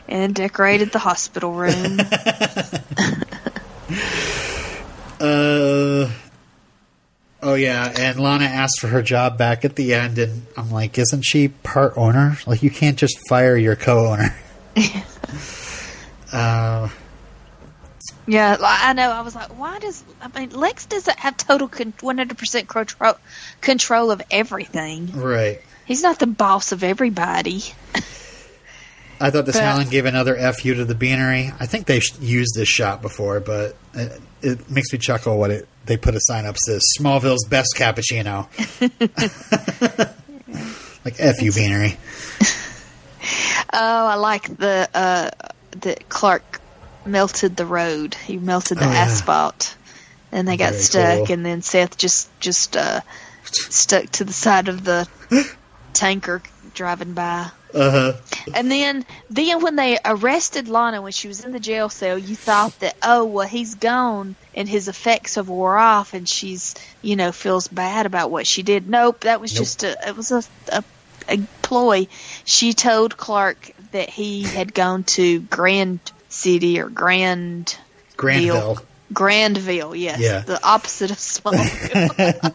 and 0.08 0.36
decorated 0.36 0.92
the 0.92 1.00
hospital 1.00 1.54
room. 1.54 2.00
Uh, 5.20 6.12
oh 7.42 7.54
yeah, 7.56 7.94
and 7.98 8.20
Lana 8.20 8.46
asked 8.46 8.80
for 8.80 8.88
her 8.88 9.02
job 9.02 9.38
back 9.38 9.64
at 9.66 9.76
the 9.76 9.94
end, 9.94 10.20
and 10.20 10.46
I'm 10.58 10.70
like, 10.70 10.98
isn't 10.98 11.22
she 11.24 11.48
part 11.48 11.98
owner? 11.98 12.38
Like, 12.46 12.62
you 12.62 12.70
can't 12.70 12.98
just 12.98 13.18
fire 13.30 13.56
your 13.56 13.76
co-owner. 13.76 14.36
Uh, 16.34 16.90
yeah, 18.28 18.58
I 18.62 18.94
know. 18.94 19.10
I 19.12 19.22
was 19.22 19.36
like, 19.36 19.58
why 19.58 19.80
does 19.80 20.04
I 20.22 20.40
mean 20.40 20.50
Lex 20.52 20.86
doesn't 20.86 21.20
have 21.20 21.38
total 21.38 21.70
one 22.02 22.18
hundred 22.18 22.38
percent 22.38 22.68
control 22.68 23.16
control 23.62 24.12
of 24.12 24.22
everything. 24.32 25.12
right. 25.14 25.62
He's 25.86 26.02
not 26.02 26.18
the 26.20 26.28
boss 26.28 26.72
of 26.72 26.82
everybody. 26.84 27.62
I 29.20 29.30
thought 29.30 29.46
this 29.46 29.56
But- 29.56 29.62
Talon 29.62 29.90
gave 29.90 30.06
another 30.06 30.36
fu 30.54 30.74
to 30.74 30.86
the 30.86 30.96
Beanery. 30.96 31.52
I 31.60 31.66
think 31.66 31.86
they've 31.86 32.02
used 32.22 32.56
this 32.56 32.70
shot 32.70 33.02
before, 33.02 33.42
but 33.42 33.76
it, 33.94 34.22
it 34.42 34.70
makes 34.72 34.92
me 34.94 35.00
chuckle 35.00 35.38
what 35.38 35.52
it 35.52 35.68
they 35.86 35.98
put 35.98 36.16
a 36.16 36.20
sign 36.22 36.46
up 36.46 36.58
says 36.58 36.82
Smallville's 36.98 37.46
best 37.46 37.74
cappuccino. 37.76 38.48
like 41.06 41.16
fu 41.16 41.52
Beanery. 41.52 41.98
Oh, 43.76 44.06
I 44.08 44.16
like 44.16 44.58
the 44.58 44.88
uh, 44.94 45.30
that 45.82 46.08
Clark 46.10 46.62
melted 47.06 47.56
the 47.58 47.66
road. 47.66 48.16
He 48.16 48.38
melted 48.38 48.78
the 48.78 48.86
Oh, 48.86 48.92
yeah. 48.92 49.00
asphalt, 49.00 49.76
and 50.32 50.48
they 50.48 50.58
got 50.58 50.72
Very 50.72 50.84
stuck. 50.84 51.18
cool. 51.28 51.34
And 51.34 51.46
then 51.46 51.62
Seth 51.62 51.98
just 51.98 52.30
just 52.40 52.78
uh, 52.78 53.02
stuck 53.44 54.06
to 54.12 54.24
the 54.24 54.34
side 54.34 54.68
of 54.70 54.84
the 54.84 55.08
tanker 55.94 56.42
driving 56.74 57.14
by. 57.14 57.50
Uh 57.74 57.90
huh. 57.90 58.14
And 58.54 58.70
then, 58.70 59.04
then 59.32 59.64
when 59.64 59.76
they 59.76 59.98
arrested 60.06 60.68
Lana 60.68 61.02
when 61.02 61.12
she 61.12 61.28
was 61.28 61.44
in 61.44 61.52
the 61.52 61.60
jail 61.60 61.90
cell, 61.90 62.18
you 62.20 62.36
thought 62.36 62.80
that 62.82 62.96
oh 63.02 63.26
well 63.26 63.48
he's 63.48 63.74
gone 63.76 64.36
and 64.54 64.70
his 64.70 64.88
effects 64.88 65.36
have 65.36 65.50
wore 65.50 65.76
off 65.78 66.14
and 66.14 66.30
she's 66.30 66.76
you 67.02 67.16
know 67.16 67.32
feels 67.32 67.68
bad 67.68 68.06
about 68.06 68.30
what 68.30 68.46
she 68.46 68.62
did. 68.62 68.88
Nope, 68.88 69.22
that 69.22 69.42
was 69.42 69.54
Nope. 69.54 69.60
just 69.64 69.84
a 69.84 69.98
it 70.08 70.16
was 70.16 70.32
a, 70.32 70.44
a 70.72 70.84
a 71.30 71.38
ploy. 71.64 72.08
She 72.44 72.74
told 72.74 73.18
Clark 73.18 73.72
that 73.94 74.10
he 74.10 74.44
had 74.44 74.74
gone 74.74 75.04
to 75.04 75.40
Grand 75.40 76.00
City 76.30 76.80
or 76.80 76.90
Grand 76.90 77.76
Granville. 78.18 78.78
Grandville, 79.14 79.96
yes, 79.96 80.20
Yeah. 80.20 80.40
the 80.42 80.62
opposite 80.64 81.10
of 81.12 81.18
Smallville. 81.18 82.54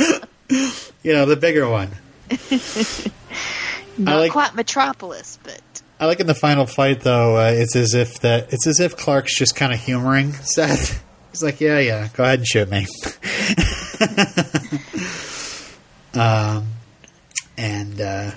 You 1.02 1.12
know, 1.12 1.26
the 1.26 1.36
bigger 1.36 1.68
one. 1.68 1.90
Not 3.98 4.16
like- 4.20 4.32
quite 4.32 4.54
Metropolis, 4.54 5.38
but 5.42 5.60
I 6.00 6.06
like 6.06 6.20
in 6.20 6.26
the 6.26 6.34
final 6.34 6.64
fight 6.66 7.00
though. 7.00 7.36
Uh, 7.36 7.50
it's 7.54 7.76
as 7.76 7.92
if 7.94 8.20
that 8.20 8.52
it's 8.52 8.66
as 8.66 8.80
if 8.80 8.96
Clark's 8.96 9.36
just 9.36 9.54
kind 9.56 9.72
of 9.74 9.78
humoring 9.80 10.32
Seth. 10.32 11.04
He's 11.32 11.42
like, 11.42 11.60
"Yeah, 11.60 11.78
yeah, 11.80 12.08
go 12.14 12.24
ahead 12.24 12.38
and 12.40 12.48
shoot 12.48 12.70
me." 12.70 12.86
um, 16.14 16.66
and 17.56 18.00
uh, 18.00 18.30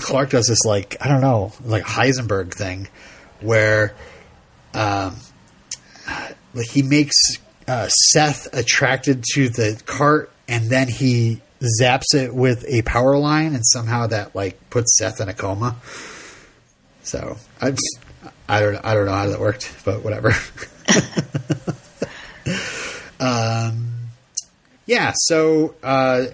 Clark 0.00 0.30
does 0.30 0.46
this 0.46 0.64
like 0.64 0.96
I 1.00 1.08
don't 1.08 1.20
know, 1.20 1.52
like 1.64 1.84
Heisenberg 1.84 2.52
thing, 2.52 2.88
where 3.40 3.94
um, 4.74 5.16
like 6.54 6.68
he 6.70 6.82
makes 6.82 7.38
uh, 7.68 7.88
Seth 7.88 8.52
attracted 8.52 9.24
to 9.34 9.48
the 9.48 9.80
cart, 9.86 10.32
and 10.48 10.68
then 10.70 10.88
he 10.88 11.40
zaps 11.80 12.14
it 12.14 12.34
with 12.34 12.64
a 12.66 12.82
power 12.82 13.18
line, 13.18 13.54
and 13.54 13.64
somehow 13.64 14.06
that 14.08 14.34
like 14.34 14.70
puts 14.70 14.98
Seth 14.98 15.20
in 15.20 15.28
a 15.28 15.34
coma. 15.34 15.76
So 17.02 17.36
I, 17.60 17.74
I 18.48 18.60
don't, 18.60 18.76
I 18.84 18.94
don't 18.94 19.06
know 19.06 19.12
how 19.12 19.28
that 19.28 19.40
worked, 19.40 19.72
but 19.84 20.04
whatever. 20.04 20.28
um, 23.20 23.92
yeah. 24.86 25.12
So 25.14 25.74
uh, 25.82 26.26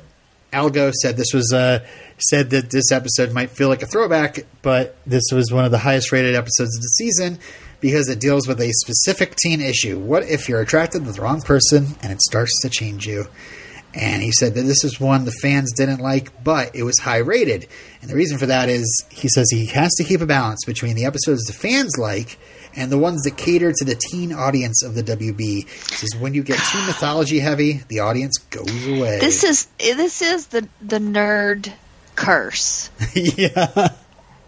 Al 0.53 0.71
Gough 0.71 0.95
said 0.95 1.17
this 1.17 1.33
was 1.33 1.53
uh, 1.53 1.87
said 2.19 2.51
that 2.51 2.71
this 2.71 2.91
episode 2.93 3.33
might 3.33 3.51
feel 3.51 3.69
like 3.69 3.83
a 3.83 3.87
throwback, 3.87 4.47
but 4.63 4.97
this 5.07 5.25
was 5.33 5.53
one 5.53 5.65
of 5.65 5.71
the 5.71 5.79
highest 5.79 6.13
rated 6.13 6.35
episodes 6.35 6.77
of 6.77 6.83
the 6.83 6.89
season 6.89 7.39
because 7.81 8.09
it 8.09 8.21
deals 8.21 8.49
with 8.49 8.61
a 8.61 8.73
specific 8.73 9.37
teen 9.37 9.61
issue. 9.61 9.99
What 9.99 10.25
if 10.25 10.49
you're 10.49 10.61
attracted 10.61 11.05
to 11.05 11.13
the 11.13 11.21
wrong 11.21 11.43
person 11.43 11.89
and 12.03 12.13
it 12.13 12.23
starts 12.23 12.61
to 12.63 12.71
change 12.71 13.07
you? 13.07 13.27
And 13.95 14.23
he 14.23 14.31
said 14.31 14.55
that 14.55 14.63
this 14.63 14.85
is 14.85 15.01
one 15.01 15.25
the 15.25 15.33
fans 15.33 15.73
didn't 15.73 16.01
like, 16.01 16.45
but 16.45 16.75
it 16.77 16.83
was 16.83 16.99
high 16.99 17.19
rated. 17.19 17.67
And 18.03 18.11
the 18.11 18.15
reason 18.15 18.37
for 18.37 18.47
that 18.47 18.69
is 18.69 19.07
he 19.11 19.29
says 19.29 19.51
he 19.51 19.67
has 19.67 19.95
to 19.95 20.05
keep 20.05 20.21
a 20.21 20.27
balance 20.27 20.65
between 20.67 20.97
the 20.97 21.07
episodes 21.07 21.45
the 21.45 21.55
fans 21.55 21.97
like 21.99 22.39
and 22.75 22.93
the 22.93 22.99
ones 22.99 23.23
that 23.23 23.39
cater 23.39 23.73
to 23.73 23.85
the 23.87 23.95
teen 23.95 24.35
audience 24.35 24.83
of 24.83 24.95
the 24.95 25.03
WB. 25.03 25.39
He 25.39 25.67
says 25.67 26.15
when 26.21 26.35
you 26.35 26.43
get 26.43 26.59
too 26.59 26.79
mythology 26.87 27.39
heavy, 27.39 27.85
the 27.89 28.01
audience 28.01 28.37
goes 28.51 28.87
away. 28.87 29.19
This 29.19 29.45
is 29.45 29.67
this 29.79 30.21
is 30.21 30.49
the 30.49 30.69
the 30.83 30.99
nerd 30.99 31.73
curse. 32.17 32.91
yeah. 33.15 33.89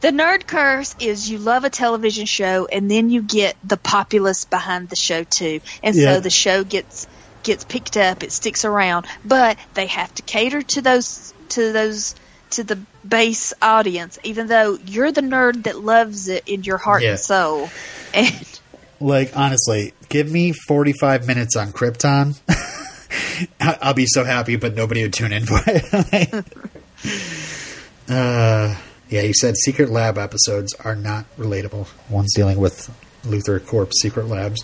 The 0.01 0.11
nerd 0.11 0.47
curse 0.47 0.95
is 1.01 1.28
you 1.31 1.39
love 1.39 1.65
a 1.65 1.70
television 1.70 2.27
show 2.27 2.66
and 2.66 2.90
then 2.90 3.11
you 3.11 3.20
get 3.23 3.57
the 3.65 3.77
populace 3.77 4.45
behind 4.45 4.89
the 4.89 4.97
show 4.97 5.24
too. 5.24 5.61
And 5.82 5.95
Yeah. 5.97 6.15
so 6.15 6.20
the 6.20 6.31
show 6.31 6.65
gets 6.65 7.07
gets 7.43 7.65
picked 7.65 7.97
up, 7.97 8.23
it 8.23 8.32
sticks 8.32 8.65
around, 8.65 9.07
but 9.24 9.57
they 9.74 9.86
have 9.86 10.12
to 10.16 10.23
cater 10.23 10.62
to 10.62 10.82
those 10.82 11.32
to 11.51 11.73
those 11.73 12.15
to 12.51 12.65
the 12.65 12.78
base 13.07 13.53
audience 13.61 14.19
even 14.23 14.47
though 14.47 14.78
you're 14.86 15.12
the 15.12 15.20
nerd 15.20 15.65
that 15.65 15.78
loves 15.78 16.28
it 16.28 16.45
in 16.49 16.62
your 16.62 16.78
heart 16.78 17.03
Yeah. 17.03 17.11
and 17.11 17.19
soul. 17.20 17.69
And 18.15 18.61
Like 19.01 19.36
honestly, 19.36 19.95
give 20.09 20.31
me 20.31 20.53
45 20.53 21.27
minutes 21.27 21.57
on 21.57 21.73
Krypton. 21.73 22.39
I'll 23.61 23.95
be 23.95 24.07
so 24.07 24.24
happy, 24.24 24.57
but 24.57 24.74
nobody 24.74 25.03
would 25.03 25.12
tune 25.12 25.32
in 25.32 25.45
for 25.47 25.61
it. 25.66 26.45
uh, 28.09 28.77
yeah, 29.09 29.23
he 29.23 29.33
said 29.33 29.57
secret 29.57 29.91
lab 29.91 30.19
episodes 30.19 30.75
are 30.75 30.97
not 30.97 31.25
relatable. 31.37 31.89
One's 32.09 32.35
dealing 32.35 32.59
with 32.59 32.91
LuthorCorp 33.25 33.93
secret 34.01 34.27
labs. 34.27 34.62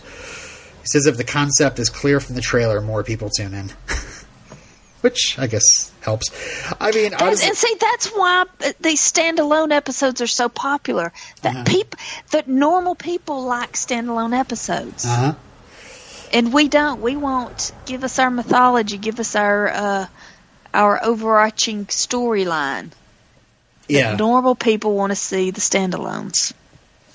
He 0.82 0.86
says 0.88 1.06
if 1.06 1.16
the 1.16 1.24
concept 1.24 1.78
is 1.78 1.88
clear 1.88 2.20
from 2.20 2.34
the 2.34 2.42
trailer, 2.42 2.80
more 2.80 3.02
people 3.02 3.30
tune 3.30 3.54
in. 3.54 3.70
Which 5.00 5.38
I 5.38 5.46
guess 5.48 5.92
helps. 6.00 6.30
I 6.80 6.90
mean, 6.90 7.10
That's, 7.10 7.22
honestly, 7.22 7.48
and 7.48 7.56
see, 7.58 7.74
that's 7.78 8.08
why 8.08 8.44
these 8.80 9.00
standalone 9.00 9.70
episodes 9.70 10.22
are 10.22 10.26
so 10.26 10.48
popular. 10.48 11.12
That 11.42 11.54
Uh-huh. 11.56 11.64
people, 11.66 11.98
that 12.30 12.48
normal 12.48 12.94
people 12.94 13.44
like 13.44 13.72
standalone 13.74 14.34
episodes, 14.38 15.04
uh 15.04 15.08
huh. 15.08 15.34
and 16.32 16.54
we 16.54 16.68
don't. 16.68 17.02
We 17.02 17.16
won't 17.16 17.72
give 17.84 18.02
us 18.02 18.18
our 18.18 18.30
mythology, 18.30 18.96
give 18.96 19.20
us 19.20 19.36
our 19.36 19.68
uh, 19.68 20.06
our 20.74 21.02
overarching 21.02 21.86
storyline. 21.86 22.90
Yeah, 23.88 24.16
Normal 24.16 24.54
people 24.54 24.94
want 24.94 25.10
to 25.10 25.16
see 25.16 25.50
the 25.50 25.60
standalones. 25.60 26.52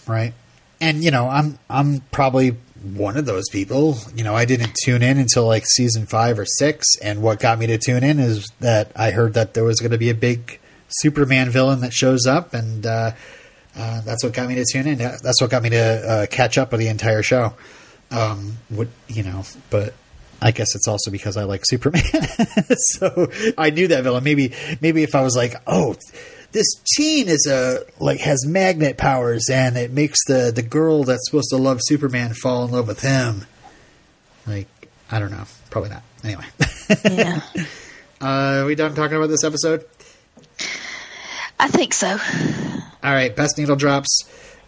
right. 0.08 0.34
And 0.82 1.04
you 1.04 1.12
know, 1.12 1.28
I'm 1.28 1.60
I'm 1.70 2.00
probably 2.12 2.56
one 2.82 3.18
of 3.18 3.26
those 3.26 3.50
people. 3.50 3.98
You 4.16 4.24
know, 4.24 4.34
I 4.34 4.46
didn't 4.46 4.74
tune 4.86 5.02
in 5.02 5.18
until 5.18 5.46
like 5.46 5.66
season 5.66 6.06
five 6.06 6.40
or 6.40 6.46
six, 6.46 6.88
and 7.02 7.22
what 7.22 7.40
got 7.40 7.60
me 7.60 7.68
to 7.68 7.78
tune 7.78 8.04
in 8.04 8.20
is 8.20 8.50
that 8.62 8.92
I 8.96 9.12
heard 9.12 9.34
that 9.34 9.56
there 9.56 9.66
was 9.66 9.80
going 9.80 9.92
to 9.92 9.98
be 9.98 10.10
a 10.10 10.16
big 10.16 10.60
Superman 10.88 11.50
villain 11.50 11.82
that 11.82 11.92
shows 11.92 12.26
up, 12.26 12.54
and 12.54 12.86
uh, 12.86 13.12
uh, 13.76 14.02
that's 14.02 14.24
what 14.24 14.34
got 14.34 14.48
me 14.48 14.56
to 14.56 14.66
tune 14.72 14.88
in. 14.88 14.98
That's 14.98 15.42
what 15.42 15.50
got 15.50 15.64
me 15.64 15.72
to 15.72 16.10
uh, 16.10 16.26
catch 16.28 16.58
up 16.58 16.72
with 16.72 16.80
the 16.80 16.88
entire 16.88 17.24
show. 17.24 17.54
Um, 18.12 18.58
what 18.70 18.88
you 19.08 19.24
know, 19.24 19.44
but 19.70 19.94
I 20.42 20.52
guess 20.52 20.76
it's 20.76 20.88
also 20.88 21.12
because 21.12 21.38
I 21.38 21.44
like 21.44 21.62
Superman, 21.66 22.04
so 22.78 23.30
I 23.58 23.70
knew 23.72 23.88
that 23.90 24.04
villain. 24.04 24.24
Maybe 24.24 24.54
maybe 24.82 25.04
if 25.04 25.16
I 25.16 25.22
was 25.22 25.36
like, 25.36 25.56
oh, 25.68 25.96
this 26.52 26.66
teen 26.96 27.28
is 27.28 27.46
a 27.48 27.84
like 28.00 28.20
has 28.22 28.46
magnet 28.46 28.98
powers, 28.98 29.50
and 29.52 29.78
it 29.78 29.92
makes 29.92 30.18
the 30.28 30.52
the 30.54 30.62
girl 30.62 31.04
that's 31.04 31.30
supposed 31.30 31.50
to 31.50 31.58
love 31.58 31.80
Superman 31.82 32.34
fall 32.34 32.66
in 32.66 32.72
love 32.72 32.88
with 32.88 33.02
him. 33.02 33.46
Like 34.48 34.68
I 35.12 35.20
don't 35.20 35.32
know, 35.32 35.44
probably 35.70 35.90
not. 35.90 36.04
Anyway, 36.24 36.46
Yeah, 37.06 37.42
uh, 38.22 38.26
are 38.62 38.66
we 38.66 38.76
done 38.76 38.96
talking 38.96 39.18
about 39.18 39.28
this 39.28 39.44
episode? 39.44 39.86
I 41.60 41.68
think 41.68 41.94
so. 41.94 42.18
All 43.04 43.14
right, 43.14 43.36
best 43.36 43.58
needle 43.58 43.76
drops 43.76 44.24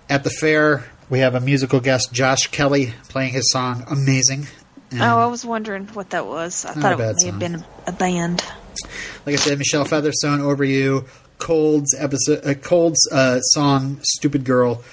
at 0.09 0.23
the 0.23 0.29
fair. 0.29 0.85
We 1.09 1.19
have 1.19 1.35
a 1.35 1.39
musical 1.39 1.79
guest, 1.79 2.13
Josh 2.13 2.47
Kelly, 2.47 2.93
playing 3.09 3.33
his 3.33 3.51
song 3.51 3.83
"Amazing." 3.89 4.47
And 4.91 5.01
Oh, 5.01 5.19
I 5.19 5.25
was 5.27 5.45
wondering 5.45 5.87
what 5.87 6.09
that 6.11 6.25
was. 6.25 6.65
I 6.65 6.73
thought 6.73 6.99
it 6.99 7.15
may 7.21 7.25
have 7.27 7.39
been 7.39 7.63
a, 7.87 7.91
band. 7.91 8.43
like 9.25 9.33
I 9.33 9.37
said, 9.37 9.57
Michelle 9.57 9.85
Featherstone, 9.85 10.41
"Over 10.41 10.63
You," 10.63 11.05
Cold's 11.37 11.95
episode, 11.97 12.45
uh, 12.45 12.53
Cold's 12.55 13.07
uh, 13.11 13.39
song 13.39 13.99
"Stupid 14.03 14.43
Girl," 14.43 14.83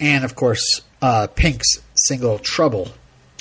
and 0.00 0.24
of 0.24 0.34
course, 0.36 0.82
uh, 1.02 1.26
Pink's 1.34 1.66
single 2.06 2.38
"Trouble." 2.38 2.88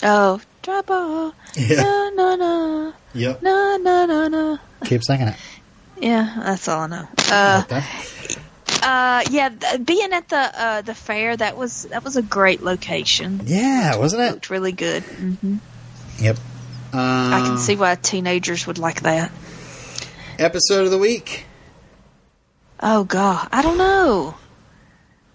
Oh, 0.03 0.41
trouble. 0.64 1.34
Yeah. 1.56 1.81
No, 1.84 2.11
no, 2.15 2.35
no, 2.35 2.94
Yep, 3.14 3.41
no, 3.41 3.77
no, 3.81 4.06
no, 4.06 4.27
no. 4.27 4.60
keep 4.85 5.03
singing 5.03 5.27
it. 5.30 5.35
Yeah, 5.99 6.34
that's 6.45 6.68
all 6.68 6.81
I 6.81 6.88
know. 6.88 7.07
Uh, 7.31 7.64
uh, 8.84 9.23
yeah, 9.31 9.49
th- 9.49 9.85
being 9.85 10.14
at 10.14 10.30
the 10.30 10.38
uh, 10.38 10.81
the 10.81 10.94
fair 10.94 11.35
that 11.35 11.57
was 11.57 11.84
that 11.85 12.03
was 12.03 12.15
a 12.18 12.22
great 12.22 12.61
location. 12.61 13.41
Yeah, 13.45 13.98
wasn't 13.98 14.22
it? 14.23 14.31
Looked 14.34 14.49
really 14.49 14.72
good. 14.72 15.03
hmm 15.03 15.57
Yep. 16.19 16.38
Um, 16.94 16.99
I 17.34 17.41
can 17.45 17.57
see 17.57 17.76
why 17.76 17.95
teenagers 17.95 18.65
would 18.68 18.77
like 18.77 19.02
that. 19.02 19.31
Episode 20.39 20.85
of 20.85 20.91
the 20.91 20.98
week. 20.98 21.45
Oh 22.80 23.03
God, 23.03 23.48
I 23.52 23.61
don't 23.61 23.77
know. 23.77 24.35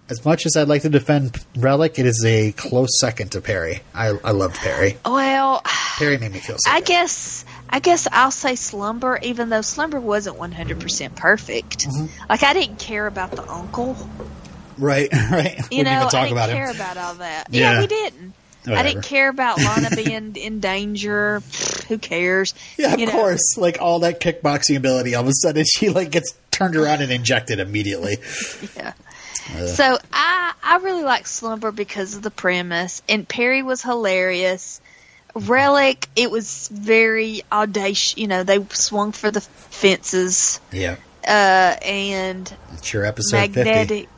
As 0.09 0.24
much 0.24 0.44
as 0.46 0.56
I'd 0.56 0.68
like 0.68 0.82
to 0.82 0.88
defend 0.90 1.44
Relic, 1.56 1.98
it 1.98 2.06
is 2.06 2.22
a 2.24 2.52
close 2.52 3.00
second 3.00 3.32
to 3.32 3.40
Perry. 3.40 3.80
I, 3.94 4.09
I 4.22 4.32
loved 4.32 4.56
Perry. 4.56 4.98
Well, 5.04 5.62
Perry 5.64 6.18
made 6.18 6.32
me 6.32 6.38
feel 6.38 6.56
so 6.59 6.70
I 6.70 6.80
good. 6.80 6.86
guess 6.88 7.44
I 7.70 7.78
guess 7.78 8.06
I'll 8.12 8.30
say 8.30 8.54
Slumber, 8.54 9.18
even 9.22 9.48
though 9.48 9.62
Slumber 9.62 10.00
wasn't 10.00 10.36
one 10.38 10.52
hundred 10.52 10.80
percent 10.80 11.16
perfect. 11.16 11.86
Like 12.28 12.42
I 12.42 12.52
didn't 12.52 12.78
care 12.78 13.06
about 13.06 13.30
the 13.32 13.48
uncle. 13.50 13.96
Right, 14.78 15.12
right. 15.30 15.59
You 15.70 15.78
we 15.78 15.82
know, 15.84 16.09
didn't 16.10 16.14
even 16.14 16.14
I 16.14 16.22
didn't 16.24 16.32
about 16.32 16.48
care 16.50 16.66
him. 16.70 16.76
about 16.76 16.96
all 16.96 17.14
that. 17.16 17.46
Yeah. 17.50 17.72
Yeah, 17.72 17.80
we 17.80 17.86
didn't. 17.86 18.34
I 18.66 18.82
didn't 18.82 19.02
care 19.02 19.28
about 19.28 19.59
Lana 19.59 19.90
being 19.97 20.36
in 20.36 20.60
danger. 20.60 21.43
Who 21.89 21.98
cares? 21.98 22.55
Yeah, 22.78 22.94
of 22.94 23.01
You 23.01 23.06
know. 23.06 23.12
course. 23.12 23.56
Like 23.56 23.78
all 23.80 24.01
that 24.01 24.20
kickboxing 24.20 24.76
ability, 24.76 25.14
all 25.14 25.22
of 25.22 25.28
a 25.28 25.32
sudden 25.34 25.64
she 25.68 25.89
like 25.90 26.10
gets 26.10 26.34
turned 26.51 26.76
around 26.76 27.02
and 27.02 27.10
injected 27.12 27.59
immediately. 27.60 28.18
Yeah. 28.76 28.93
So 29.66 29.98
I 30.12 30.52
I 30.62 30.76
really 30.76 31.02
like 31.02 31.26
Slumber 31.26 31.72
because 31.72 32.14
of 32.14 32.22
the 32.22 32.30
premise, 32.30 33.02
and 33.09 33.26
Perry 33.28 33.64
was 33.64 33.82
hilarious. 33.82 34.80
Relic, 35.34 36.06
it 36.14 36.30
was 36.30 36.68
very 36.72 37.43
audacious. 37.51 38.16
You 38.16 38.28
know, 38.28 38.44
they 38.44 38.64
swung 38.70 39.10
for 39.10 39.32
the 39.32 39.40
fences, 39.40 40.60
Yeah, 40.70 40.94
uh, 41.26 41.76
and 41.84 42.55
it's 42.74 42.93
your 42.93 43.05
episode 43.05 43.36
magnetic. 43.56 44.09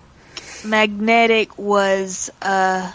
Magnetic 0.64 1.56
was, 1.58 2.30
uh, 2.42 2.92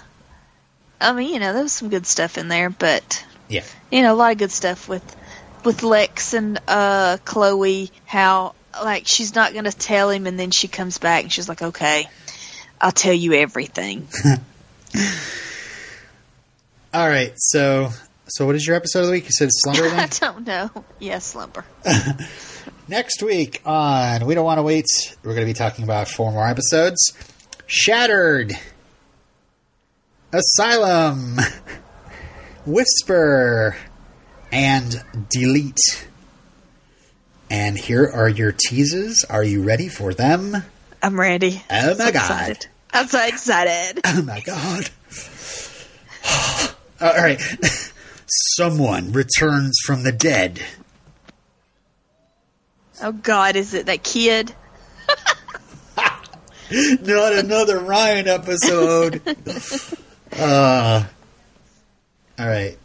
I 1.01 1.13
mean, 1.13 1.33
you 1.33 1.39
know, 1.39 1.53
there 1.53 1.63
was 1.63 1.71
some 1.73 1.89
good 1.89 2.05
stuff 2.05 2.37
in 2.37 2.47
there, 2.47 2.69
but 2.69 3.25
Yeah, 3.47 3.63
you 3.91 4.01
know, 4.01 4.13
a 4.13 4.15
lot 4.17 4.31
of 4.31 4.37
good 4.37 4.51
stuff 4.51 4.87
with 4.89 5.15
with 5.63 5.83
Lex 5.83 6.33
and 6.33 6.59
uh 6.67 7.17
Chloe. 7.25 7.91
How 8.05 8.55
like 8.83 9.07
she's 9.07 9.35
not 9.35 9.53
gonna 9.53 9.71
tell 9.71 10.09
him, 10.09 10.27
and 10.27 10.39
then 10.39 10.51
she 10.51 10.67
comes 10.67 10.97
back 10.97 11.23
and 11.23 11.31
she's 11.31 11.47
like, 11.49 11.61
"Okay, 11.61 12.07
I'll 12.81 12.91
tell 12.91 13.13
you 13.13 13.33
everything." 13.33 14.07
All 16.93 17.07
right. 17.07 17.33
So, 17.35 17.89
so 18.27 18.45
what 18.45 18.55
is 18.55 18.65
your 18.65 18.75
episode 18.75 19.01
of 19.01 19.05
the 19.07 19.11
week? 19.11 19.25
You 19.25 19.31
said 19.31 19.49
Slumber. 19.51 19.83
I 19.95 20.07
don't 20.07 20.45
know. 20.45 20.71
Yeah, 20.99 21.19
slumber. 21.19 21.63
Next 22.87 23.21
week 23.21 23.61
on 23.65 24.25
We 24.25 24.33
Don't 24.33 24.45
Want 24.45 24.57
to 24.57 24.63
Wait, 24.63 24.87
we're 25.23 25.35
going 25.35 25.45
to 25.45 25.53
be 25.53 25.53
talking 25.53 25.83
about 25.83 26.07
four 26.07 26.31
more 26.31 26.47
episodes. 26.47 27.13
Shattered, 27.67 28.53
Asylum, 30.31 31.37
Whisper, 32.65 33.75
and 34.51 35.03
Delete. 35.29 36.07
And 37.49 37.77
here 37.77 38.07
are 38.07 38.29
your 38.29 38.51
teases. 38.51 39.25
Are 39.29 39.43
you 39.43 39.63
ready 39.63 39.87
for 39.87 40.13
them? 40.13 40.55
I'm 41.01 41.19
ready. 41.19 41.61
Oh 41.71 41.87
my 41.97 42.05
So 42.05 42.11
god. 42.11 42.15
excited. 42.15 42.67
I'm 42.93 43.07
so 43.07 43.25
excited. 43.25 44.01
Oh 44.05 44.21
my 44.21 44.39
god. 44.41 44.89
All 47.01 47.13
right. 47.23 47.41
Someone 48.57 49.11
returns 49.13 49.79
from 49.85 50.03
the 50.03 50.11
dead. 50.11 50.61
Oh 53.01 53.11
God, 53.13 53.55
is 53.55 53.73
it 53.73 53.87
that 53.87 54.03
kid? 54.03 54.53
Not 56.71 57.33
another 57.33 57.79
Ryan 57.79 58.27
episode. 58.27 59.21
Uh, 60.37 61.03
all 62.37 62.47
right. 62.47 62.77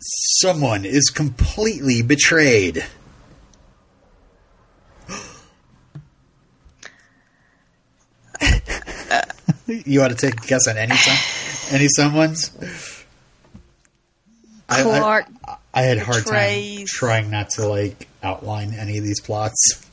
Someone 0.00 0.84
is 0.84 1.10
completely 1.10 2.02
betrayed. 2.02 2.84
you 9.66 10.00
want 10.00 10.16
to 10.16 10.18
take 10.18 10.42
a 10.42 10.46
guess 10.46 10.66
on 10.68 10.76
any 10.76 10.94
some, 10.96 11.74
any 11.74 11.88
someone's? 11.88 12.50
I- 14.68 14.80
I- 14.80 14.82
Clark. 14.82 15.26
I 15.74 15.82
had 15.82 15.96
a 15.98 16.04
hard 16.04 16.26
time 16.26 16.84
trying 16.86 17.30
not 17.30 17.48
to 17.50 17.66
like 17.66 18.06
outline 18.22 18.74
any 18.74 18.98
of 18.98 19.04
these 19.04 19.22
plots. 19.22 19.86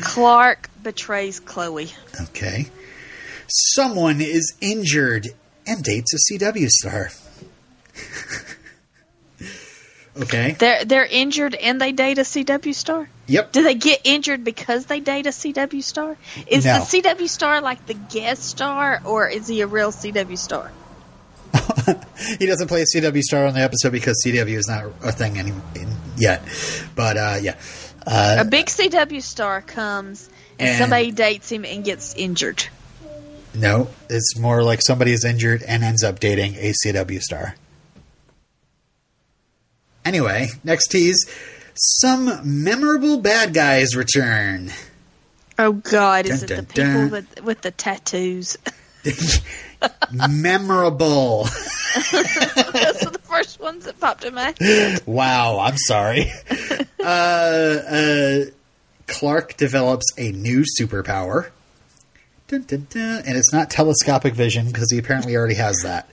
Clark 0.00 0.70
betrays 0.82 1.38
Chloe. 1.38 1.90
Okay. 2.22 2.66
Someone 3.48 4.20
is 4.20 4.54
injured 4.60 5.28
and 5.66 5.82
dates 5.82 6.12
a 6.14 6.18
CW 6.34 6.68
star. 6.68 7.10
okay. 10.22 10.56
They're 10.58 10.84
they're 10.84 11.06
injured 11.06 11.54
and 11.54 11.80
they 11.80 11.92
date 11.92 12.18
a 12.18 12.22
CW 12.22 12.74
star. 12.74 13.08
Yep. 13.28 13.52
Do 13.52 13.62
they 13.62 13.74
get 13.74 14.00
injured 14.04 14.44
because 14.44 14.86
they 14.86 15.00
date 15.00 15.26
a 15.26 15.30
CW 15.30 15.82
star? 15.82 16.16
Is 16.46 16.64
No. 16.64 16.78
the 16.78 16.84
CW 17.02 17.28
star 17.28 17.60
like 17.60 17.86
the 17.86 17.94
guest 17.94 18.44
star, 18.44 19.00
or 19.04 19.28
is 19.28 19.46
he 19.48 19.60
a 19.62 19.66
real 19.66 19.90
CW 19.92 20.38
star? 20.38 20.70
he 22.38 22.46
doesn't 22.46 22.68
play 22.68 22.82
a 22.82 22.84
CW 22.84 23.20
star 23.22 23.46
on 23.46 23.54
the 23.54 23.60
episode 23.60 23.90
because 23.92 24.22
CW 24.24 24.56
is 24.56 24.68
not 24.68 24.84
a 25.02 25.12
thing 25.12 25.38
any, 25.38 25.50
in, 25.74 25.88
yet. 26.16 26.42
But 26.94 27.16
uh, 27.16 27.38
yeah. 27.40 27.56
a 28.06 28.44
big 28.44 28.66
CW 28.66 29.22
star 29.22 29.62
comes 29.62 30.28
and, 30.58 30.68
And- 30.68 30.78
somebody 30.78 31.10
dates 31.12 31.50
him 31.50 31.64
and 31.64 31.84
gets 31.84 32.14
injured. 32.14 32.64
No, 33.56 33.88
it's 34.08 34.36
more 34.38 34.62
like 34.62 34.80
somebody 34.82 35.12
is 35.12 35.24
injured 35.24 35.62
and 35.62 35.82
ends 35.82 36.04
up 36.04 36.20
dating 36.20 36.54
a 36.56 36.72
CW 36.84 37.20
star. 37.20 37.54
Anyway, 40.04 40.48
next 40.62 40.88
tease. 40.88 41.26
Some 41.74 42.40
memorable 42.64 43.18
bad 43.18 43.52
guys 43.52 43.96
return. 43.96 44.70
Oh 45.58 45.72
God, 45.72 46.26
is 46.26 46.42
Dun, 46.42 46.58
it 46.58 46.68
the 46.68 46.74
people 46.74 46.92
dun. 46.92 47.10
with 47.10 47.42
with 47.42 47.60
the 47.62 47.70
tattoos? 47.70 48.56
Memorable. 50.12 51.44
Those 52.12 53.02
are 53.06 53.10
the 53.10 53.20
first 53.22 53.60
ones 53.60 53.84
that 53.84 53.98
popped 54.00 54.24
in 54.24 54.34
my 54.34 54.54
head. 54.58 55.02
Wow, 55.06 55.58
I'm 55.60 55.76
sorry. 55.76 56.30
uh, 57.00 57.02
uh, 57.02 58.44
Clark 59.06 59.56
develops 59.56 60.06
a 60.18 60.32
new 60.32 60.64
superpower. 60.78 61.50
Dun, 62.48 62.62
dun, 62.62 62.86
dun. 62.90 63.22
And 63.26 63.36
it's 63.36 63.52
not 63.52 63.70
telescopic 63.70 64.34
vision 64.34 64.66
because 64.68 64.90
he 64.90 64.98
apparently 64.98 65.34
already 65.36 65.54
has 65.54 65.80
that. 65.82 66.08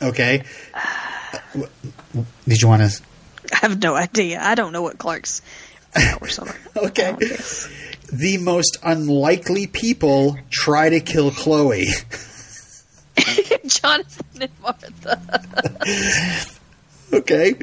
Okay. 0.00 0.42
Did 2.46 2.60
you 2.60 2.68
want 2.68 2.82
to? 2.82 3.02
I 3.52 3.56
have 3.56 3.82
no 3.82 3.94
idea. 3.94 4.40
I 4.42 4.54
don't 4.54 4.72
know 4.72 4.82
what 4.82 4.98
Clark's 4.98 5.42
powers 5.94 6.38
are. 6.38 6.54
Okay. 6.76 7.08
I 7.08 7.10
don't 7.12 7.20
guess. 7.20 7.68
The 8.12 8.38
most 8.38 8.78
unlikely 8.82 9.66
people 9.66 10.36
try 10.50 10.88
to 10.90 11.00
kill 11.00 11.30
Chloe. 11.30 11.86
Jonathan 13.66 14.26
and 14.42 14.50
Martha. 14.62 15.20
Okay. 17.12 17.54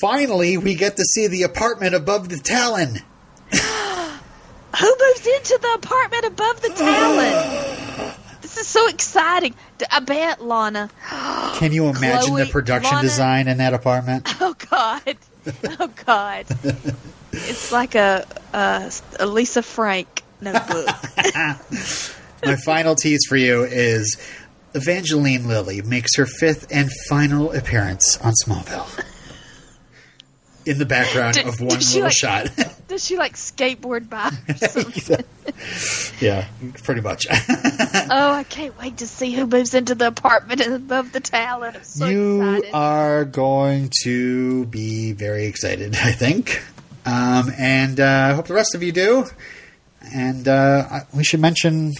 Finally, 0.00 0.58
we 0.58 0.74
get 0.74 0.96
to 0.96 1.02
see 1.02 1.26
the 1.26 1.42
apartment 1.42 1.94
above 1.94 2.28
the 2.28 2.36
Talon. 2.38 2.98
Who 4.80 4.86
moves 4.86 5.26
into 5.26 5.58
the 5.62 5.72
apartment 5.74 6.24
above 6.26 6.60
the 6.62 6.68
Talon? 6.68 8.12
This 8.42 8.58
is 8.58 8.66
so 8.66 8.88
exciting. 8.88 9.54
I 9.90 10.00
bet 10.00 10.42
Lana. 10.44 10.90
Can 11.56 11.72
you 11.72 11.86
imagine 11.86 12.30
Chloe, 12.30 12.44
the 12.44 12.50
production 12.50 12.90
Lana- 12.96 13.02
design 13.02 13.48
in 13.48 13.58
that 13.58 13.74
apartment? 13.74 14.28
Oh 14.40 14.54
God. 14.70 15.16
Oh 15.80 15.90
God. 16.04 16.46
It's 17.32 17.72
like 17.72 17.94
a, 17.94 18.26
a, 18.52 18.92
a 19.20 19.26
Lisa 19.26 19.62
Frank 19.62 20.22
notebook. 20.40 20.86
My 22.44 22.56
final 22.64 22.94
tease 22.94 23.24
for 23.28 23.36
you 23.36 23.64
is 23.64 24.16
Evangeline 24.74 25.48
Lilly 25.48 25.82
makes 25.82 26.16
her 26.16 26.26
fifth 26.26 26.66
and 26.70 26.90
final 27.08 27.52
appearance 27.52 28.18
on 28.18 28.32
Smallville. 28.44 29.04
In 30.66 30.78
the 30.78 30.84
background 30.86 31.34
Did- 31.34 31.46
of 31.46 31.60
one 31.60 31.78
little 31.78 32.02
like- 32.02 32.12
shot. 32.12 32.50
Does 32.88 33.04
she 33.04 33.16
like 33.16 33.34
skateboard 33.34 34.08
by 34.08 34.30
yeah, 36.20 36.46
pretty 36.84 37.00
much. 37.00 37.26
oh, 37.30 38.32
I 38.32 38.44
can't 38.48 38.78
wait 38.78 38.98
to 38.98 39.06
see 39.06 39.32
who 39.32 39.46
moves 39.46 39.74
into 39.74 39.94
the 39.94 40.06
apartment 40.08 40.60
above 40.60 41.12
the 41.12 41.20
Talon. 41.20 41.76
I'm 41.76 41.84
so 41.84 42.06
you 42.06 42.42
excited. 42.42 42.74
are 42.74 43.24
going 43.24 43.90
to 44.02 44.66
be 44.66 45.12
very 45.12 45.46
excited, 45.46 45.96
I 45.96 46.12
think. 46.12 46.62
Um, 47.04 47.52
and 47.58 47.98
uh, 48.00 48.28
I 48.30 48.34
hope 48.34 48.46
the 48.46 48.54
rest 48.54 48.74
of 48.74 48.82
you 48.82 48.92
do. 48.92 49.26
And 50.14 50.46
uh, 50.46 51.00
we 51.14 51.24
should 51.24 51.40
mention 51.40 51.92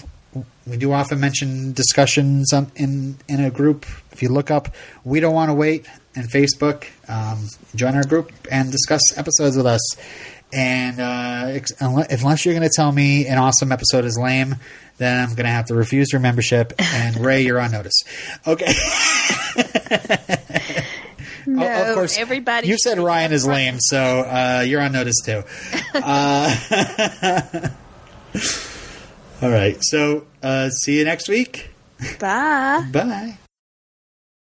we 0.65 0.77
do 0.77 0.91
often 0.93 1.19
mention 1.19 1.73
discussions 1.73 2.53
on, 2.53 2.71
in 2.75 3.17
in 3.27 3.43
a 3.43 3.49
group. 3.49 3.85
If 4.11 4.21
you 4.21 4.29
look 4.29 4.51
up, 4.51 4.73
we 5.03 5.19
don't 5.19 5.33
want 5.33 5.49
to 5.49 5.53
wait, 5.53 5.85
and 6.17 6.29
Facebook, 6.29 6.85
um, 7.07 7.47
join 7.75 7.95
our 7.95 8.03
group 8.03 8.31
and 8.51 8.71
discuss 8.71 9.01
episodes 9.17 9.55
with 9.55 9.65
us. 9.65 9.81
And 10.53 10.99
uh, 10.99 11.51
ex- 11.55 11.73
unless 11.79 12.45
you're 12.45 12.53
going 12.55 12.67
to 12.67 12.73
tell 12.73 12.91
me 12.91 13.27
an 13.27 13.37
awesome 13.37 13.71
episode 13.71 14.05
is 14.05 14.17
lame, 14.21 14.55
then 14.97 15.21
I'm 15.21 15.35
going 15.35 15.45
to 15.45 15.51
have 15.51 15.65
to 15.65 15.75
refuse 15.75 16.11
your 16.11 16.21
membership. 16.21 16.73
And 16.79 17.17
Ray, 17.25 17.41
you're 17.43 17.59
on 17.59 17.71
notice. 17.71 18.01
Okay. 18.47 18.73
no, 21.45 21.63
Oh, 21.65 21.89
of 21.89 21.95
course, 21.95 22.17
everybody. 22.17 22.67
You 22.67 22.77
said 22.77 22.97
Ryan 22.97 23.31
is 23.33 23.45
lame, 23.45 23.77
so 23.79 23.99
uh, 24.21 24.63
you're 24.65 24.81
on 24.81 24.91
notice 24.91 25.17
too. 25.23 25.43
Uh, 25.93 27.69
all 29.41 29.49
right, 29.49 29.77
so 29.81 30.25
uh, 30.43 30.69
see 30.69 30.97
you 30.99 31.05
next 31.05 31.27
week. 31.27 31.69
Bye. 32.19 32.87
Bye. 32.91 33.37